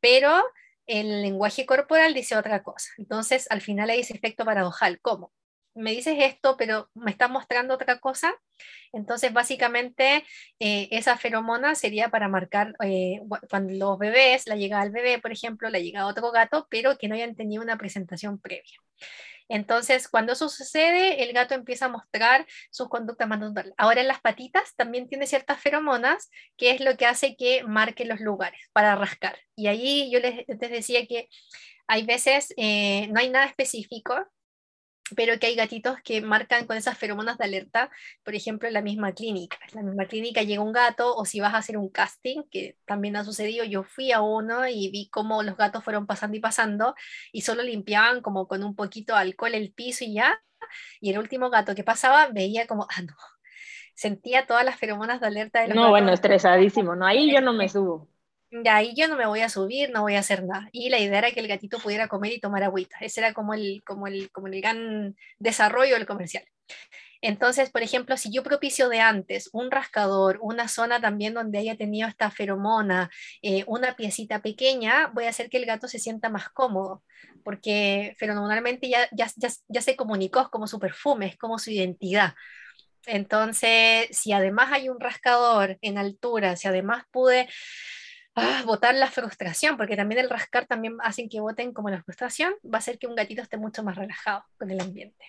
pero 0.00 0.44
el 0.86 1.22
lenguaje 1.22 1.66
corporal 1.66 2.14
dice 2.14 2.36
otra 2.36 2.62
cosa. 2.62 2.90
Entonces, 2.98 3.46
al 3.50 3.60
final 3.60 3.90
hay 3.90 4.00
ese 4.00 4.14
efecto 4.14 4.44
paradojal. 4.44 5.00
¿Cómo? 5.00 5.32
Me 5.74 5.92
dices 5.92 6.16
esto, 6.18 6.56
pero 6.56 6.90
me 6.94 7.10
está 7.10 7.28
mostrando 7.28 7.74
otra 7.74 7.98
cosa. 7.98 8.32
Entonces, 8.92 9.32
básicamente, 9.32 10.24
eh, 10.60 10.88
esa 10.92 11.16
feromona 11.16 11.74
sería 11.74 12.10
para 12.10 12.28
marcar 12.28 12.74
eh, 12.84 13.20
cuando 13.50 13.72
los 13.74 13.98
bebés, 13.98 14.46
la 14.46 14.56
llegada 14.56 14.82
al 14.82 14.90
bebé, 14.90 15.18
por 15.18 15.32
ejemplo, 15.32 15.68
la 15.70 15.80
llegada 15.80 16.06
a 16.06 16.10
otro 16.10 16.30
gato, 16.30 16.66
pero 16.70 16.96
que 16.96 17.08
no 17.08 17.14
hayan 17.14 17.34
tenido 17.34 17.62
una 17.62 17.76
presentación 17.76 18.40
previa. 18.40 18.78
Entonces, 19.48 20.08
cuando 20.08 20.32
eso 20.32 20.48
sucede, 20.48 21.22
el 21.22 21.32
gato 21.32 21.54
empieza 21.54 21.86
a 21.86 21.88
mostrar 21.88 22.46
sus 22.70 22.88
conductas 22.88 23.28
más 23.28 23.40
naturales. 23.40 23.74
Ahora, 23.76 24.00
en 24.00 24.08
las 24.08 24.20
patitas 24.20 24.74
también 24.76 25.08
tiene 25.08 25.26
ciertas 25.26 25.60
feromonas, 25.60 26.30
que 26.56 26.70
es 26.70 26.80
lo 26.80 26.96
que 26.96 27.06
hace 27.06 27.36
que 27.36 27.62
marque 27.64 28.04
los 28.04 28.20
lugares 28.20 28.60
para 28.72 28.96
rascar. 28.96 29.38
Y 29.56 29.66
ahí 29.66 30.10
yo 30.10 30.20
les, 30.20 30.46
decía 30.46 31.06
que 31.06 31.28
hay 31.86 32.06
veces, 32.06 32.54
eh, 32.56 33.08
no 33.08 33.20
hay 33.20 33.28
nada 33.30 33.46
específico, 33.46 34.14
pero 35.14 35.38
que 35.38 35.46
hay 35.46 35.54
gatitos 35.54 35.96
que 36.02 36.20
marcan 36.20 36.66
con 36.66 36.76
esas 36.76 36.96
feromonas 36.98 37.38
de 37.38 37.44
alerta, 37.44 37.90
por 38.22 38.34
ejemplo, 38.34 38.68
en 38.68 38.74
la 38.74 38.82
misma 38.82 39.12
clínica. 39.12 39.58
En 39.72 39.76
la 39.76 39.82
misma 39.82 40.06
clínica 40.06 40.42
llega 40.42 40.62
un 40.62 40.72
gato, 40.72 41.14
o 41.14 41.24
si 41.24 41.40
vas 41.40 41.54
a 41.54 41.58
hacer 41.58 41.76
un 41.76 41.88
casting, 41.88 42.42
que 42.50 42.76
también 42.84 43.16
ha 43.16 43.24
sucedido, 43.24 43.64
yo 43.64 43.82
fui 43.82 44.12
a 44.12 44.20
uno 44.20 44.68
y 44.68 44.90
vi 44.90 45.08
cómo 45.10 45.42
los 45.42 45.56
gatos 45.56 45.84
fueron 45.84 46.06
pasando 46.06 46.36
y 46.36 46.40
pasando, 46.40 46.94
y 47.32 47.42
solo 47.42 47.62
limpiaban 47.62 48.20
como 48.20 48.46
con 48.48 48.62
un 48.64 48.74
poquito 48.74 49.14
de 49.14 49.20
alcohol 49.20 49.54
el 49.54 49.72
piso 49.72 50.04
y 50.04 50.14
ya, 50.14 50.40
y 51.00 51.10
el 51.10 51.18
último 51.18 51.50
gato 51.50 51.74
que 51.74 51.84
pasaba 51.84 52.28
veía 52.28 52.66
como, 52.66 52.86
ah, 52.90 53.02
no, 53.02 53.14
sentía 53.94 54.46
todas 54.46 54.64
las 54.64 54.76
feromonas 54.76 55.20
de 55.20 55.26
alerta 55.26 55.60
de 55.60 55.68
los 55.68 55.76
No, 55.76 55.90
bueno, 55.90 56.12
estresadísimo, 56.12 56.96
¿no? 56.96 57.06
Ahí 57.06 57.32
yo 57.32 57.40
no 57.40 57.52
me 57.52 57.68
subo 57.68 58.08
de 58.62 58.70
ahí 58.70 58.94
yo 58.94 59.08
no 59.08 59.16
me 59.16 59.26
voy 59.26 59.40
a 59.40 59.48
subir, 59.48 59.90
no 59.90 60.02
voy 60.02 60.14
a 60.14 60.20
hacer 60.20 60.44
nada. 60.44 60.68
Y 60.72 60.88
la 60.88 61.00
idea 61.00 61.18
era 61.18 61.30
que 61.32 61.40
el 61.40 61.48
gatito 61.48 61.78
pudiera 61.78 62.08
comer 62.08 62.32
y 62.32 62.40
tomar 62.40 62.62
agüita. 62.62 62.96
Ese 63.00 63.20
era 63.20 63.32
como 63.34 63.54
el, 63.54 63.82
como 63.84 64.06
el, 64.06 64.30
como 64.30 64.46
el 64.46 64.60
gran 64.60 65.16
desarrollo 65.38 65.94
del 65.94 66.06
comercial. 66.06 66.44
Entonces, 67.20 67.70
por 67.70 67.82
ejemplo, 67.82 68.16
si 68.16 68.30
yo 68.32 68.42
propicio 68.42 68.88
de 68.88 69.00
antes 69.00 69.48
un 69.52 69.70
rascador, 69.70 70.38
una 70.42 70.68
zona 70.68 71.00
también 71.00 71.34
donde 71.34 71.58
haya 71.58 71.76
tenido 71.76 72.06
esta 72.06 72.30
feromona, 72.30 73.10
eh, 73.42 73.64
una 73.66 73.96
piecita 73.96 74.42
pequeña, 74.42 75.10
voy 75.14 75.24
a 75.24 75.30
hacer 75.30 75.48
que 75.48 75.56
el 75.56 75.64
gato 75.66 75.88
se 75.88 75.98
sienta 75.98 76.28
más 76.28 76.50
cómodo, 76.50 77.02
porque 77.42 78.14
feromonalmente 78.18 78.88
ya, 78.90 79.08
ya, 79.10 79.30
ya, 79.36 79.48
ya 79.68 79.80
se 79.80 79.96
comunicó, 79.96 80.42
es 80.42 80.48
como 80.48 80.66
su 80.66 80.78
perfume, 80.78 81.26
es 81.28 81.36
como 81.38 81.58
su 81.58 81.70
identidad. 81.70 82.34
Entonces, 83.06 84.08
si 84.10 84.32
además 84.32 84.70
hay 84.72 84.88
un 84.90 85.00
rascador 85.00 85.78
en 85.80 85.98
altura, 85.98 86.56
si 86.56 86.68
además 86.68 87.04
pude 87.10 87.48
ah, 88.34 88.62
botar 88.66 88.94
la 88.94 89.10
frustración, 89.10 89.76
porque 89.76 89.96
también 89.96 90.20
el 90.20 90.30
rascar 90.30 90.66
también 90.66 90.96
hacen 91.02 91.28
que 91.28 91.40
voten 91.40 91.72
como 91.72 91.90
la 91.90 92.02
frustración, 92.02 92.54
va 92.64 92.76
a 92.76 92.78
hacer 92.78 92.98
que 92.98 93.06
un 93.06 93.14
gatito 93.14 93.42
esté 93.42 93.56
mucho 93.56 93.82
más 93.82 93.96
relajado 93.96 94.44
con 94.58 94.70
el 94.70 94.80
ambiente. 94.80 95.24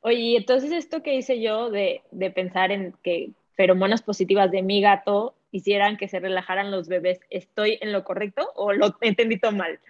Oye, 0.00 0.36
entonces 0.36 0.70
esto 0.72 1.02
que 1.02 1.14
hice 1.14 1.40
yo 1.40 1.70
de, 1.70 2.02
de 2.10 2.30
pensar 2.30 2.72
en 2.72 2.94
que 3.02 3.30
feromonas 3.56 4.02
positivas 4.02 4.50
de 4.50 4.62
mi 4.62 4.82
gato 4.82 5.34
hicieran 5.50 5.96
que 5.96 6.08
se 6.08 6.20
relajaran 6.20 6.70
los 6.70 6.88
bebés, 6.88 7.20
¿estoy 7.30 7.78
en 7.80 7.92
lo 7.92 8.04
correcto 8.04 8.50
o 8.54 8.72
lo 8.72 8.96
he 9.00 9.08
entendido 9.08 9.52
mal? 9.52 9.80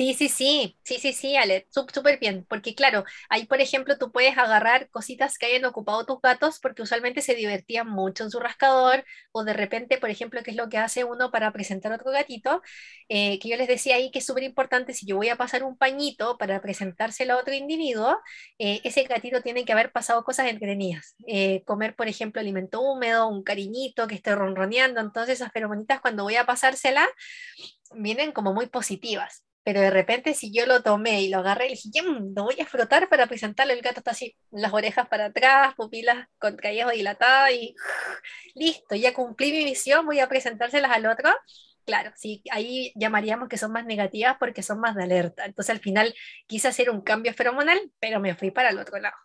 Sí, 0.00 0.14
sí, 0.14 0.30
sí, 0.30 0.78
sí, 0.82 0.98
sí, 0.98 1.12
sí, 1.12 1.36
Ale, 1.36 1.66
súper 1.68 2.18
bien, 2.18 2.46
porque 2.48 2.74
claro, 2.74 3.04
ahí 3.28 3.44
por 3.44 3.60
ejemplo 3.60 3.98
tú 3.98 4.10
puedes 4.10 4.38
agarrar 4.38 4.88
cositas 4.88 5.36
que 5.36 5.44
hayan 5.44 5.66
ocupado 5.66 6.06
tus 6.06 6.22
gatos 6.22 6.58
porque 6.58 6.80
usualmente 6.80 7.20
se 7.20 7.34
divertían 7.34 7.86
mucho 7.86 8.24
en 8.24 8.30
su 8.30 8.40
rascador 8.40 9.04
o 9.32 9.44
de 9.44 9.52
repente, 9.52 9.98
por 9.98 10.08
ejemplo, 10.08 10.42
qué 10.42 10.52
es 10.52 10.56
lo 10.56 10.70
que 10.70 10.78
hace 10.78 11.04
uno 11.04 11.30
para 11.30 11.52
presentar 11.52 11.92
otro 11.92 12.10
gatito, 12.12 12.62
eh, 13.10 13.38
que 13.40 13.50
yo 13.50 13.58
les 13.58 13.68
decía 13.68 13.96
ahí 13.96 14.10
que 14.10 14.20
es 14.20 14.26
súper 14.26 14.42
importante, 14.44 14.94
si 14.94 15.04
yo 15.04 15.16
voy 15.16 15.28
a 15.28 15.36
pasar 15.36 15.64
un 15.64 15.76
pañito 15.76 16.38
para 16.38 16.62
presentárselo 16.62 17.34
a 17.34 17.36
otro 17.36 17.52
individuo, 17.52 18.16
eh, 18.58 18.80
ese 18.84 19.02
gatito 19.02 19.42
tiene 19.42 19.66
que 19.66 19.72
haber 19.74 19.92
pasado 19.92 20.24
cosas 20.24 20.48
entretenidas, 20.48 21.14
eh, 21.26 21.62
comer 21.66 21.94
por 21.94 22.08
ejemplo 22.08 22.40
alimento 22.40 22.80
húmedo, 22.80 23.28
un 23.28 23.42
cariñito 23.42 24.06
que 24.06 24.14
esté 24.14 24.34
ronroneando, 24.34 24.98
entonces 25.02 25.34
esas 25.40 25.52
feromonitas 25.52 26.00
cuando 26.00 26.22
voy 26.22 26.36
a 26.36 26.46
pasársela 26.46 27.06
vienen 27.94 28.32
como 28.32 28.54
muy 28.54 28.66
positivas 28.66 29.44
pero 29.62 29.80
de 29.80 29.90
repente 29.90 30.34
si 30.34 30.52
yo 30.52 30.66
lo 30.66 30.82
tomé 30.82 31.22
y 31.22 31.28
lo 31.28 31.38
agarré 31.38 31.66
y 31.66 31.70
dije, 31.70 32.02
lo 32.02 32.44
voy 32.44 32.60
a 32.60 32.66
frotar 32.66 33.08
para 33.08 33.26
presentarlo, 33.26 33.72
el 33.72 33.82
gato 33.82 34.00
está 34.00 34.12
así, 34.12 34.34
las 34.50 34.72
orejas 34.72 35.08
para 35.08 35.26
atrás, 35.26 35.74
pupilas 35.76 36.28
contraídas 36.38 36.88
o 36.88 36.92
dilatadas 36.92 37.52
y 37.52 37.74
listo, 38.54 38.94
ya 38.94 39.12
cumplí 39.12 39.52
mi 39.52 39.64
misión, 39.64 40.06
voy 40.06 40.20
a 40.20 40.28
presentárselas 40.28 40.90
al 40.90 41.06
otro. 41.06 41.30
Claro, 41.84 42.12
sí, 42.14 42.42
ahí 42.50 42.92
llamaríamos 42.94 43.48
que 43.48 43.58
son 43.58 43.72
más 43.72 43.84
negativas 43.84 44.36
porque 44.38 44.62
son 44.62 44.80
más 44.80 44.94
de 44.94 45.02
alerta. 45.02 45.44
Entonces 45.44 45.74
al 45.74 45.80
final 45.80 46.14
quise 46.46 46.68
hacer 46.68 46.90
un 46.90 47.00
cambio 47.00 47.34
feromonal, 47.34 47.78
pero 47.98 48.20
me 48.20 48.34
fui 48.34 48.50
para 48.50 48.70
el 48.70 48.78
otro 48.78 48.98
lado. 48.98 49.16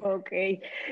Ok. 0.00 0.30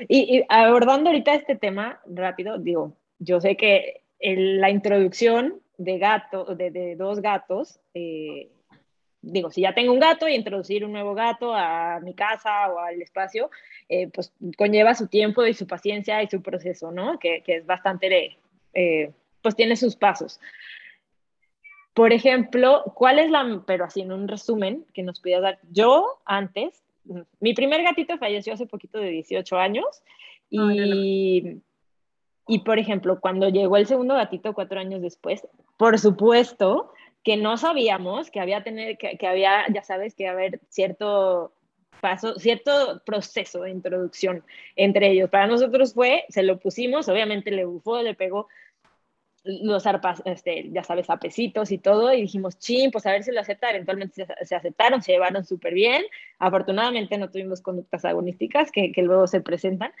Y, 0.09 0.43
abordando 0.49 1.09
ahorita 1.09 1.33
este 1.33 1.55
tema 1.55 2.01
rápido, 2.05 2.57
digo, 2.57 2.97
yo 3.19 3.39
sé 3.39 3.55
que 3.55 4.03
la 4.19 4.69
introducción 4.69 5.61
de 5.77 5.97
gato, 5.97 6.55
de, 6.55 6.71
de 6.71 6.95
dos 6.95 7.21
gatos, 7.21 7.79
eh, 7.93 8.49
digo, 9.23 9.49
si 9.49 9.61
ya 9.61 9.73
tengo 9.73 9.93
un 9.93 9.99
gato 9.99 10.27
y 10.27 10.35
introducir 10.35 10.85
un 10.85 10.91
nuevo 10.91 11.15
gato 11.15 11.55
a 11.55 11.99
mi 12.01 12.13
casa 12.13 12.69
o 12.69 12.77
al 12.77 13.01
espacio, 13.01 13.49
eh, 13.89 14.09
pues 14.09 14.33
conlleva 14.57 14.93
su 14.93 15.07
tiempo 15.07 15.45
y 15.45 15.53
su 15.53 15.65
paciencia 15.65 16.21
y 16.21 16.27
su 16.27 16.41
proceso, 16.41 16.91
¿no? 16.91 17.17
Que, 17.17 17.41
es 17.47 17.65
bastante, 17.65 18.37
eh, 18.73 19.11
pues 19.41 19.55
tiene 19.55 19.75
sus 19.77 19.95
pasos. 19.95 20.39
Por 21.93 22.11
ejemplo, 22.11 22.83
¿cuál 22.95 23.19
es 23.19 23.31
la, 23.31 23.63
pero 23.65 23.85
así 23.85 24.01
en 24.01 24.11
un 24.11 24.27
resumen 24.27 24.85
que 24.93 25.03
nos 25.03 25.21
pudiera 25.21 25.41
dar? 25.41 25.59
Yo 25.71 26.19
antes, 26.25 26.83
mi 27.39 27.53
primer 27.53 27.81
gatito 27.83 28.17
falleció 28.17 28.53
hace 28.53 28.65
poquito 28.65 28.99
de 28.99 29.09
18 29.09 29.57
años 29.57 29.85
y 30.49 31.61
Y 32.47 32.59
por 32.59 32.77
ejemplo, 32.77 33.19
cuando 33.19 33.49
llegó 33.49 33.77
el 33.77 33.87
segundo 33.87 34.15
gatito 34.15 34.53
cuatro 34.53 34.79
años 34.79 35.01
después, 35.01 35.47
por 35.77 35.97
supuesto 35.97 36.92
que 37.23 37.37
no 37.37 37.57
sabíamos 37.57 38.29
que 38.29 38.39
había 38.39 38.63
tener, 38.63 38.97
que, 38.97 39.17
que 39.17 39.27
había, 39.27 39.65
ya 39.73 39.83
sabes, 39.83 40.13
que 40.15 40.27
haber 40.27 40.59
cierto 40.69 41.53
paso, 42.01 42.35
cierto 42.35 43.01
proceso 43.05 43.61
de 43.61 43.71
introducción 43.71 44.43
entre 44.75 45.11
ellos. 45.11 45.29
Para 45.29 45.47
nosotros 45.47 45.93
fue, 45.93 46.25
se 46.29 46.43
lo 46.43 46.59
pusimos, 46.59 47.07
obviamente 47.07 47.49
le 47.51 47.65
bufó, 47.65 48.01
le 48.01 48.13
pegó 48.13 48.47
los 49.45 49.85
arpas, 49.85 50.21
este, 50.25 50.69
ya 50.71 50.83
sabes, 50.83 51.09
apecitos 51.09 51.71
y 51.71 51.77
todo, 51.77 52.13
y 52.13 52.21
dijimos, 52.21 52.57
ching, 52.59 52.91
pues 52.91 53.05
a 53.05 53.11
ver 53.11 53.23
si 53.23 53.31
lo 53.31 53.41
acepta. 53.41 53.69
Eventualmente 53.69 54.25
se, 54.41 54.55
aceptaron, 54.55 55.01
se 55.01 55.11
llevaron 55.11 55.45
súper 55.45 55.73
bien. 55.73 56.03
Afortunadamente 56.39 57.17
no 57.17 57.29
tuvimos 57.29 57.61
conductas 57.61 58.05
agonísticas 58.05 58.71
que, 58.71 58.91
que, 58.91 59.01
luego 59.01 59.27
se 59.27 59.41
presentan, 59.41 59.91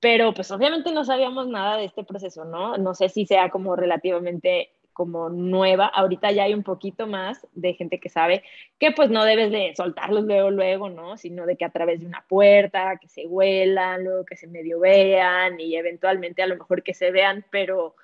pero 0.00 0.34
pues 0.34 0.50
obviamente 0.50 0.92
no 0.92 1.04
sabíamos 1.04 1.48
nada 1.48 1.76
de 1.78 1.86
este 1.86 2.04
proceso, 2.04 2.44
¿no? 2.44 2.76
No 2.76 2.94
sé 2.94 3.08
si 3.08 3.26
sea 3.26 3.48
como 3.48 3.74
relativamente 3.74 4.70
como 5.00 5.30
nueva, 5.30 5.86
ahorita 5.86 6.30
ya 6.30 6.42
hay 6.42 6.52
un 6.52 6.62
poquito 6.62 7.06
más 7.06 7.46
de 7.54 7.72
gente 7.72 7.98
que 7.98 8.10
sabe 8.10 8.44
que 8.78 8.92
pues 8.92 9.08
no 9.08 9.24
debes 9.24 9.50
de 9.50 9.72
soltarlos 9.74 10.24
luego, 10.24 10.50
luego, 10.50 10.90
¿no? 10.90 11.16
Sino 11.16 11.46
de 11.46 11.56
que 11.56 11.64
a 11.64 11.70
través 11.70 12.00
de 12.00 12.06
una 12.06 12.22
puerta, 12.28 12.98
que 13.00 13.08
se 13.08 13.26
huelan, 13.26 14.04
luego 14.04 14.26
que 14.26 14.36
se 14.36 14.46
medio 14.46 14.78
vean 14.78 15.58
y 15.58 15.74
eventualmente 15.74 16.42
a 16.42 16.46
lo 16.46 16.58
mejor 16.58 16.82
que 16.82 16.92
se 16.92 17.10
vean, 17.10 17.46
pero 17.50 17.94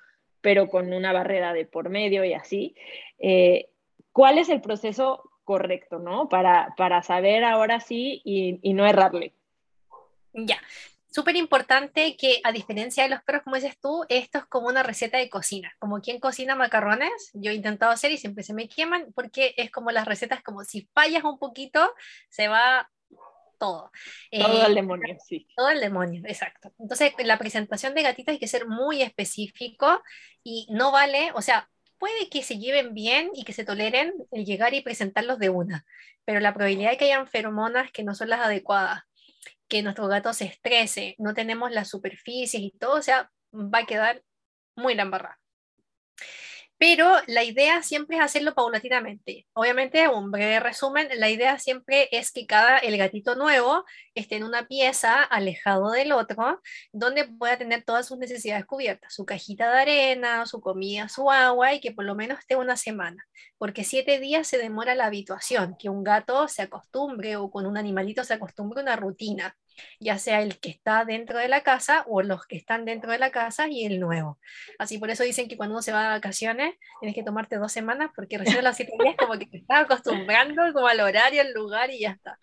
pero 0.41 0.69
con 0.69 0.91
una 0.91 1.13
barrera 1.13 1.53
de 1.53 1.65
por 1.65 1.89
medio 1.89 2.25
y 2.25 2.33
así. 2.33 2.75
Eh, 3.19 3.69
¿Cuál 4.11 4.39
es 4.39 4.49
el 4.49 4.61
proceso 4.61 5.21
correcto, 5.43 5.99
no? 5.99 6.29
Para, 6.29 6.73
para 6.77 7.03
saber 7.03 7.43
ahora 7.43 7.79
sí 7.79 8.23
y, 8.25 8.59
y 8.63 8.73
no 8.73 8.87
errarle. 8.87 9.33
Ya, 10.33 10.57
súper 11.17 11.35
importante 11.35 12.15
que 12.15 12.41
a 12.43 12.51
diferencia 12.51 13.01
de 13.01 13.09
los 13.09 13.23
perros, 13.23 13.41
como 13.41 13.55
dices 13.55 13.75
tú, 13.81 14.05
esto 14.07 14.37
es 14.37 14.45
como 14.45 14.67
una 14.67 14.83
receta 14.83 15.17
de 15.17 15.31
cocina. 15.31 15.73
Como 15.79 15.99
quien 15.99 16.19
cocina 16.19 16.55
macarrones, 16.55 17.31
yo 17.33 17.49
he 17.49 17.55
intentado 17.55 17.91
hacer 17.91 18.11
y 18.11 18.17
siempre 18.17 18.43
se 18.43 18.53
me 18.53 18.69
queman 18.69 19.11
porque 19.15 19.55
es 19.57 19.71
como 19.71 19.89
las 19.89 20.05
recetas, 20.05 20.43
como 20.43 20.63
si 20.63 20.87
fallas 20.93 21.23
un 21.23 21.39
poquito, 21.39 21.91
se 22.29 22.49
va 22.49 22.87
todo. 23.57 23.91
Todo 24.31 24.65
el 24.67 24.73
eh, 24.73 24.75
demonio, 24.75 25.17
sí. 25.27 25.47
Todo 25.55 25.69
el 25.69 25.79
demonio, 25.79 26.21
exacto. 26.27 26.71
Entonces, 26.77 27.13
la 27.17 27.39
presentación 27.39 27.95
de 27.95 28.03
gatitos 28.03 28.33
hay 28.33 28.39
que 28.39 28.47
ser 28.47 28.67
muy 28.67 29.01
específico 29.01 30.03
y 30.43 30.67
no 30.69 30.91
vale, 30.91 31.31
o 31.33 31.41
sea, 31.41 31.67
puede 31.97 32.29
que 32.29 32.43
se 32.43 32.59
lleven 32.59 32.93
bien 32.93 33.31
y 33.33 33.43
que 33.43 33.53
se 33.53 33.65
toleren 33.65 34.13
el 34.31 34.45
llegar 34.45 34.75
y 34.75 34.81
presentarlos 34.81 35.39
de 35.39 35.49
una, 35.49 35.83
pero 36.25 36.39
la 36.41 36.53
probabilidad 36.53 36.91
de 36.91 36.97
que 36.97 37.05
hayan 37.05 37.25
feromonas 37.25 37.91
que 37.91 38.03
no 38.03 38.13
son 38.13 38.29
las 38.29 38.41
adecuadas, 38.41 39.01
que 39.67 39.83
nuestro 39.83 40.07
gato 40.07 40.33
se 40.33 40.45
estrese, 40.45 41.15
no 41.17 41.33
tenemos 41.33 41.71
las 41.71 41.89
superficies 41.89 42.61
y 42.61 42.71
todo, 42.79 42.95
o 42.95 43.01
sea, 43.01 43.31
va 43.53 43.79
a 43.79 43.85
quedar 43.85 44.23
muy 44.75 44.95
la 44.95 45.05
pero 46.77 47.11
la 47.27 47.43
idea 47.43 47.81
siempre 47.81 48.17
es 48.17 48.23
hacerlo 48.23 48.53
paulatinamente. 48.53 49.47
Obviamente, 49.53 50.07
un 50.07 50.31
breve 50.31 50.59
resumen, 50.59 51.07
la 51.15 51.29
idea 51.29 51.57
siempre 51.57 52.07
es 52.11 52.31
que 52.31 52.45
cada, 52.45 52.77
el 52.77 52.97
gatito 52.97 53.35
nuevo 53.35 53.83
esté 54.13 54.35
en 54.35 54.43
una 54.43 54.67
pieza 54.67 55.23
alejado 55.23 55.91
del 55.91 56.11
otro, 56.11 56.61
donde 56.91 57.25
pueda 57.27 57.57
tener 57.57 57.83
todas 57.83 58.07
sus 58.07 58.17
necesidades 58.19 58.65
cubiertas, 58.65 59.13
su 59.13 59.25
cajita 59.25 59.71
de 59.71 59.79
arena, 59.79 60.45
su 60.45 60.61
comida, 60.61 61.09
su 61.09 61.31
agua, 61.31 61.73
y 61.73 61.79
que 61.79 61.91
por 61.91 62.05
lo 62.05 62.15
menos 62.15 62.39
esté 62.39 62.55
una 62.55 62.77
semana, 62.77 63.25
porque 63.57 63.83
siete 63.83 64.19
días 64.19 64.47
se 64.47 64.57
demora 64.57 64.93
la 64.95 65.07
habituación, 65.07 65.75
que 65.79 65.89
un 65.89 66.03
gato 66.03 66.47
se 66.47 66.61
acostumbre 66.63 67.37
o 67.37 67.49
con 67.49 67.65
un 67.65 67.77
animalito 67.77 68.23
se 68.23 68.35
acostumbre 68.35 68.81
a 68.81 68.83
una 68.83 68.95
rutina 68.95 69.55
ya 69.99 70.17
sea 70.17 70.41
el 70.41 70.59
que 70.59 70.69
está 70.69 71.05
dentro 71.05 71.39
de 71.39 71.47
la 71.47 71.61
casa 71.61 72.03
o 72.07 72.21
los 72.21 72.45
que 72.45 72.57
están 72.57 72.85
dentro 72.85 73.11
de 73.11 73.19
la 73.19 73.31
casa 73.31 73.67
y 73.67 73.85
el 73.85 73.99
nuevo. 73.99 74.39
Así 74.79 74.97
por 74.97 75.09
eso 75.09 75.23
dicen 75.23 75.47
que 75.47 75.57
cuando 75.57 75.75
uno 75.75 75.81
se 75.81 75.91
va 75.91 76.03
de 76.03 76.09
vacaciones 76.09 76.75
tienes 76.99 77.15
que 77.15 77.23
tomarte 77.23 77.57
dos 77.57 77.71
semanas 77.71 78.11
porque 78.15 78.37
recién 78.37 78.59
a 78.59 78.61
las 78.63 78.77
siete 78.77 78.93
días 79.01 79.15
como 79.17 79.37
que 79.37 79.45
te 79.45 79.57
estás 79.57 79.83
acostumbrando 79.83 80.61
como 80.73 80.87
al 80.87 80.99
horario, 80.99 81.41
al 81.41 81.53
lugar 81.53 81.89
y 81.91 81.99
ya 81.99 82.11
está. 82.11 82.39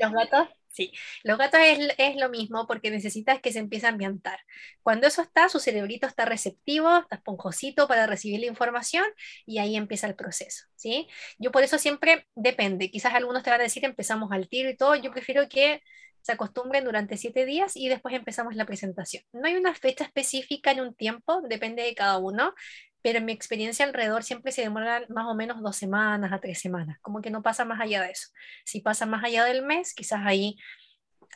los 0.00 0.12
gatos 0.12 0.48
Sí, 0.72 0.92
los 1.24 1.36
gatos 1.36 1.60
es, 1.64 1.94
es, 1.98 2.16
lo 2.16 2.28
mismo 2.28 2.66
porque 2.68 2.90
necesitas 2.92 3.40
que 3.40 3.52
se 3.52 3.58
empiece 3.58 3.86
a 3.86 3.88
ambientar. 3.88 4.38
Cuando 4.82 5.08
eso 5.08 5.20
está, 5.20 5.48
su 5.48 5.58
cerebrito 5.58 6.06
está 6.06 6.24
receptivo, 6.26 6.98
está 6.98 7.16
esponjosito 7.16 7.88
para 7.88 8.06
recibir 8.06 8.38
la 8.38 8.46
información 8.46 9.04
y 9.46 9.58
ahí 9.58 9.74
empieza 9.74 10.06
el 10.06 10.14
proceso, 10.14 10.66
¿sí? 10.76 11.08
Yo 11.38 11.50
por 11.50 11.64
eso 11.64 11.76
siempre 11.76 12.28
depende. 12.36 12.90
Quizás 12.90 13.14
algunos 13.14 13.42
te 13.42 13.50
van 13.50 13.60
a 13.60 13.64
decir 13.64 13.84
empezamos 13.84 14.30
al 14.30 14.48
tiro 14.48 14.70
y 14.70 14.76
todo. 14.76 14.94
Yo 14.94 15.10
prefiero 15.10 15.48
que 15.48 15.82
se 16.22 16.32
acostumbren 16.32 16.84
durante 16.84 17.16
siete 17.16 17.44
días 17.44 17.76
y 17.76 17.88
después 17.88 18.14
empezamos 18.14 18.54
la 18.54 18.66
presentación. 18.66 19.22
No 19.32 19.46
hay 19.46 19.56
una 19.56 19.74
fecha 19.74 20.04
específica 20.04 20.70
en 20.70 20.80
un 20.80 20.94
tiempo, 20.94 21.42
depende 21.48 21.82
de 21.82 21.94
cada 21.94 22.18
uno, 22.18 22.54
pero 23.02 23.18
en 23.18 23.24
mi 23.24 23.32
experiencia 23.32 23.84
alrededor 23.84 24.22
siempre 24.22 24.52
se 24.52 24.62
demoran 24.62 25.06
más 25.08 25.26
o 25.26 25.34
menos 25.34 25.62
dos 25.62 25.76
semanas 25.76 26.32
a 26.32 26.40
tres 26.40 26.60
semanas, 26.60 26.98
como 27.00 27.20
que 27.20 27.30
no 27.30 27.42
pasa 27.42 27.64
más 27.64 27.80
allá 27.80 28.02
de 28.02 28.10
eso. 28.10 28.28
Si 28.64 28.80
pasa 28.80 29.06
más 29.06 29.24
allá 29.24 29.44
del 29.44 29.62
mes, 29.62 29.94
quizás 29.94 30.20
ahí 30.24 30.56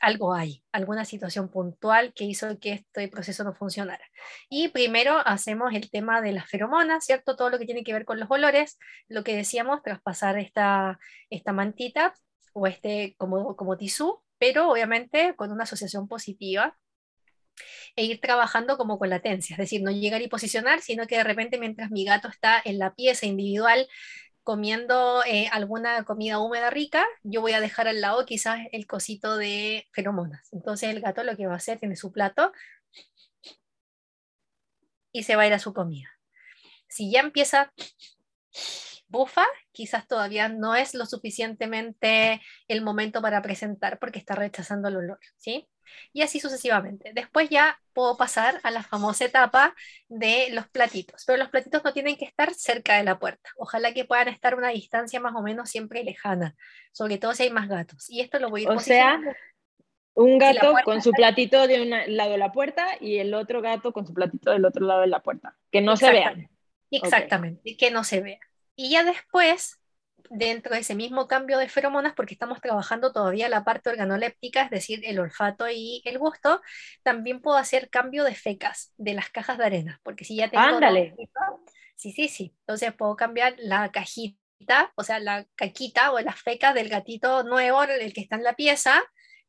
algo 0.01 0.35
hay, 0.35 0.63
alguna 0.73 1.05
situación 1.05 1.49
puntual 1.49 2.13
que 2.15 2.25
hizo 2.25 2.59
que 2.59 2.73
este 2.73 3.09
proceso 3.09 3.45
no 3.45 3.55
funcionara. 3.55 4.05
Y 4.49 4.69
primero 4.69 5.19
hacemos 5.25 5.73
el 5.73 5.91
tema 5.91 6.21
de 6.21 6.33
las 6.33 6.49
feromonas, 6.49 7.05
¿cierto? 7.05 7.37
Todo 7.37 7.51
lo 7.51 7.59
que 7.59 7.67
tiene 7.67 7.85
que 7.85 7.93
ver 7.93 8.05
con 8.05 8.21
los 8.21 8.31
olores, 8.31 8.79
lo 9.09 9.25
que 9.25 9.37
decíamos, 9.37 9.83
traspasar 9.83 10.39
esta, 10.39 10.99
esta 11.31 11.53
mantita 11.53 12.15
o 12.53 12.67
este 12.67 13.15
como, 13.19 13.57
como 13.57 13.77
tisú 13.77 14.24
pero 14.39 14.71
obviamente 14.71 15.35
con 15.37 15.53
una 15.53 15.65
asociación 15.65 16.09
positiva 16.09 16.77
e 17.97 18.05
ir 18.05 18.21
trabajando 18.21 18.77
como 18.77 18.99
con 18.99 19.11
latencia, 19.11 19.55
es 19.55 19.59
decir, 19.59 19.83
no 19.83 19.91
llegar 19.91 20.23
y 20.23 20.29
posicionar, 20.29 20.81
sino 20.81 21.07
que 21.07 21.17
de 21.17 21.25
repente 21.25 21.59
mientras 21.59 21.91
mi 21.91 22.05
gato 22.05 22.29
está 22.29 22.61
en 22.65 22.79
la 22.79 22.95
pieza 22.95 23.27
individual 23.27 23.89
comiendo 24.43 25.25
eh, 25.25 25.49
alguna 25.53 26.05
comida 26.05 26.39
húmeda 26.39 26.71
rica, 26.71 27.07
yo 27.23 27.41
voy 27.41 27.53
a 27.53 27.61
dejar 27.61 27.89
al 27.89 28.03
lado 28.03 28.27
quizás 28.27 28.61
el 28.73 28.87
cosito 28.87 29.39
de 29.39 29.89
feromonas. 29.93 30.53
Entonces 30.53 30.91
el 30.91 31.01
gato 31.01 31.25
lo 31.25 31.37
que 31.37 31.47
va 31.47 31.55
a 31.55 31.57
hacer, 31.57 31.79
tiene 31.79 31.97
su 31.97 32.13
plato 32.13 32.53
y 35.13 35.23
se 35.23 35.37
va 35.37 35.43
a 35.43 35.47
ir 35.47 35.55
a 35.55 35.59
su 35.59 35.73
comida. 35.73 36.11
Si 36.89 37.11
ya 37.11 37.21
empieza 37.21 37.73
bufa, 39.15 39.47
quizás 39.73 40.07
todavía 40.07 40.51
no 40.51 40.75
es 40.75 40.93
lo 40.93 41.07
suficientemente 41.07 42.43
el 42.69 42.83
momento 42.83 43.23
para 43.23 43.41
presentar 43.41 43.99
porque 43.99 44.19
está 44.19 44.35
rechazando 44.35 44.89
el 44.89 44.97
olor, 44.97 45.19
¿sí? 45.39 45.67
Y 46.13 46.23
así 46.23 46.41
sucesivamente. 46.41 47.13
Después 47.15 47.49
ya 47.49 47.79
puedo 47.93 48.17
pasar 48.17 48.61
a 48.63 48.71
la 48.71 48.83
famosa 48.83 49.25
etapa 49.25 49.75
de 50.09 50.49
los 50.51 50.69
platitos, 50.69 51.25
pero 51.27 51.39
los 51.39 51.49
platitos 51.49 51.83
no 51.85 51.93
tienen 51.93 52.17
que 52.17 52.25
estar 52.27 52.53
cerca 52.53 52.97
de 52.97 53.05
la 53.05 53.19
puerta. 53.19 53.51
Ojalá 53.57 53.95
que 53.95 54.05
puedan 54.05 54.29
estar 54.29 54.53
a 54.53 54.57
una 54.57 54.69
distancia 54.69 55.21
más 55.21 55.35
o 55.35 55.43
menos 55.43 55.71
siempre 55.71 56.05
lejana, 56.05 56.55
sobre 56.93 57.19
todo 57.19 57.35
si 57.35 57.45
hay 57.45 57.51
más 57.51 57.69
gatos. 57.69 58.11
Y 58.11 58.21
esto 58.21 58.39
lo 58.39 58.51
voy 58.51 58.63
a 58.63 58.65
ir 58.65 58.71
O 58.71 58.81
sea, 58.81 59.21
un 60.15 60.39
gato 60.39 60.75
con 60.85 61.03
su 61.03 61.11
platito 61.13 61.67
de 61.67 61.83
un 61.83 62.17
lado 62.17 62.33
de 62.33 62.39
la 62.39 62.53
puerta 62.53 62.87
y 63.01 63.19
el 63.19 63.35
otro 63.35 63.63
gato 63.63 63.93
con 63.93 64.07
su 64.07 64.15
platito 64.15 64.51
del 64.51 64.65
otro 64.65 64.87
lado 64.87 65.01
de 65.01 65.09
la 65.09 65.21
puerta. 65.21 65.57
Que 65.71 65.81
no 65.81 65.97
se 65.97 66.11
vean. 66.11 66.49
Exactamente, 66.91 67.77
que 67.77 67.91
no 67.91 68.05
se 68.05 68.21
vean. 68.21 68.41
Y 68.77 68.91
ya 68.91 69.05
después, 69.05 69.81
dentro 70.31 70.75
de 70.75 70.81
ese 70.81 70.95
mismo 70.95 71.29
cambio 71.29 71.59
de 71.59 71.69
feromonas, 71.69 72.15
porque 72.15 72.35
estamos 72.35 72.61
trabajando 72.61 73.13
todavía 73.13 73.49
la 73.49 73.65
parte 73.65 73.91
organoléptica, 73.91 74.63
es 74.63 74.71
decir, 74.71 75.01
el 75.05 75.19
olfato 75.19 75.69
y 75.69 76.03
el 76.05 76.19
gusto, 76.19 76.61
también 77.03 77.41
puedo 77.41 77.57
hacer 77.57 77.91
cambio 77.91 78.25
de 78.25 78.35
fecas 78.35 78.93
de 78.97 79.15
las 79.15 79.31
cajas 79.31 79.59
de 79.59 79.65
arena, 79.65 80.01
porque 80.03 80.25
si 80.25 80.37
ya 80.37 80.51
tengo... 80.51 80.65
Ándale. 80.65 81.15
Sí, 81.97 82.13
sí, 82.13 82.29
sí. 82.29 82.55
Entonces 82.61 82.93
puedo 82.93 83.17
cambiar 83.17 83.55
la 83.59 83.91
cajita, 83.93 84.93
o 84.97 85.05
sea, 85.05 85.21
la 85.21 85.47
caquita 85.55 86.13
o 86.13 86.21
las 86.21 86.41
fecas 86.41 86.75
del 86.75 86.89
gatito 86.89 87.45
nuevo, 87.45 87.83
el 87.85 88.13
que 88.13 88.21
está 88.21 88.37
en 88.37 88.45
la 88.45 88.55
pieza, 88.55 89.03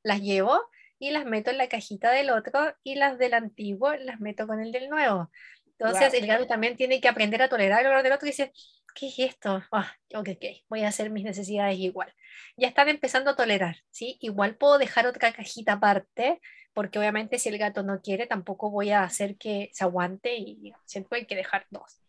las 0.03 0.21
llevo 0.21 0.61
y 0.99 1.11
las 1.11 1.25
meto 1.25 1.51
en 1.51 1.57
la 1.57 1.67
cajita 1.67 2.11
del 2.11 2.29
otro 2.29 2.73
y 2.83 2.95
las 2.95 3.17
del 3.17 3.33
antiguo 3.33 3.95
las 3.95 4.19
meto 4.19 4.47
con 4.47 4.61
el 4.61 4.71
del 4.71 4.89
nuevo. 4.89 5.31
Entonces 5.77 6.13
el 6.13 6.27
gato 6.27 6.47
también 6.47 6.75
tiene 6.75 7.01
que 7.01 7.07
aprender 7.07 7.41
a 7.41 7.49
tolerar 7.49 7.81
el 7.81 7.87
olor 7.87 8.03
del 8.03 8.13
otro 8.13 8.27
y 8.27 8.31
dice, 8.31 8.51
¿qué 8.95 9.07
es 9.07 9.19
esto? 9.19 9.61
Ah, 9.71 9.91
ok, 10.13 10.29
ok, 10.35 10.45
voy 10.69 10.83
a 10.83 10.87
hacer 10.87 11.09
mis 11.09 11.23
necesidades 11.23 11.77
igual. 11.77 12.13
Ya 12.57 12.67
están 12.67 12.87
empezando 12.89 13.31
a 13.31 13.35
tolerar, 13.35 13.77
¿sí? 13.91 14.17
Igual 14.21 14.55
puedo 14.55 14.77
dejar 14.77 15.05
otra 15.05 15.33
cajita 15.33 15.73
aparte, 15.73 16.39
porque 16.73 16.99
obviamente 16.99 17.39
si 17.39 17.49
el 17.49 17.57
gato 17.57 17.83
no 17.83 18.01
quiere, 18.01 18.25
tampoco 18.25 18.71
voy 18.71 18.91
a 18.91 19.03
hacer 19.03 19.37
que 19.37 19.69
se 19.73 19.83
aguante 19.83 20.35
y 20.35 20.73
siempre 20.85 21.19
hay 21.19 21.25
que 21.25 21.35
dejar 21.35 21.65
dos. 21.69 21.99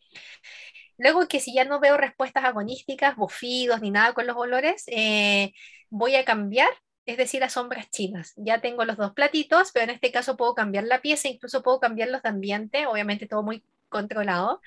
Luego 0.98 1.28
que 1.28 1.40
si 1.40 1.52
ya 1.52 1.64
no 1.64 1.80
veo 1.80 1.96
respuestas 1.96 2.44
agonísticas, 2.44 3.16
bufidos 3.16 3.80
ni 3.82 3.90
nada 3.90 4.14
con 4.14 4.26
los 4.26 4.36
olores, 4.36 4.84
eh, 4.86 5.52
voy 5.90 6.16
a 6.16 6.24
cambiar 6.24 6.68
es 7.06 7.16
decir, 7.16 7.44
a 7.44 7.48
sombras 7.48 7.90
chinas. 7.90 8.34
Ya 8.36 8.60
tengo 8.60 8.84
los 8.84 8.96
dos 8.96 9.12
platitos, 9.12 9.70
pero 9.72 9.84
en 9.84 9.90
este 9.90 10.10
caso 10.12 10.36
puedo 10.36 10.54
cambiar 10.54 10.84
la 10.84 11.00
pieza, 11.00 11.28
incluso 11.28 11.62
puedo 11.62 11.80
cambiarlos 11.80 12.22
de 12.22 12.28
ambiente, 12.28 12.86
obviamente 12.86 13.26
todo 13.26 13.42
muy 13.42 13.64
controlado, 13.88 14.60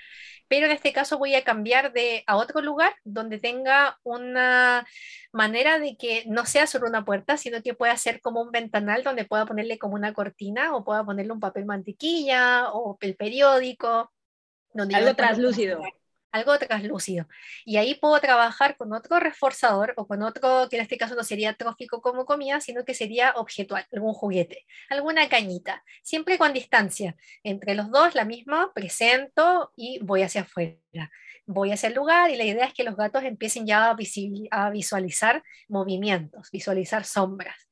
pero 0.48 0.66
en 0.66 0.72
este 0.72 0.94
caso 0.94 1.18
voy 1.18 1.36
a 1.36 1.44
cambiar 1.44 1.92
de, 1.92 2.24
a 2.26 2.38
otro 2.38 2.62
lugar 2.62 2.96
donde 3.04 3.38
tenga 3.38 4.00
una 4.04 4.88
manera 5.34 5.78
de 5.78 5.98
que 5.98 6.24
no 6.28 6.46
sea 6.46 6.66
solo 6.66 6.88
una 6.88 7.04
puerta, 7.04 7.38
sino 7.38 7.62
que 7.62 7.74
pueda 7.74 7.96
ser 7.98 8.22
como 8.22 8.42
un 8.42 8.52
ventanal 8.52 9.04
donde 9.04 9.26
pueda 9.26 9.46
ponerle 9.46 9.78
como 9.78 9.96
una 9.96 10.14
cortina 10.14 10.76
o 10.76 10.86
pueda 10.86 11.04
ponerle 11.04 11.34
un 11.34 11.42
papel 11.42 11.66
mantequilla 11.66 12.72
o 12.72 12.98
el 13.02 13.16
periódico. 13.16 14.12
Donde 14.74 14.96
Algo 14.96 15.16
translúcido 15.16 15.82
algo 16.32 16.58
translúcido. 16.60 17.28
Y 17.66 17.78
ahí 17.78 17.96
puedo 17.96 18.20
trabajar 18.20 18.78
con 18.78 18.94
otro 18.94 19.20
reforzador 19.20 19.94
o 19.98 20.08
con 20.08 20.22
otro, 20.24 20.68
que 20.70 20.78
en 20.78 20.84
este 20.84 20.98
caso 20.98 21.16
no 21.16 21.24
sería 21.24 21.54
trófico 21.54 22.02
como 22.02 22.26
comida, 22.26 22.62
sino 22.62 22.86
que 22.86 22.94
sería 22.94 23.34
objetual, 23.36 23.86
algún 23.92 24.14
juguete, 24.14 24.66
alguna 24.90 25.30
cañita, 25.30 25.84
siempre 26.04 26.38
con 26.38 26.54
distancia. 26.54 27.16
Entre 27.44 27.76
los 27.76 27.92
dos, 27.92 28.16
la 28.16 28.26
misma, 28.26 28.72
presento 28.74 29.72
y 29.76 30.00
voy 30.04 30.24
hacia 30.24 30.42
afuera. 30.42 31.12
Voy 31.46 31.72
hacia 31.72 31.88
el 31.88 31.96
lugar 31.96 32.30
y 32.30 32.36
la 32.36 32.44
idea 32.44 32.66
es 32.66 32.74
que 32.74 32.84
los 32.84 32.96
gatos 32.96 33.24
empiecen 33.24 33.66
ya 33.66 33.90
a, 33.90 33.98
a 34.52 34.70
visualizar 34.70 35.44
movimientos, 35.68 36.52
visualizar 36.52 37.06
sombras. 37.06 37.69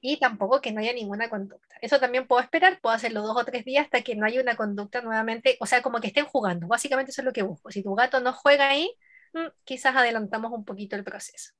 Y 0.00 0.18
tampoco 0.18 0.60
que 0.60 0.72
no 0.72 0.80
haya 0.80 0.92
ninguna 0.92 1.28
conducta. 1.28 1.76
Eso 1.80 2.00
también 2.00 2.26
puedo 2.26 2.42
esperar, 2.42 2.80
puedo 2.80 2.94
hacerlo 2.94 3.22
dos 3.22 3.36
o 3.36 3.44
tres 3.44 3.64
días 3.64 3.84
hasta 3.84 4.02
que 4.02 4.16
no 4.16 4.26
haya 4.26 4.40
una 4.40 4.56
conducta 4.56 5.00
nuevamente, 5.00 5.56
o 5.60 5.66
sea, 5.66 5.82
como 5.82 6.00
que 6.00 6.08
estén 6.08 6.24
jugando. 6.24 6.66
Básicamente 6.66 7.10
eso 7.10 7.20
es 7.20 7.26
lo 7.26 7.32
que 7.32 7.42
busco. 7.42 7.70
Si 7.70 7.82
tu 7.82 7.94
gato 7.94 8.20
no 8.20 8.32
juega 8.32 8.68
ahí, 8.68 8.92
mm, 9.34 9.46
quizás 9.64 9.94
adelantamos 9.96 10.52
un 10.52 10.64
poquito 10.64 10.96
el 10.96 11.04
proceso. 11.04 11.52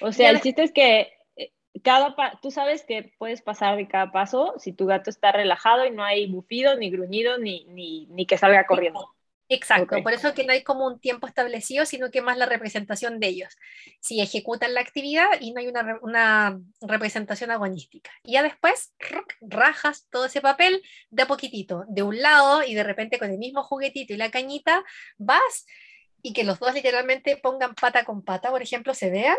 O 0.00 0.12
sea, 0.12 0.30
el 0.30 0.40
chiste 0.40 0.62
es 0.62 0.72
que 0.72 1.12
eh, 1.36 1.52
cada 1.82 2.14
tú 2.40 2.50
sabes 2.50 2.84
que 2.84 3.12
puedes 3.18 3.42
pasar 3.42 3.76
de 3.76 3.86
cada 3.86 4.10
paso 4.10 4.54
si 4.58 4.72
tu 4.72 4.86
gato 4.86 5.10
está 5.10 5.32
relajado 5.32 5.84
y 5.86 5.90
no 5.90 6.02
hay 6.04 6.26
bufido, 6.26 6.76
ni 6.76 6.90
gruñido, 6.90 7.38
ni, 7.38 7.64
ni, 7.66 8.06
ni 8.06 8.26
que 8.26 8.38
salga 8.38 8.66
corriendo. 8.66 9.14
Exacto, 9.50 10.02
por 10.02 10.12
eso 10.12 10.34
que 10.34 10.44
no 10.44 10.52
hay 10.52 10.62
como 10.62 10.86
un 10.86 11.00
tiempo 11.00 11.26
establecido, 11.26 11.86
sino 11.86 12.10
que 12.10 12.20
más 12.20 12.36
la 12.36 12.44
representación 12.44 13.18
de 13.18 13.28
ellos. 13.28 13.56
Si 14.00 14.20
ejecutan 14.20 14.74
la 14.74 14.82
actividad 14.82 15.28
y 15.40 15.52
no 15.52 15.60
hay 15.60 15.68
una, 15.68 15.98
una 16.02 16.60
representación 16.82 17.50
agonística. 17.50 18.10
Y 18.22 18.32
ya 18.32 18.42
después 18.42 18.94
rajas 19.40 20.06
todo 20.10 20.26
ese 20.26 20.42
papel 20.42 20.82
de 21.08 21.22
a 21.22 21.26
poquitito, 21.26 21.84
de 21.88 22.02
un 22.02 22.20
lado 22.20 22.62
y 22.62 22.74
de 22.74 22.84
repente 22.84 23.18
con 23.18 23.30
el 23.30 23.38
mismo 23.38 23.62
juguetito 23.62 24.12
y 24.12 24.18
la 24.18 24.30
cañita 24.30 24.84
vas 25.16 25.66
y 26.20 26.34
que 26.34 26.44
los 26.44 26.58
dos 26.58 26.74
literalmente 26.74 27.38
pongan 27.38 27.74
pata 27.74 28.04
con 28.04 28.22
pata, 28.22 28.50
por 28.50 28.60
ejemplo, 28.60 28.92
se 28.92 29.08
vean 29.08 29.38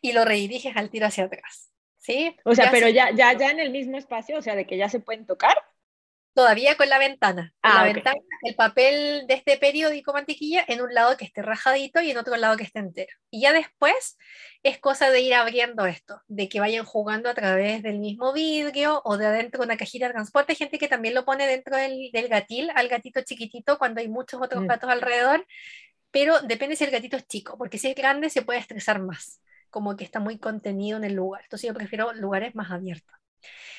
y 0.00 0.12
lo 0.12 0.24
rediriges 0.24 0.76
al 0.76 0.90
tiro 0.90 1.06
hacia 1.06 1.24
atrás. 1.24 1.70
¿Sí? 1.98 2.36
O 2.44 2.54
sea, 2.54 2.70
pero 2.70 2.88
ya, 2.88 3.10
ya, 3.10 3.32
ya 3.32 3.50
en 3.50 3.60
el 3.60 3.70
mismo 3.70 3.96
espacio, 3.96 4.38
o 4.38 4.42
sea, 4.42 4.54
de 4.54 4.66
que 4.66 4.76
ya 4.76 4.88
se 4.88 5.00
pueden 5.00 5.26
tocar 5.26 5.56
todavía 6.36 6.76
con 6.76 6.90
la 6.90 6.98
ventana. 6.98 7.54
la 7.62 7.80
ah, 7.80 7.84
ventana, 7.84 8.20
el 8.42 8.54
papel 8.54 9.26
de 9.26 9.32
este 9.32 9.56
periódico 9.56 10.12
mantequilla 10.12 10.62
en 10.68 10.82
un 10.82 10.92
lado 10.92 11.16
que 11.16 11.24
esté 11.24 11.40
rajadito 11.40 12.02
y 12.02 12.10
en 12.10 12.18
otro 12.18 12.36
lado 12.36 12.58
que 12.58 12.64
esté 12.64 12.78
entero. 12.78 13.16
Y 13.30 13.40
ya 13.40 13.54
después 13.54 14.18
es 14.62 14.78
cosa 14.78 15.08
de 15.08 15.22
ir 15.22 15.32
abriendo 15.32 15.86
esto, 15.86 16.20
de 16.28 16.50
que 16.50 16.60
vayan 16.60 16.84
jugando 16.84 17.30
a 17.30 17.34
través 17.34 17.82
del 17.82 18.00
mismo 18.00 18.34
vidrio 18.34 19.00
o 19.06 19.16
de 19.16 19.24
adentro 19.24 19.60
de 19.60 19.64
una 19.64 19.78
cajita 19.78 20.08
de 20.08 20.12
transporte. 20.12 20.52
Hay 20.52 20.56
gente 20.56 20.78
que 20.78 20.88
también 20.88 21.14
lo 21.14 21.24
pone 21.24 21.46
dentro 21.46 21.74
del, 21.74 22.10
gatil, 22.28 22.70
al 22.74 22.88
gatito 22.88 23.22
chiquitito, 23.22 23.78
cuando 23.78 24.02
hay 24.02 24.08
muchos 24.08 24.38
otros 24.42 24.62
mm. 24.62 24.66
gatos 24.66 24.90
alrededor. 24.90 25.46
Pero 26.10 26.42
depende 26.42 26.76
si 26.76 26.84
el 26.84 26.90
gatito 26.90 27.16
es 27.16 27.26
chico, 27.26 27.56
porque 27.56 27.78
si 27.78 27.88
es 27.88 27.94
grande 27.94 28.28
se 28.28 28.42
puede 28.42 28.58
estresar 28.58 29.00
más, 29.00 29.40
como 29.70 29.96
que 29.96 30.04
está 30.04 30.20
muy 30.20 30.38
contenido 30.38 30.98
en 30.98 31.04
el 31.04 31.14
lugar. 31.14 31.40
Entonces 31.44 31.66
yo 31.66 31.72
prefiero 31.72 32.12
lugares 32.12 32.54
más 32.54 32.70
abiertos. 32.70 33.16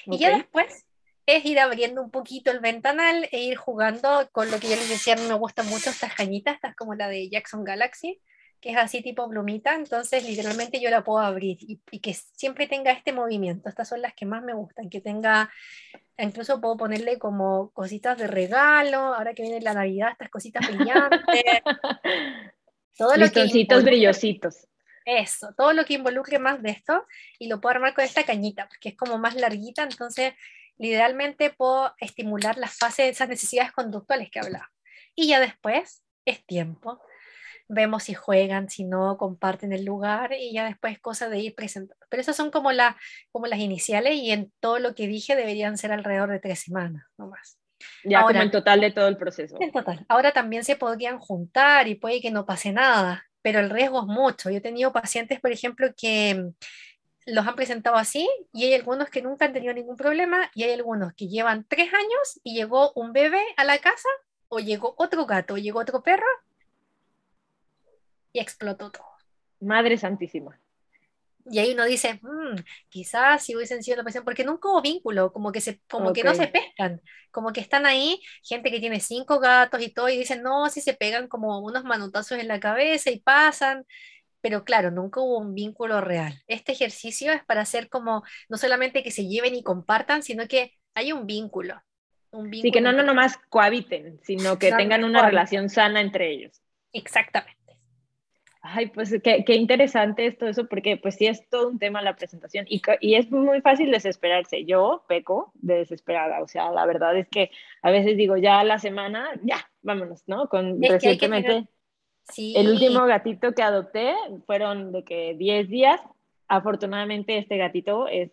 Y 0.07 0.17
ya 0.17 0.35
después 0.35 0.87
es 1.27 1.45
ir 1.45 1.59
abriendo 1.59 2.01
un 2.01 2.09
poquito 2.09 2.51
el 2.51 2.61
ventanal 2.61 3.27
e 3.33 3.41
ir 3.41 3.57
jugando 3.57 4.29
con 4.31 4.49
lo 4.49 4.59
que 4.59 4.69
yo 4.69 4.75
les 4.77 4.89
decía, 4.89 5.13
a 5.13 5.17
mí 5.17 5.23
me 5.27 5.33
gustan 5.33 5.67
mucho 5.67 5.89
estas 5.89 6.15
cañitas, 6.15 6.55
estas 6.55 6.73
como 6.73 6.95
la 6.95 7.09
de 7.09 7.29
Jackson 7.29 7.65
Galaxy, 7.65 8.21
que 8.61 8.71
es 8.71 8.77
así 8.77 9.03
tipo 9.03 9.29
plumita, 9.29 9.75
entonces 9.75 10.23
literalmente 10.23 10.79
yo 10.79 10.89
la 10.89 11.03
puedo 11.03 11.19
abrir 11.19 11.57
y, 11.59 11.99
que 11.99 12.13
siempre 12.13 12.65
tenga 12.65 12.91
este 12.91 13.11
movimiento, 13.11 13.67
estas 13.67 13.89
son 13.89 14.01
las 14.01 14.13
que 14.13 14.25
más 14.25 14.41
me 14.41 14.53
gustan, 14.53 14.89
que 14.89 15.01
tenga, 15.01 15.51
incluso 16.17 16.61
puedo 16.61 16.77
ponerle 16.77 17.19
como 17.19 17.71
cositas 17.71 18.17
de 18.17 18.27
regalo, 18.27 18.97
ahora 18.97 19.33
que 19.33 19.43
viene 19.43 19.59
la 19.59 19.73
Navidad, 19.73 20.11
estas 20.13 20.29
cositas 20.29 20.65
brillantes. 20.65 21.19
todo 22.97 23.17
lo 23.17 23.29
que 23.29 23.45
brillositos. 23.83 24.65
Eso, 25.03 25.53
todo 25.57 25.73
lo 25.73 25.83
que 25.85 25.93
involucre 25.93 26.39
más 26.39 26.61
de 26.61 26.69
esto 26.71 27.05
y 27.37 27.47
lo 27.47 27.59
puedo 27.59 27.75
armar 27.75 27.93
con 27.93 28.05
esta 28.05 28.23
cañita, 28.23 28.67
porque 28.67 28.89
es 28.89 28.97
como 28.97 29.17
más 29.17 29.35
larguita, 29.35 29.83
entonces 29.83 30.33
idealmente 30.79 31.49
puedo 31.49 31.93
estimular 31.99 32.57
la 32.57 32.67
fase 32.67 33.03
de 33.03 33.09
esas 33.09 33.29
necesidades 33.29 33.71
conductuales 33.71 34.29
que 34.29 34.39
hablaba. 34.39 34.69
Y 35.15 35.27
ya 35.27 35.39
después 35.39 36.03
es 36.25 36.45
tiempo. 36.45 37.01
Vemos 37.69 38.03
si 38.03 38.13
juegan, 38.13 38.69
si 38.69 38.85
no, 38.85 39.17
comparten 39.17 39.73
el 39.73 39.83
lugar 39.83 40.33
y 40.33 40.53
ya 40.53 40.65
después 40.65 40.93
es 40.93 40.99
cosa 40.99 41.27
de 41.27 41.39
ir 41.39 41.55
presentando. 41.55 42.05
Pero 42.09 42.21
esas 42.21 42.35
son 42.35 42.49
como, 42.49 42.71
la, 42.71 42.97
como 43.31 43.47
las 43.47 43.59
iniciales 43.59 44.15
y 44.15 44.31
en 44.31 44.53
todo 44.59 44.79
lo 44.79 44.95
que 44.95 45.07
dije 45.07 45.35
deberían 45.35 45.77
ser 45.77 45.91
alrededor 45.91 46.31
de 46.31 46.39
tres 46.39 46.59
semanas, 46.59 47.03
no 47.17 47.27
más. 47.27 47.59
Ya 48.03 48.21
como 48.21 48.39
en 48.39 48.51
total 48.51 48.81
de 48.81 48.91
todo 48.91 49.07
el 49.07 49.17
proceso. 49.17 49.57
En 49.59 49.71
total. 49.71 50.05
Ahora 50.07 50.31
también 50.31 50.63
se 50.63 50.75
podrían 50.75 51.19
juntar 51.19 51.87
y 51.87 51.95
puede 51.95 52.21
que 52.21 52.31
no 52.31 52.45
pase 52.45 52.71
nada, 52.71 53.25
pero 53.41 53.59
el 53.59 53.69
riesgo 53.69 54.01
es 54.01 54.07
mucho. 54.07 54.49
Yo 54.49 54.57
he 54.57 54.61
tenido 54.61 54.93
pacientes, 54.93 55.39
por 55.39 55.51
ejemplo, 55.51 55.89
que 55.95 56.51
los 57.27 57.45
han 57.45 57.55
presentado 57.55 57.97
así 57.97 58.27
y 58.53 58.63
hay 58.63 58.73
algunos 58.73 59.09
que 59.09 59.21
nunca 59.21 59.45
han 59.45 59.53
tenido 59.53 59.73
ningún 59.73 59.97
problema 59.97 60.49
y 60.55 60.63
hay 60.63 60.71
algunos 60.71 61.13
que 61.13 61.27
llevan 61.27 61.65
tres 61.67 61.93
años 61.93 62.39
y 62.41 62.55
llegó 62.55 62.93
un 62.93 63.11
bebé 63.11 63.43
a 63.57 63.65
la 63.65 63.79
casa 63.79 64.07
o 64.47 64.59
llegó 64.59 64.95
otro 64.97 65.25
gato 65.25 65.55
o 65.55 65.57
llegó 65.57 65.79
otro 65.79 66.01
perro 66.01 66.25
y 68.31 68.39
explotó 68.39 68.91
todo. 68.91 69.05
Madre 69.59 69.97
Santísima. 69.97 70.57
Y 71.49 71.59
ahí 71.59 71.73
uno 71.73 71.85
dice, 71.85 72.19
mmm, 72.21 72.55
quizás 72.89 73.43
si 73.43 73.55
hubiesen 73.55 73.83
sido 73.83 73.97
la 73.97 74.03
presión, 74.03 74.23
porque 74.23 74.43
nunca 74.43 74.69
hubo 74.69 74.81
vínculo, 74.81 75.31
como 75.31 75.51
que, 75.51 75.61
se, 75.61 75.81
como 75.89 76.13
que 76.13 76.23
no 76.23 76.33
se 76.33 76.47
pescan, 76.47 77.01
como 77.31 77.53
que 77.53 77.61
están 77.61 77.85
ahí 77.85 78.21
gente 78.43 78.69
que 78.69 78.79
tiene 78.79 78.99
cinco 78.99 79.39
gatos 79.39 79.81
y 79.81 79.89
todo, 79.89 80.09
y 80.09 80.17
dicen, 80.17 80.43
no, 80.43 80.69
si 80.69 80.81
se 80.81 80.93
pegan 80.93 81.27
como 81.27 81.59
unos 81.59 81.85
manotazos 81.85 82.39
en 82.39 82.49
la 82.49 82.59
cabeza 82.59 83.11
y 83.11 83.19
pasan, 83.19 83.85
pero 84.41 84.63
claro, 84.63 84.91
nunca 84.91 85.21
hubo 85.21 85.37
un 85.37 85.53
vínculo 85.53 86.01
real. 86.01 86.41
Este 86.47 86.71
ejercicio 86.71 87.31
es 87.31 87.43
para 87.45 87.61
hacer 87.61 87.89
como, 87.89 88.23
no 88.49 88.57
solamente 88.57 89.03
que 89.03 89.11
se 89.11 89.27
lleven 89.27 89.55
y 89.55 89.63
compartan, 89.63 90.23
sino 90.23 90.47
que 90.47 90.73
hay 90.93 91.11
un 91.11 91.25
vínculo. 91.25 91.81
Un 92.31 92.51
sí, 92.53 92.71
que 92.71 92.81
no, 92.81 92.91
no 92.91 93.03
nomás 93.03 93.37
cohabiten, 93.49 94.19
sino 94.23 94.59
que 94.59 94.71
tengan 94.71 95.03
una 95.03 95.25
relación 95.25 95.69
sana 95.69 96.01
entre 96.01 96.31
ellos. 96.31 96.61
Exactamente. 96.91 97.57
Ay, 98.61 98.87
pues 98.87 99.15
qué, 99.23 99.45
qué, 99.45 99.55
interesante 99.55 100.25
esto, 100.25 100.45
eso, 100.45 100.67
porque 100.67 100.97
pues 100.97 101.15
sí 101.15 101.25
es 101.25 101.47
todo 101.47 101.69
un 101.69 101.79
tema 101.79 102.01
la 102.01 102.17
presentación 102.17 102.65
y, 102.67 102.81
y, 102.99 103.15
es 103.15 103.31
muy 103.31 103.61
fácil 103.61 103.91
desesperarse. 103.91 104.65
Yo 104.65 105.05
peco 105.07 105.51
de 105.55 105.75
desesperada, 105.75 106.41
o 106.41 106.47
sea, 106.47 106.69
la 106.71 106.85
verdad 106.85 107.17
es 107.17 107.29
que 107.29 107.49
a 107.81 107.91
veces 107.91 108.17
digo, 108.17 108.35
ya 108.35 108.63
la 108.65 108.77
semana, 108.77 109.29
ya, 109.43 109.69
vámonos, 109.81 110.23
¿no? 110.27 110.49
Con 110.49 110.81
recientemente... 110.81 111.67
El 112.35 112.69
último 112.69 113.05
gatito 113.05 113.53
que 113.53 113.63
adopté 113.63 114.13
fueron 114.45 114.91
de 114.91 115.03
que 115.03 115.35
10 115.37 115.69
días. 115.69 116.01
Afortunadamente 116.47 117.37
este 117.37 117.57
gatito 117.57 118.07
es, 118.07 118.31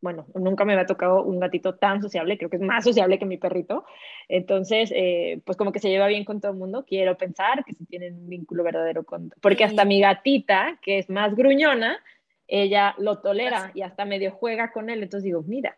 bueno, 0.00 0.26
nunca 0.34 0.64
me 0.64 0.72
había 0.72 0.86
tocado 0.86 1.22
un 1.22 1.40
gatito 1.40 1.74
tan 1.74 2.00
sociable, 2.00 2.38
creo 2.38 2.50
que 2.50 2.56
es 2.56 2.62
más 2.62 2.84
sociable 2.84 3.18
que 3.18 3.26
mi 3.26 3.38
perrito. 3.38 3.84
Entonces, 4.28 4.92
eh, 4.94 5.40
pues 5.44 5.56
como 5.56 5.72
que 5.72 5.80
se 5.80 5.90
lleva 5.90 6.06
bien 6.06 6.24
con 6.24 6.40
todo 6.40 6.52
el 6.52 6.58
mundo. 6.58 6.84
Quiero 6.86 7.16
pensar 7.16 7.64
que 7.64 7.74
se 7.74 7.84
tienen 7.86 8.14
un 8.14 8.28
vínculo 8.28 8.64
verdadero 8.64 9.04
con... 9.04 9.32
Porque 9.40 9.64
hasta 9.64 9.84
mi 9.84 10.00
gatita, 10.00 10.78
que 10.82 10.98
es 10.98 11.10
más 11.10 11.34
gruñona, 11.34 11.98
ella 12.46 12.94
lo 12.98 13.20
tolera 13.20 13.70
y 13.74 13.82
hasta 13.82 14.04
medio 14.04 14.32
juega 14.32 14.72
con 14.72 14.90
él. 14.90 15.02
Entonces 15.02 15.24
digo, 15.24 15.42
mira, 15.42 15.76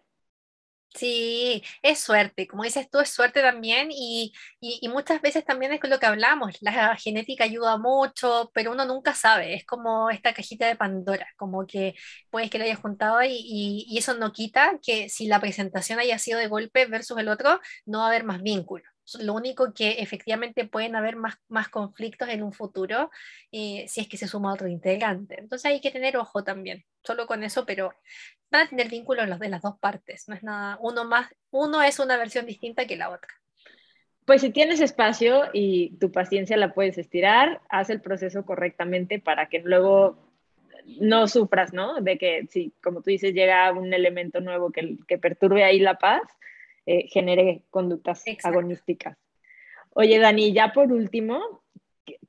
Sí, 0.96 1.62
es 1.82 1.98
suerte, 1.98 2.46
como 2.46 2.62
dices 2.62 2.88
tú, 2.88 3.00
es 3.00 3.10
suerte 3.10 3.42
también 3.42 3.88
y, 3.90 4.32
y, 4.60 4.88
muchas 4.88 5.20
veces 5.20 5.44
también 5.44 5.72
es 5.72 5.80
con 5.80 5.90
lo 5.90 5.98
que 5.98 6.06
hablamos, 6.06 6.56
la 6.60 6.96
genética 6.96 7.42
ayuda 7.44 7.78
mucho, 7.78 8.52
pero 8.54 8.70
uno 8.70 8.84
nunca 8.86 9.12
sabe, 9.12 9.54
es 9.54 9.66
como 9.66 10.08
esta 10.10 10.32
cajita 10.32 10.68
de 10.68 10.76
Pandora, 10.76 11.26
como 11.36 11.66
que 11.66 11.94
puedes 12.30 12.48
que 12.48 12.58
lo 12.58 12.64
hayas 12.64 12.78
juntado 12.78 13.20
y, 13.24 13.84
y, 13.88 13.98
eso 13.98 14.14
no 14.14 14.32
quita 14.32 14.78
que 14.80 15.08
si 15.08 15.26
la 15.26 15.40
presentación 15.40 15.98
haya 15.98 16.18
sido 16.20 16.38
de 16.38 16.46
golpe 16.46 16.86
versus 16.86 17.18
el 17.18 17.28
otro, 17.28 17.60
no 17.86 17.98
va 17.98 18.04
a 18.04 18.08
haber 18.08 18.22
más 18.24 18.40
vínculo 18.42 18.84
lo 19.20 19.34
único 19.34 19.74
que 19.74 19.92
efectivamente 20.00 20.66
pueden 20.66 20.96
haber 20.96 21.16
más, 21.16 21.36
más 21.48 21.68
conflictos 21.68 22.28
en 22.28 22.42
un 22.42 22.52
futuro 22.52 23.10
eh, 23.52 23.84
si 23.88 24.00
es 24.00 24.08
que 24.08 24.16
se 24.16 24.28
suma 24.28 24.52
otro 24.52 24.68
integrante. 24.68 25.38
Entonces 25.38 25.70
hay 25.70 25.80
que 25.80 25.90
tener 25.90 26.16
ojo 26.16 26.44
también, 26.44 26.84
solo 27.02 27.26
con 27.26 27.42
eso, 27.44 27.66
pero 27.66 27.92
van 28.50 28.66
a 28.66 28.68
tener 28.68 28.88
vínculos 28.88 29.28
los 29.28 29.38
de 29.38 29.48
las 29.48 29.62
dos 29.62 29.78
partes, 29.78 30.28
no 30.28 30.34
es 30.34 30.42
nada, 30.42 30.78
uno 30.80 31.04
más, 31.04 31.28
uno 31.50 31.82
es 31.82 31.98
una 31.98 32.16
versión 32.16 32.46
distinta 32.46 32.86
que 32.86 32.96
la 32.96 33.10
otra. 33.10 33.28
Pues 34.24 34.40
si 34.40 34.50
tienes 34.50 34.80
espacio 34.80 35.50
y 35.52 35.98
tu 35.98 36.10
paciencia 36.10 36.56
la 36.56 36.72
puedes 36.72 36.96
estirar, 36.96 37.60
haz 37.68 37.90
el 37.90 38.00
proceso 38.00 38.46
correctamente 38.46 39.18
para 39.18 39.50
que 39.50 39.60
luego 39.60 40.32
no 41.00 41.28
sufras, 41.28 41.72
¿no? 41.74 42.00
De 42.00 42.16
que 42.16 42.46
si, 42.50 42.72
como 42.82 43.02
tú 43.02 43.10
dices, 43.10 43.34
llega 43.34 43.70
un 43.72 43.92
elemento 43.92 44.40
nuevo 44.40 44.70
que, 44.70 44.96
que 45.06 45.18
perturbe 45.18 45.64
ahí 45.64 45.78
la 45.78 45.98
paz, 45.98 46.22
eh, 46.86 47.08
genere 47.08 47.62
conductas 47.70 48.24
agonísticas. 48.42 49.16
Oye, 49.90 50.18
Dani, 50.18 50.52
ya 50.52 50.72
por 50.72 50.92
último, 50.92 51.62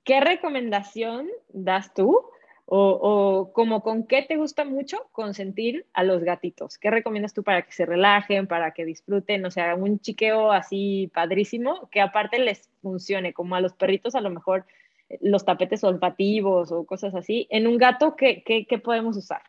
¿qué 0.03 0.19
recomendación 0.21 1.29
das 1.49 1.93
tú 1.93 2.29
o, 2.67 3.51
como 3.53 3.81
con 3.81 4.07
qué 4.07 4.23
te 4.23 4.37
gusta 4.37 4.65
mucho 4.65 5.07
consentir 5.11 5.85
a 5.93 6.03
los 6.03 6.23
gatitos. 6.23 6.77
¿Qué 6.77 6.89
recomiendas 6.89 7.33
tú 7.33 7.43
para 7.43 7.61
que 7.61 7.71
se 7.71 7.85
relajen, 7.85 8.47
para 8.47 8.71
que 8.71 8.85
disfruten, 8.85 9.45
o 9.45 9.51
sea, 9.51 9.75
un 9.75 9.99
chiqueo 9.99 10.51
así 10.51 11.11
padrísimo 11.13 11.89
que 11.91 12.01
aparte 12.01 12.39
les 12.39 12.69
funcione, 12.81 13.33
como 13.33 13.55
a 13.55 13.61
los 13.61 13.73
perritos 13.73 14.15
a 14.15 14.21
lo 14.21 14.31
mejor 14.31 14.65
eh, 15.09 15.19
los 15.21 15.45
tapetes 15.45 15.83
olfativos 15.83 16.71
o 16.71 16.85
cosas 16.85 17.13
así. 17.13 17.47
En 17.51 17.67
un 17.67 17.77
gato, 17.77 18.15
¿qué, 18.15 18.43
qué, 18.43 18.79
podemos 18.79 19.15
usar? 19.15 19.43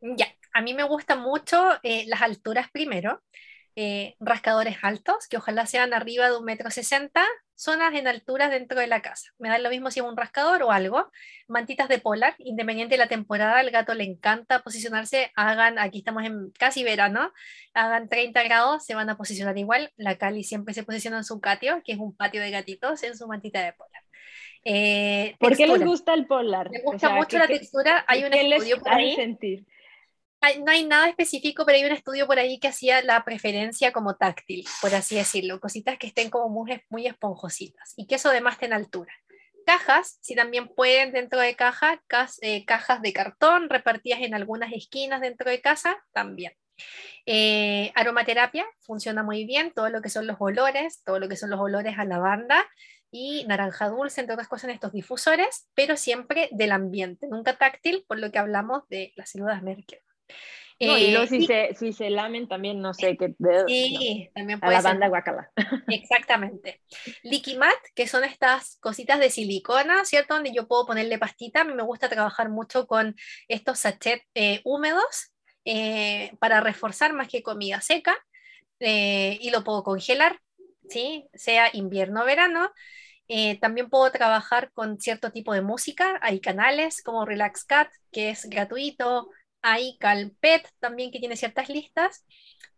Ya, 0.00 0.26
a 0.52 0.62
mí 0.62 0.74
me 0.74 0.84
gusta 0.84 1.16
mucho 1.16 1.70
eh, 1.82 2.04
las 2.06 2.22
alturas 2.22 2.70
primero. 2.70 3.20
Eh, 3.76 4.14
rascadores 4.20 4.76
altos, 4.82 5.26
que 5.28 5.36
ojalá 5.36 5.66
sean 5.66 5.94
arriba 5.94 6.30
de 6.30 6.36
un 6.36 6.44
metro 6.44 6.70
sesenta, 6.70 7.26
zonas 7.56 7.92
en 7.94 8.06
alturas 8.06 8.50
dentro 8.50 8.78
de 8.78 8.86
la 8.86 9.02
casa. 9.02 9.32
Me 9.38 9.48
da 9.48 9.58
lo 9.58 9.68
mismo 9.68 9.90
si 9.90 9.98
es 9.98 10.06
un 10.06 10.16
rascador 10.16 10.62
o 10.62 10.70
algo. 10.70 11.10
Mantitas 11.48 11.88
de 11.88 11.98
polar, 11.98 12.36
independiente 12.38 12.94
de 12.94 12.98
la 12.98 13.08
temporada, 13.08 13.58
al 13.58 13.70
gato 13.70 13.94
le 13.94 14.04
encanta 14.04 14.62
posicionarse. 14.62 15.32
Hagan, 15.34 15.80
aquí 15.80 15.98
estamos 15.98 16.24
en 16.24 16.52
casi 16.52 16.84
verano, 16.84 17.32
hagan 17.74 18.08
30 18.08 18.44
grados, 18.44 18.84
se 18.84 18.94
van 18.94 19.10
a 19.10 19.16
posicionar 19.16 19.58
igual. 19.58 19.92
La 19.96 20.18
Cali 20.18 20.44
siempre 20.44 20.72
se 20.72 20.84
posiciona 20.84 21.18
en 21.18 21.24
su 21.24 21.40
patio, 21.40 21.82
que 21.84 21.92
es 21.92 21.98
un 21.98 22.16
patio 22.16 22.40
de 22.42 22.52
gatitos, 22.52 23.02
en 23.02 23.16
su 23.16 23.26
mantita 23.26 23.60
de 23.60 23.72
polar. 23.72 24.02
Eh, 24.64 25.34
¿Por 25.38 25.56
qué 25.56 25.66
les 25.66 25.84
gusta 25.84 26.14
el 26.14 26.26
polar? 26.26 26.70
Me 26.70 26.80
gusta 26.80 27.10
mucho 27.10 27.38
la 27.38 27.46
textura. 27.48 28.04
Hay 28.06 28.24
un 28.24 28.32
estudio 28.32 28.78
por 28.78 28.92
ahí. 28.92 29.14
Sentir? 29.14 29.64
No 30.64 30.70
hay 30.70 30.84
nada 30.84 31.08
específico, 31.08 31.64
pero 31.64 31.78
hay 31.78 31.84
un 31.84 31.92
estudio 31.92 32.26
por 32.26 32.38
ahí 32.38 32.58
que 32.58 32.68
hacía 32.68 33.02
la 33.02 33.24
preferencia 33.24 33.92
como 33.92 34.16
táctil, 34.16 34.66
por 34.80 34.94
así 34.94 35.16
decirlo, 35.16 35.60
cositas 35.60 35.98
que 35.98 36.06
estén 36.06 36.30
como 36.30 36.48
muy, 36.48 36.82
muy 36.90 37.06
esponjositas 37.06 37.94
y 37.96 38.06
que 38.06 38.16
eso 38.16 38.28
además 38.28 38.54
esté 38.54 38.66
en 38.66 38.74
altura. 38.74 39.12
Cajas, 39.66 40.18
si 40.20 40.34
también 40.34 40.68
pueden 40.68 41.12
dentro 41.12 41.40
de 41.40 41.56
caja, 41.56 42.02
eh, 42.42 42.64
cajas 42.66 43.00
de 43.00 43.12
cartón 43.12 43.70
repartidas 43.70 44.20
en 44.20 44.34
algunas 44.34 44.72
esquinas 44.72 45.20
dentro 45.22 45.50
de 45.50 45.60
casa, 45.60 45.96
también. 46.12 46.52
Eh, 47.24 47.92
aromaterapia 47.94 48.66
funciona 48.80 49.22
muy 49.22 49.46
bien, 49.46 49.72
todo 49.72 49.88
lo 49.88 50.02
que 50.02 50.10
son 50.10 50.26
los 50.26 50.36
olores, 50.40 51.02
todo 51.04 51.18
lo 51.18 51.28
que 51.28 51.36
son 51.36 51.50
los 51.50 51.60
olores 51.60 51.98
a 51.98 52.04
lavanda 52.04 52.62
y 53.10 53.44
naranja 53.46 53.88
dulce, 53.88 54.20
entre 54.20 54.34
otras 54.34 54.48
cosas, 54.48 54.64
en 54.64 54.74
estos 54.74 54.92
difusores, 54.92 55.68
pero 55.74 55.96
siempre 55.96 56.48
del 56.52 56.72
ambiente, 56.72 57.26
nunca 57.28 57.56
táctil, 57.56 58.04
por 58.06 58.18
lo 58.18 58.30
que 58.30 58.38
hablamos 58.38 58.86
de 58.88 59.12
las 59.16 59.30
células 59.30 59.62
Merkel 59.62 60.03
y 60.78 61.10
luego 61.10 61.26
si, 61.26 61.46
se, 61.46 61.74
si 61.74 61.92
se 61.92 62.10
lamen 62.10 62.48
también, 62.48 62.80
no 62.80 62.94
sé, 62.94 63.16
qué 63.16 63.34
sí, 63.66 64.30
también 64.34 64.60
puede 64.60 64.74
a 64.74 64.78
la 64.78 64.82
banda 64.82 65.08
guacala. 65.08 65.50
Exactamente. 65.88 66.82
Liquimat, 67.22 67.74
que 67.94 68.06
son 68.06 68.24
estas 68.24 68.78
cositas 68.80 69.20
de 69.20 69.30
silicona, 69.30 70.04
¿cierto? 70.04 70.34
Donde 70.34 70.52
yo 70.52 70.66
puedo 70.66 70.86
ponerle 70.86 71.18
pastita. 71.18 71.60
A 71.60 71.64
mí 71.64 71.74
me 71.74 71.82
gusta 71.82 72.08
trabajar 72.08 72.48
mucho 72.50 72.86
con 72.86 73.14
estos 73.48 73.78
sachets 73.80 74.24
eh, 74.34 74.60
húmedos 74.64 75.32
eh, 75.64 76.32
para 76.40 76.60
reforzar 76.60 77.12
más 77.12 77.28
que 77.28 77.42
comida 77.42 77.80
seca. 77.80 78.16
Eh, 78.80 79.38
y 79.40 79.50
lo 79.50 79.62
puedo 79.62 79.84
congelar, 79.84 80.40
¿sí? 80.88 81.26
Sea 81.34 81.70
invierno 81.72 82.22
o 82.22 82.24
verano. 82.24 82.70
también 83.60 83.88
puedo 83.88 84.10
trabajar 84.10 84.70
con 84.72 84.98
cierto 84.98 85.30
tipo 85.30 85.54
de 85.54 85.62
música. 85.62 86.18
Hay 86.20 86.40
canales 86.40 87.02
como 87.02 87.24
Relax 87.24 87.64
Cat, 87.64 87.88
que 88.10 88.30
es 88.30 88.48
gratuito, 88.50 89.30
hay 89.66 89.96
Calpet 89.96 90.68
también 90.78 91.10
que 91.10 91.18
tiene 91.18 91.36
ciertas 91.36 91.70
listas, 91.70 92.26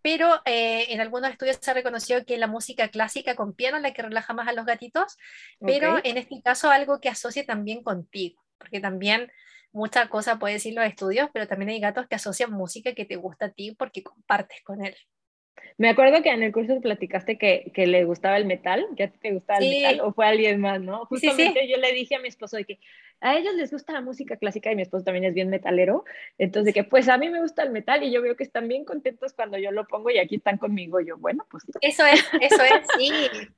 pero 0.02 0.40
eh, 0.44 0.86
en 0.92 1.00
algunos 1.00 1.32
estudios 1.32 1.58
se 1.60 1.68
ha 1.68 1.74
reconocido 1.74 2.24
que 2.24 2.38
la 2.38 2.46
música 2.46 2.88
clásica 2.88 3.34
con 3.34 3.54
piano 3.54 3.76
es 3.76 3.82
la 3.82 3.92
que 3.92 4.02
relaja 4.02 4.34
más 4.34 4.46
a 4.46 4.52
los 4.52 4.66
gatitos, 4.66 5.16
pero 5.58 5.98
en 6.04 6.16
este 6.16 6.40
caso 6.42 6.70
algo 6.70 7.00
que 7.00 7.08
asocie 7.08 7.42
también 7.42 7.82
contigo, 7.82 8.40
porque 8.56 8.78
también 8.78 9.32
mucha 9.72 10.08
cosa 10.08 10.38
puede 10.38 10.54
decir 10.54 10.74
los 10.74 10.86
estudios, 10.86 11.28
pero 11.32 11.48
también 11.48 11.70
hay 11.70 11.80
gatos 11.80 12.06
que 12.06 12.14
asocian 12.14 12.52
música 12.52 12.94
que 12.94 13.04
te 13.04 13.16
gusta 13.16 13.46
a 13.46 13.50
ti 13.50 13.74
porque 13.76 14.04
compartes 14.04 14.62
con 14.62 14.84
él. 14.84 14.96
Me 15.78 15.90
acuerdo 15.90 16.22
que 16.22 16.30
en 16.30 16.42
el 16.42 16.52
curso 16.52 16.80
platicaste 16.80 17.36
que, 17.36 17.70
que 17.74 17.86
le 17.86 18.04
gustaba 18.04 18.36
el 18.38 18.46
metal, 18.46 18.86
que 18.96 19.04
a 19.04 19.10
ti 19.10 19.18
te 19.20 19.32
gustaba 19.32 19.58
el 19.58 19.68
metal, 19.68 20.00
o 20.00 20.12
fue 20.12 20.26
alguien 20.26 20.60
más, 20.60 20.80
¿no? 20.80 21.04
Justamente 21.06 21.68
yo 21.68 21.76
le 21.76 21.92
dije 21.92 22.14
a 22.14 22.20
mi 22.20 22.28
esposo 22.28 22.56
de 22.56 22.64
que 22.64 22.78
a 23.20 23.36
ellos 23.36 23.54
les 23.54 23.70
gusta 23.70 23.92
la 23.92 24.00
música 24.00 24.36
clásica 24.36 24.70
y 24.70 24.76
mi 24.76 24.82
esposo 24.82 25.04
también 25.04 25.24
es 25.24 25.34
bien 25.34 25.48
metalero, 25.48 26.04
entonces 26.38 26.74
que 26.74 26.84
pues 26.84 27.08
a 27.08 27.16
mí 27.16 27.30
me 27.30 27.40
gusta 27.40 27.62
el 27.62 27.70
metal 27.70 28.02
y 28.02 28.10
yo 28.10 28.20
veo 28.20 28.36
que 28.36 28.44
están 28.44 28.68
bien 28.68 28.84
contentos 28.84 29.32
cuando 29.32 29.58
yo 29.58 29.70
lo 29.70 29.86
pongo 29.86 30.10
y 30.10 30.18
aquí 30.18 30.36
están 30.36 30.58
conmigo, 30.58 31.00
yo 31.00 31.16
bueno, 31.16 31.46
pues 31.50 31.64
Eso 31.80 32.04
es, 32.06 32.24
eso 32.40 32.62
es, 32.62 32.86
sí, 32.98 33.10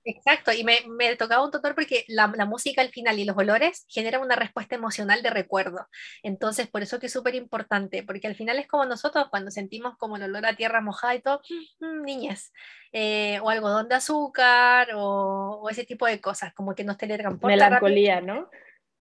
exacto, 0.05 0.53
y 0.53 0.63
me, 0.63 0.79
me 0.87 1.17
tocaba 1.17 1.45
un 1.45 1.51
tutor 1.51 1.75
porque 1.75 2.05
la, 2.09 2.33
la, 2.37 2.47
música 2.47 2.83
al 2.83 2.91
final 2.91 3.19
y 3.19 3.25
los 3.25 3.37
olores 3.37 3.85
generan 3.89 4.23
una 4.23 4.37
respuesta 4.37 4.77
emocional 4.77 5.23
de 5.23 5.31
recuerdo, 5.31 5.89
entonces 6.23 6.69
por 6.69 6.83
eso 6.83 7.01
que 7.01 7.07
es 7.07 7.13
súper 7.13 7.35
importante, 7.35 8.03
porque 8.05 8.29
al 8.29 8.37
final 8.37 8.59
es 8.59 8.69
como 8.69 8.85
nosotros 8.87 9.27
cuando 9.29 9.51
sentimos 9.51 9.97
como 9.97 10.17
el 10.17 10.23
olor 10.23 10.47
a 10.47 10.57
tierra 10.57 10.81
mojada 10.81 11.17
y 11.17 11.21
todo, 11.21 11.41
mm, 11.81 11.88
niñas, 12.03 12.53
eh, 12.93 13.39
o 13.41 13.51
algodón 13.51 13.89
de 13.89 13.97
azúcar 13.97 14.89
o, 14.95 15.61
o, 15.63 15.71
ese 15.71 15.85
tipo 15.85 16.07
de 16.07 16.21
cosas, 16.21 16.55
como 16.55 16.75
que 16.75 16.85
nos 16.85 16.97
teletransporta. 16.97 17.55
Melancolía, 17.55 18.21
¿no? 18.21 18.51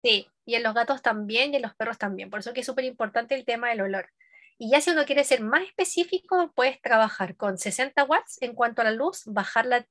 Sí, 0.04 0.28
y 0.46 0.56
en 0.56 0.64
los 0.64 0.74
gatos 0.74 1.02
también 1.02 1.54
y 1.54 1.58
en 1.58 1.62
los 1.62 1.76
perros 1.76 1.98
también. 1.98 2.30
Por 2.30 2.40
eso 2.40 2.54
que 2.54 2.62
es 2.62 2.66
súper 2.66 2.86
importante 2.86 3.36
el 3.36 3.46
tema 3.46 3.70
del 3.70 3.82
olor. 3.82 4.10
Y 4.64 4.70
ya 4.70 4.80
si 4.80 4.92
uno 4.92 5.04
quiere 5.04 5.26
ser 5.26 5.42
más 5.42 5.62
específico, 5.64 6.50
puedes 6.56 6.82
trabajar 6.82 7.36
con 7.36 7.58
60 7.58 8.06
watts 8.06 8.42
en 8.42 8.56
cuanto 8.56 8.82
a 8.82 8.86
la 8.86 8.92
luz, 8.92 9.24
bajarla, 9.26 9.86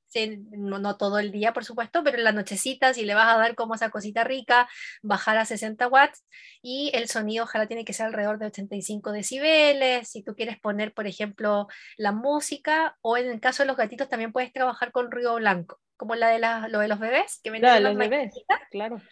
no, 0.51 0.97
todo 0.97 1.19
el 1.19 1.31
día, 1.31 1.53
por 1.53 1.67
supuesto, 1.67 2.03
pero 2.03 2.17
en 2.17 2.25
la 2.25 2.33
nochecita, 2.33 2.95
si 2.95 3.05
le 3.05 3.13
vas 3.13 3.35
a 3.35 3.37
dar 3.37 3.55
como 3.55 3.75
esa 3.75 3.91
cosita 3.91 4.25
rica, 4.25 4.67
bajar 5.03 5.37
a 5.37 5.45
60 5.45 5.89
watts. 5.89 6.25
Y 6.63 6.91
el 6.95 7.11
sonido 7.11 7.45
ojalá 7.45 7.67
tiene 7.67 7.85
que 7.85 7.93
ser 7.93 8.07
alrededor 8.07 8.39
de 8.39 8.47
85 8.47 9.13
decibeles. 9.13 10.09
Si 10.09 10.23
tú 10.23 10.35
quieres 10.35 10.59
poner, 10.59 10.95
por 10.95 11.07
ejemplo, 11.07 11.67
la 11.99 12.13
música, 12.13 12.97
o 13.03 13.19
en 13.19 13.27
el 13.27 13.41
caso 13.41 13.65
de 13.65 13.67
los 13.67 13.77
gatitos 13.77 14.09
también 14.09 14.33
puedes 14.33 14.55
trabajar 14.55 14.91
con 14.91 15.11
ruido 15.11 15.35
blanco, 15.35 15.83
como 15.99 16.15
la 16.15 16.31
de 16.31 16.39
lo 16.71 16.79
de 16.79 16.89
los 16.89 16.99
bebés, 16.99 17.41
que 17.45 17.51
venden 17.51 17.83
los 17.83 17.95
bebés, 17.95 18.33
claro 18.71 19.03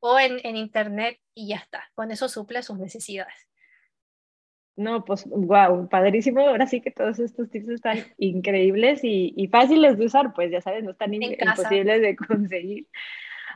o 0.00 0.18
en, 0.18 0.56
internet 0.56 1.20
y 1.34 1.48
ya 1.48 1.56
está. 1.56 1.90
Con 1.94 2.10
eso 2.10 2.28
suple 2.28 2.62
sus 2.62 2.78
necesidades. 2.78 3.49
No, 4.80 5.04
pues 5.04 5.26
wow, 5.26 5.90
padrísimo. 5.90 6.40
Ahora 6.40 6.66
sí 6.66 6.80
que 6.80 6.90
todos 6.90 7.18
estos 7.18 7.50
tips 7.50 7.68
están 7.68 7.98
increíbles 8.16 9.00
y, 9.02 9.46
fáciles 9.52 9.98
de 9.98 10.06
usar, 10.06 10.32
pues 10.32 10.50
ya 10.50 10.62
sabes, 10.62 10.82
no 10.82 10.92
están 10.92 11.12
imposibles 11.12 12.00
de 12.00 12.16
conseguir. 12.16 12.86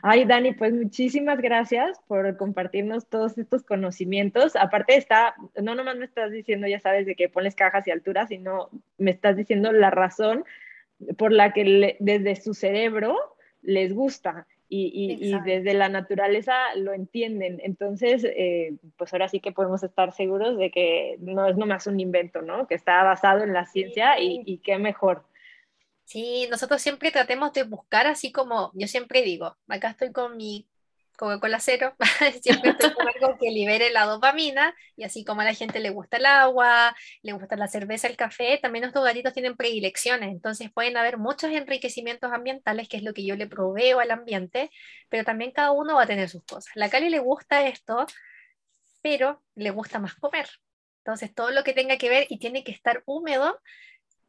Ay, 0.03 0.25
Dani, 0.25 0.53
pues 0.53 0.71
muchísimas 0.71 1.41
gracias 1.41 1.99
por 2.07 2.37
compartirnos 2.37 3.07
todos 3.07 3.39
estos 3.39 3.63
conocimientos. 3.63 4.55
Aparte 4.55 4.97
está, 4.97 5.33
no 5.59 5.73
nomás 5.73 5.97
me 5.97 6.05
estás 6.05 6.31
diciendo, 6.31 6.67
ya 6.67 6.79
sabes, 6.79 7.07
de 7.07 7.15
que 7.15 7.27
pones 7.27 7.55
cajas 7.55 7.87
y 7.87 7.91
alturas, 7.91 8.29
sino 8.29 8.69
me 8.99 9.09
estás 9.09 9.35
diciendo 9.35 9.71
la 9.71 9.89
razón 9.89 10.45
por 11.17 11.31
la 11.31 11.53
que 11.53 11.97
desde 11.99 12.35
su 12.35 12.53
cerebro 12.53 13.17
les 13.63 13.95
gusta 13.95 14.45
y, 14.67 15.33
desde 15.45 15.73
la 15.73 15.89
naturaleza 15.89 16.53
lo 16.75 16.93
entienden. 16.93 17.59
Entonces, 17.63 18.23
eh, 18.23 18.75
pues 18.97 19.13
ahora 19.13 19.27
sí 19.27 19.39
que 19.39 19.51
podemos 19.51 19.83
estar 19.83 20.11
seguros 20.13 20.57
de 20.57 20.71
que 20.71 21.17
no 21.19 21.47
es 21.47 21.57
nomás 21.57 21.87
un 21.87 21.99
invento, 21.99 22.41
¿no? 22.41 22.67
Que 22.67 22.75
está 22.75 23.03
basado 23.03 23.43
en 23.43 23.53
la 23.53 23.65
ciencia 23.65 24.19
y, 24.19 24.41
y 24.45 24.57
qué 24.59 24.77
mejor. 24.77 25.25
Sí, 26.03 26.47
nosotros 26.51 26.81
siempre 26.81 27.11
tratemos 27.11 27.51
de 27.53 27.63
buscar 27.63 28.05
así 28.07 28.31
como, 28.31 28.71
yo 28.75 28.87
siempre 28.87 29.23
digo, 29.23 29.57
acá 29.67 29.89
estoy 29.89 30.11
con 30.11 30.37
mi 30.37 30.67
Coca-Cola 31.15 31.59
cero, 31.59 31.95
siempre 32.41 32.71
estoy 32.71 32.93
con 32.93 33.07
algo 33.07 33.37
que 33.39 33.51
libere 33.51 33.91
la 33.91 34.05
dopamina, 34.05 34.75
y 34.95 35.03
así 35.03 35.23
como 35.23 35.41
a 35.41 35.45
la 35.45 35.53
gente 35.53 35.79
le 35.79 35.89
gusta 35.89 36.17
el 36.17 36.25
agua, 36.25 36.95
le 37.21 37.33
gusta 37.33 37.55
la 37.55 37.67
cerveza, 37.67 38.07
el 38.07 38.17
café, 38.17 38.59
también 38.61 38.81
nuestros 38.81 39.05
gatitos 39.05 39.33
tienen 39.33 39.55
predilecciones, 39.55 40.29
entonces 40.29 40.71
pueden 40.71 40.97
haber 40.97 41.17
muchos 41.17 41.51
enriquecimientos 41.51 42.31
ambientales, 42.31 42.87
que 42.87 42.97
es 42.97 43.03
lo 43.03 43.13
que 43.13 43.25
yo 43.25 43.35
le 43.35 43.47
proveo 43.47 43.99
al 43.99 44.11
ambiente, 44.11 44.69
pero 45.09 45.23
también 45.23 45.51
cada 45.51 45.71
uno 45.71 45.95
va 45.95 46.03
a 46.03 46.07
tener 46.07 46.29
sus 46.29 46.43
cosas. 46.43 46.71
La 46.75 46.89
Cali 46.89 47.09
le 47.09 47.19
gusta 47.19 47.67
esto, 47.67 48.05
pero 49.01 49.43
le 49.55 49.71
gusta 49.71 49.99
más 49.99 50.15
comer. 50.15 50.47
Entonces, 51.05 51.33
todo 51.35 51.51
lo 51.51 51.63
que 51.63 51.73
tenga 51.73 51.97
que 51.97 52.09
ver 52.09 52.25
y 52.29 52.39
tiene 52.39 52.63
que 52.63 52.71
estar 52.71 53.03
húmedo 53.05 53.61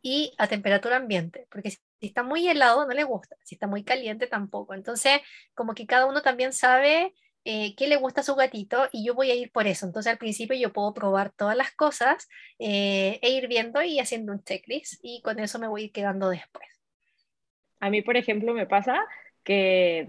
y 0.07 0.32
a 0.38 0.46
temperatura 0.46 0.98
ambiente, 0.98 1.48
porque 1.50 1.72
si 1.72 1.80
está 1.98 2.22
muy 2.22 2.46
helado 2.46 2.86
no 2.86 2.94
le 2.94 3.02
gusta, 3.02 3.34
si 3.42 3.57
está 3.57 3.66
muy 3.66 3.82
caliente 3.82 4.28
tampoco. 4.28 4.72
Entonces, 4.72 5.18
como 5.52 5.74
que 5.74 5.84
cada 5.84 6.07
uno 6.07 6.22
también 6.22 6.52
sabe 6.52 7.12
eh, 7.44 7.74
qué 7.74 7.88
le 7.88 7.96
gusta 7.96 8.20
a 8.20 8.24
su 8.24 8.36
gatito 8.36 8.88
y 8.92 9.04
yo 9.04 9.14
voy 9.14 9.32
a 9.32 9.34
ir 9.34 9.50
por 9.50 9.66
eso. 9.66 9.84
Entonces, 9.84 10.12
al 10.12 10.18
principio 10.18 10.57
yo 10.57 10.72
puedo 10.72 10.94
probar 10.94 11.32
todas 11.32 11.57
las 11.57 11.72
cosas 11.72 12.28
eh, 12.61 13.18
e 13.20 13.30
ir 13.30 13.48
viendo 13.48 13.82
y 13.82 13.98
haciendo 13.98 14.30
un 14.30 14.44
checklist 14.44 15.00
y 15.02 15.22
con 15.22 15.40
eso 15.40 15.59
me 15.59 15.66
voy 15.66 15.90
quedando 15.90 16.30
después. 16.30 16.68
A 17.80 17.90
mí, 17.90 18.00
por 18.02 18.16
ejemplo, 18.16 18.54
me 18.54 18.66
pasa 18.66 19.04
que 19.42 20.09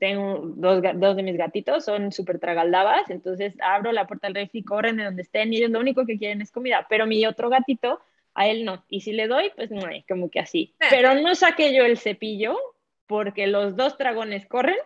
tengo 0.00 0.40
dos, 0.56 0.82
dos 0.96 1.14
de 1.14 1.22
mis 1.22 1.36
gatitos, 1.36 1.84
son 1.84 2.10
súper 2.10 2.40
tragaldabas, 2.40 3.08
entonces 3.10 3.54
abro 3.62 3.92
la 3.92 4.08
puerta 4.08 4.26
del 4.26 4.34
refri, 4.34 4.64
corren 4.64 4.96
de 4.96 5.04
donde 5.04 5.22
estén 5.22 5.52
y 5.52 5.58
ellos 5.58 5.70
lo 5.70 5.78
único 5.78 6.04
que 6.04 6.18
quieren 6.18 6.42
es 6.42 6.50
comida, 6.50 6.84
pero 6.90 7.06
mi 7.06 7.24
otro 7.26 7.48
gatito 7.48 8.00
a 8.34 8.48
él 8.48 8.64
no. 8.64 8.84
Y 8.88 9.00
si 9.00 9.12
le 9.12 9.28
doy, 9.28 9.50
pues 9.56 9.70
no 9.70 9.86
hay, 9.86 10.02
como 10.02 10.30
que 10.30 10.40
así. 10.40 10.74
Eh. 10.80 10.86
Pero 10.90 11.14
no 11.14 11.34
saqué 11.34 11.74
yo 11.74 11.84
el 11.84 11.98
cepillo 11.98 12.56
porque 13.06 13.46
los 13.46 13.76
dos 13.76 13.96
dragones 13.98 14.46
corren 14.46 14.78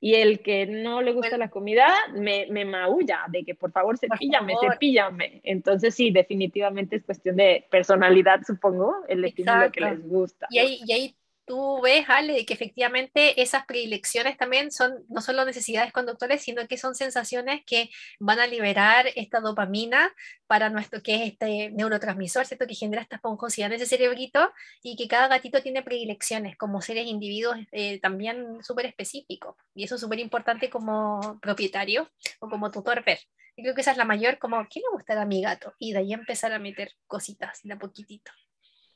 y 0.00 0.14
el 0.14 0.40
que 0.40 0.66
no 0.66 1.02
le 1.02 1.12
gusta 1.12 1.36
la 1.36 1.50
comida 1.50 1.86
me, 2.14 2.46
me, 2.50 2.64
maulla 2.64 3.26
de 3.28 3.44
que 3.44 3.54
por 3.54 3.70
favor 3.70 3.98
cepíllame, 3.98 4.54
por 4.54 4.72
cepíllame. 4.72 5.40
Entonces 5.44 5.94
sí, 5.94 6.10
definitivamente 6.10 6.96
es 6.96 7.04
cuestión 7.04 7.36
de 7.36 7.66
personalidad, 7.70 8.40
supongo, 8.46 8.96
el 9.08 9.24
estilo 9.26 9.70
que 9.70 9.80
les 9.82 10.08
gusta. 10.08 10.46
Y 10.48 10.58
ahí, 10.58 10.80
y 10.86 10.92
ahí 10.92 11.14
tú 11.50 11.80
ves, 11.82 12.04
Ale, 12.06 12.46
que 12.46 12.54
efectivamente 12.54 13.42
esas 13.42 13.66
predilecciones 13.66 14.36
también 14.36 14.70
son 14.70 15.04
no 15.08 15.20
solo 15.20 15.44
necesidades 15.44 15.92
conductores, 15.92 16.42
sino 16.42 16.68
que 16.68 16.76
son 16.78 16.94
sensaciones 16.94 17.62
que 17.66 17.90
van 18.20 18.38
a 18.38 18.46
liberar 18.46 19.06
esta 19.16 19.40
dopamina 19.40 20.12
para 20.46 20.70
nuestro, 20.70 21.02
que 21.02 21.16
es 21.16 21.32
este 21.32 21.72
neurotransmisor, 21.72 22.46
¿cierto? 22.46 22.68
Que 22.68 22.76
genera 22.76 23.02
esta 23.02 23.16
esponjosidad 23.16 23.66
en 23.66 23.80
ese 23.80 23.86
cerebrito 23.86 24.52
y 24.80 24.94
que 24.94 25.08
cada 25.08 25.26
gatito 25.26 25.60
tiene 25.60 25.82
predilecciones 25.82 26.56
como 26.56 26.82
seres 26.82 27.08
individuos 27.08 27.56
eh, 27.72 27.98
también 27.98 28.62
súper 28.62 28.86
específicos. 28.86 29.56
Y 29.74 29.82
eso 29.82 29.96
es 29.96 30.00
súper 30.00 30.20
importante 30.20 30.70
como 30.70 31.40
propietario 31.42 32.08
o 32.38 32.48
como 32.48 32.70
tutor 32.70 33.02
ver. 33.04 33.18
Y 33.56 33.62
creo 33.62 33.74
que 33.74 33.80
esa 33.80 33.90
es 33.90 33.96
la 33.96 34.04
mayor, 34.04 34.38
como, 34.38 34.64
¿qué 34.70 34.78
le 34.78 34.86
gustará 34.92 35.22
a 35.22 35.26
mi 35.26 35.42
gato? 35.42 35.74
Y 35.80 35.94
de 35.94 35.98
ahí 35.98 36.12
empezar 36.12 36.52
a 36.52 36.60
meter 36.60 36.92
cositas 37.08 37.58
de 37.64 37.72
a 37.72 37.78
poquitito. 37.80 38.30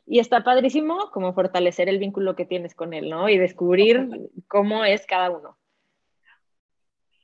Y 0.07 0.19
está 0.19 0.45
padrísimo 0.45 1.11
como 1.13 1.33
fortalecer 1.33 1.89
el 1.89 1.99
vínculo 1.99 2.37
que 2.37 2.45
tienes 2.45 2.75
con 2.75 2.93
él, 2.93 3.09
¿no? 3.09 3.29
Y 3.29 3.39
descubrir 3.39 4.09
cómo 4.49 4.85
es 4.85 5.07
cada 5.07 5.31
uno. 5.31 5.57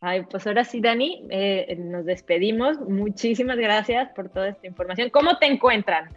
Ay, 0.01 0.23
pues 0.23 0.47
ahora 0.47 0.65
sí, 0.65 0.81
Dani, 0.81 1.27
eh, 1.31 1.77
nos 1.79 2.07
despedimos. 2.07 2.81
Muchísimas 2.81 3.59
gracias 3.59 4.11
por 4.15 4.31
toda 4.31 4.49
esta 4.49 4.67
información. 4.67 5.11
¿Cómo 5.11 5.37
te 5.37 5.47
encuentran? 5.47 6.09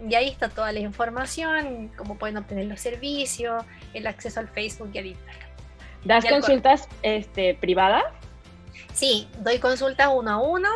Y 0.09 0.15
ahí 0.15 0.29
está 0.29 0.49
toda 0.49 0.73
la 0.73 0.81
información, 0.81 1.91
cómo 1.97 2.19
pueden 2.19 2.37
obtener 2.37 2.67
los 2.67 2.81
servicios, 2.81 3.65
el 3.95 4.07
acceso 4.07 4.41
al 4.41 4.49
Facebook 4.49 4.91
y 4.93 4.99
al 4.99 5.07
Instagram. 5.07 5.49
¿Das 6.05 6.25
consultas 6.27 6.87
este, 7.03 7.55
privadas? 7.55 8.05
Sí, 8.93 9.27
doy 9.39 9.59
consultas 9.59 10.09
uno 10.13 10.31
a 10.31 10.37
uno 10.39 10.69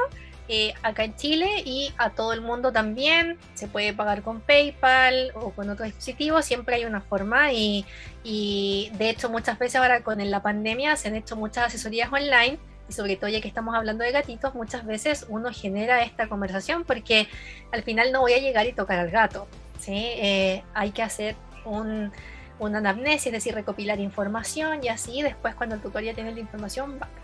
eh, 0.49 0.73
acá 0.83 1.05
en 1.05 1.15
Chile 1.15 1.63
y 1.65 1.93
a 1.99 2.11
todo 2.11 2.33
el 2.33 2.41
mundo 2.41 2.73
también. 2.73 3.39
Se 3.55 3.69
puede 3.69 3.93
pagar 3.93 4.23
con 4.23 4.41
PayPal 4.41 5.33
o 5.35 5.51
con 5.51 5.69
otro 5.69 5.85
dispositivo, 5.85 6.41
siempre 6.41 6.77
hay 6.77 6.87
una 6.87 7.03
forma 7.03 7.53
y, 7.53 7.85
y 8.25 8.91
de 8.95 9.11
hecho 9.11 9.29
muchas 9.29 9.59
veces 9.59 9.77
ahora 9.77 10.03
con 10.03 10.19
la 10.31 10.43
pandemia 10.43 10.97
se 10.97 11.09
han 11.09 11.17
hecho 11.17 11.37
muchas 11.37 11.67
asesorías 11.67 12.11
online 12.11 12.59
y 12.89 12.93
sobre 12.93 13.17
todo 13.17 13.29
ya 13.29 13.41
que 13.41 13.49
estamos 13.49 13.75
hablando 13.75 14.05
de 14.05 14.13
gatitos, 14.13 14.55
muchas 14.55 14.87
veces 14.87 15.27
uno 15.29 15.51
genera 15.53 16.03
esta 16.03 16.29
conversación 16.29 16.85
porque 16.85 17.29
al 17.73 17.83
final 17.83 18.13
no 18.13 18.21
voy 18.21 18.33
a 18.33 18.39
llegar 18.39 18.67
y 18.67 18.73
tocar 18.73 18.99
al 18.99 19.11
gato. 19.11 19.47
¿sí? 19.79 19.95
Eh, 19.95 20.63
hay 20.75 20.91
que 20.91 21.03
hacer 21.03 21.37
un, 21.65 22.13
una 22.59 22.79
anamnesis, 22.79 23.27
es 23.27 23.33
decir, 23.33 23.55
recopilar 23.55 24.01
información 24.01 24.83
y 24.83 24.89
así 24.89 25.23
después 25.23 25.55
cuando 25.55 25.75
el 25.75 25.81
tutor 25.81 26.03
ya 26.03 26.15
tiene 26.15 26.33
la 26.33 26.41
información, 26.41 26.99
vamos. 26.99 27.15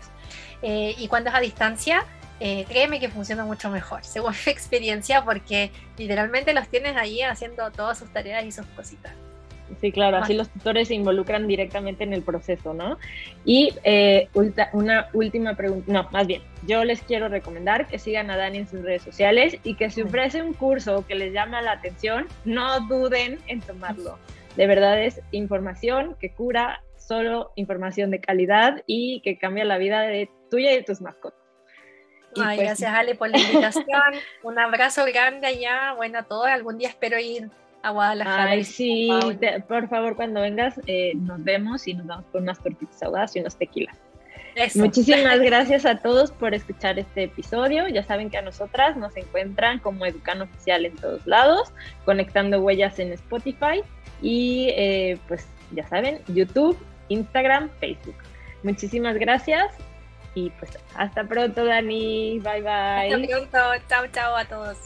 Eh, 0.61 0.95
y 0.97 1.07
cuando 1.07 1.29
es 1.29 1.35
a 1.35 1.39
distancia, 1.39 2.05
eh, 2.39 2.65
créeme 2.67 2.99
que 2.99 3.09
funciona 3.09 3.45
mucho 3.45 3.69
mejor, 3.69 4.03
según 4.05 4.33
mi 4.45 4.51
experiencia, 4.51 5.23
porque 5.23 5.71
literalmente 5.97 6.53
los 6.53 6.67
tienes 6.67 6.95
ahí 6.97 7.21
haciendo 7.21 7.71
todas 7.71 7.97
sus 7.97 8.11
tareas 8.11 8.43
y 8.45 8.51
sus 8.51 8.65
cositas. 8.67 9.13
Sí, 9.81 9.91
claro, 9.91 10.17
así 10.17 10.33
los 10.33 10.49
tutores 10.49 10.87
se 10.89 10.93
involucran 10.93 11.47
directamente 11.47 12.03
en 12.03 12.13
el 12.13 12.21
proceso, 12.21 12.73
¿no? 12.73 12.97
Y 13.45 13.73
eh, 13.83 14.29
una 14.73 15.07
última 15.13 15.55
pregunta, 15.55 15.91
no, 15.91 16.07
más 16.11 16.27
bien, 16.27 16.41
yo 16.67 16.83
les 16.83 17.01
quiero 17.01 17.29
recomendar 17.29 17.87
que 17.87 17.97
sigan 17.97 18.29
a 18.29 18.37
Dani 18.37 18.59
en 18.59 18.67
sus 18.67 18.81
redes 18.81 19.01
sociales 19.01 19.57
y 19.63 19.75
que 19.75 19.89
si 19.89 20.03
ofrece 20.03 20.41
un 20.41 20.53
curso 20.53 21.05
que 21.07 21.15
les 21.15 21.33
llama 21.33 21.61
la 21.61 21.73
atención, 21.73 22.27
no 22.45 22.79
duden 22.81 23.39
en 23.47 23.61
tomarlo. 23.61 24.17
De 24.55 24.67
verdad 24.67 25.01
es 25.01 25.19
información 25.31 26.15
que 26.19 26.31
cura, 26.31 26.81
solo 26.97 27.51
información 27.55 28.11
de 28.11 28.21
calidad 28.21 28.83
y 28.85 29.21
que 29.21 29.37
cambia 29.37 29.65
la 29.65 29.77
vida 29.77 30.01
de 30.01 30.29
tuya 30.49 30.71
y 30.71 30.75
de 30.77 30.83
tus 30.83 31.01
mascotas. 31.01 31.39
Ay, 32.37 32.57
pues 32.57 32.67
gracias 32.67 32.93
Ale 32.93 33.15
por 33.15 33.29
la 33.29 33.39
invitación. 33.39 33.85
un 34.43 34.59
abrazo 34.59 35.05
grande 35.05 35.47
allá. 35.47 35.93
Bueno, 35.95 36.19
a 36.19 36.23
todos. 36.23 36.47
Algún 36.47 36.77
día 36.77 36.89
espero 36.89 37.17
ir 37.17 37.49
a 37.85 37.91
Guadalajara. 37.91 38.51
Ay, 38.51 38.63
sí, 38.63 39.09
por 39.67 39.87
favor, 39.87 40.15
cuando 40.15 40.41
vengas 40.41 40.79
eh, 40.87 41.13
nos 41.15 41.43
vemos 41.43 41.87
y 41.87 41.93
nos 41.93 42.07
vamos 42.07 42.25
con 42.31 42.43
unas 42.43 42.59
tortitas 42.59 43.01
ahogadas 43.03 43.35
y 43.35 43.39
unos 43.39 43.55
tequilas. 43.55 43.95
Muchísimas 44.73 45.39
gracias 45.41 45.85
a 45.85 45.97
todos 45.97 46.31
por 46.31 46.55
escuchar 46.55 46.97
este 46.97 47.23
episodio. 47.23 47.87
Ya 47.87 48.03
saben 48.03 48.29
que 48.29 48.37
a 48.37 48.41
nosotras 48.41 48.97
nos 48.97 49.15
encuentran 49.15 49.79
como 49.79 50.05
Educan 50.05 50.41
Oficial 50.41 50.85
en 50.85 50.95
todos 50.95 51.27
lados, 51.27 51.71
conectando 52.05 52.59
huellas 52.59 52.97
en 52.97 53.11
Spotify 53.13 53.83
y 54.21 54.69
eh, 54.75 55.19
pues 55.27 55.47
ya 55.71 55.87
saben, 55.87 56.21
YouTube, 56.27 56.77
Instagram, 57.09 57.69
Facebook. 57.79 58.15
Muchísimas 58.63 59.15
gracias 59.17 59.67
y 60.33 60.49
pues 60.51 60.71
hasta 60.95 61.23
pronto, 61.25 61.65
Dani. 61.65 62.39
Bye 62.39 62.61
bye. 62.61 63.13
Hasta 63.13 63.27
pronto. 63.27 63.85
Chao, 63.87 64.07
chao 64.11 64.35
a 64.35 64.45
todos. 64.45 64.77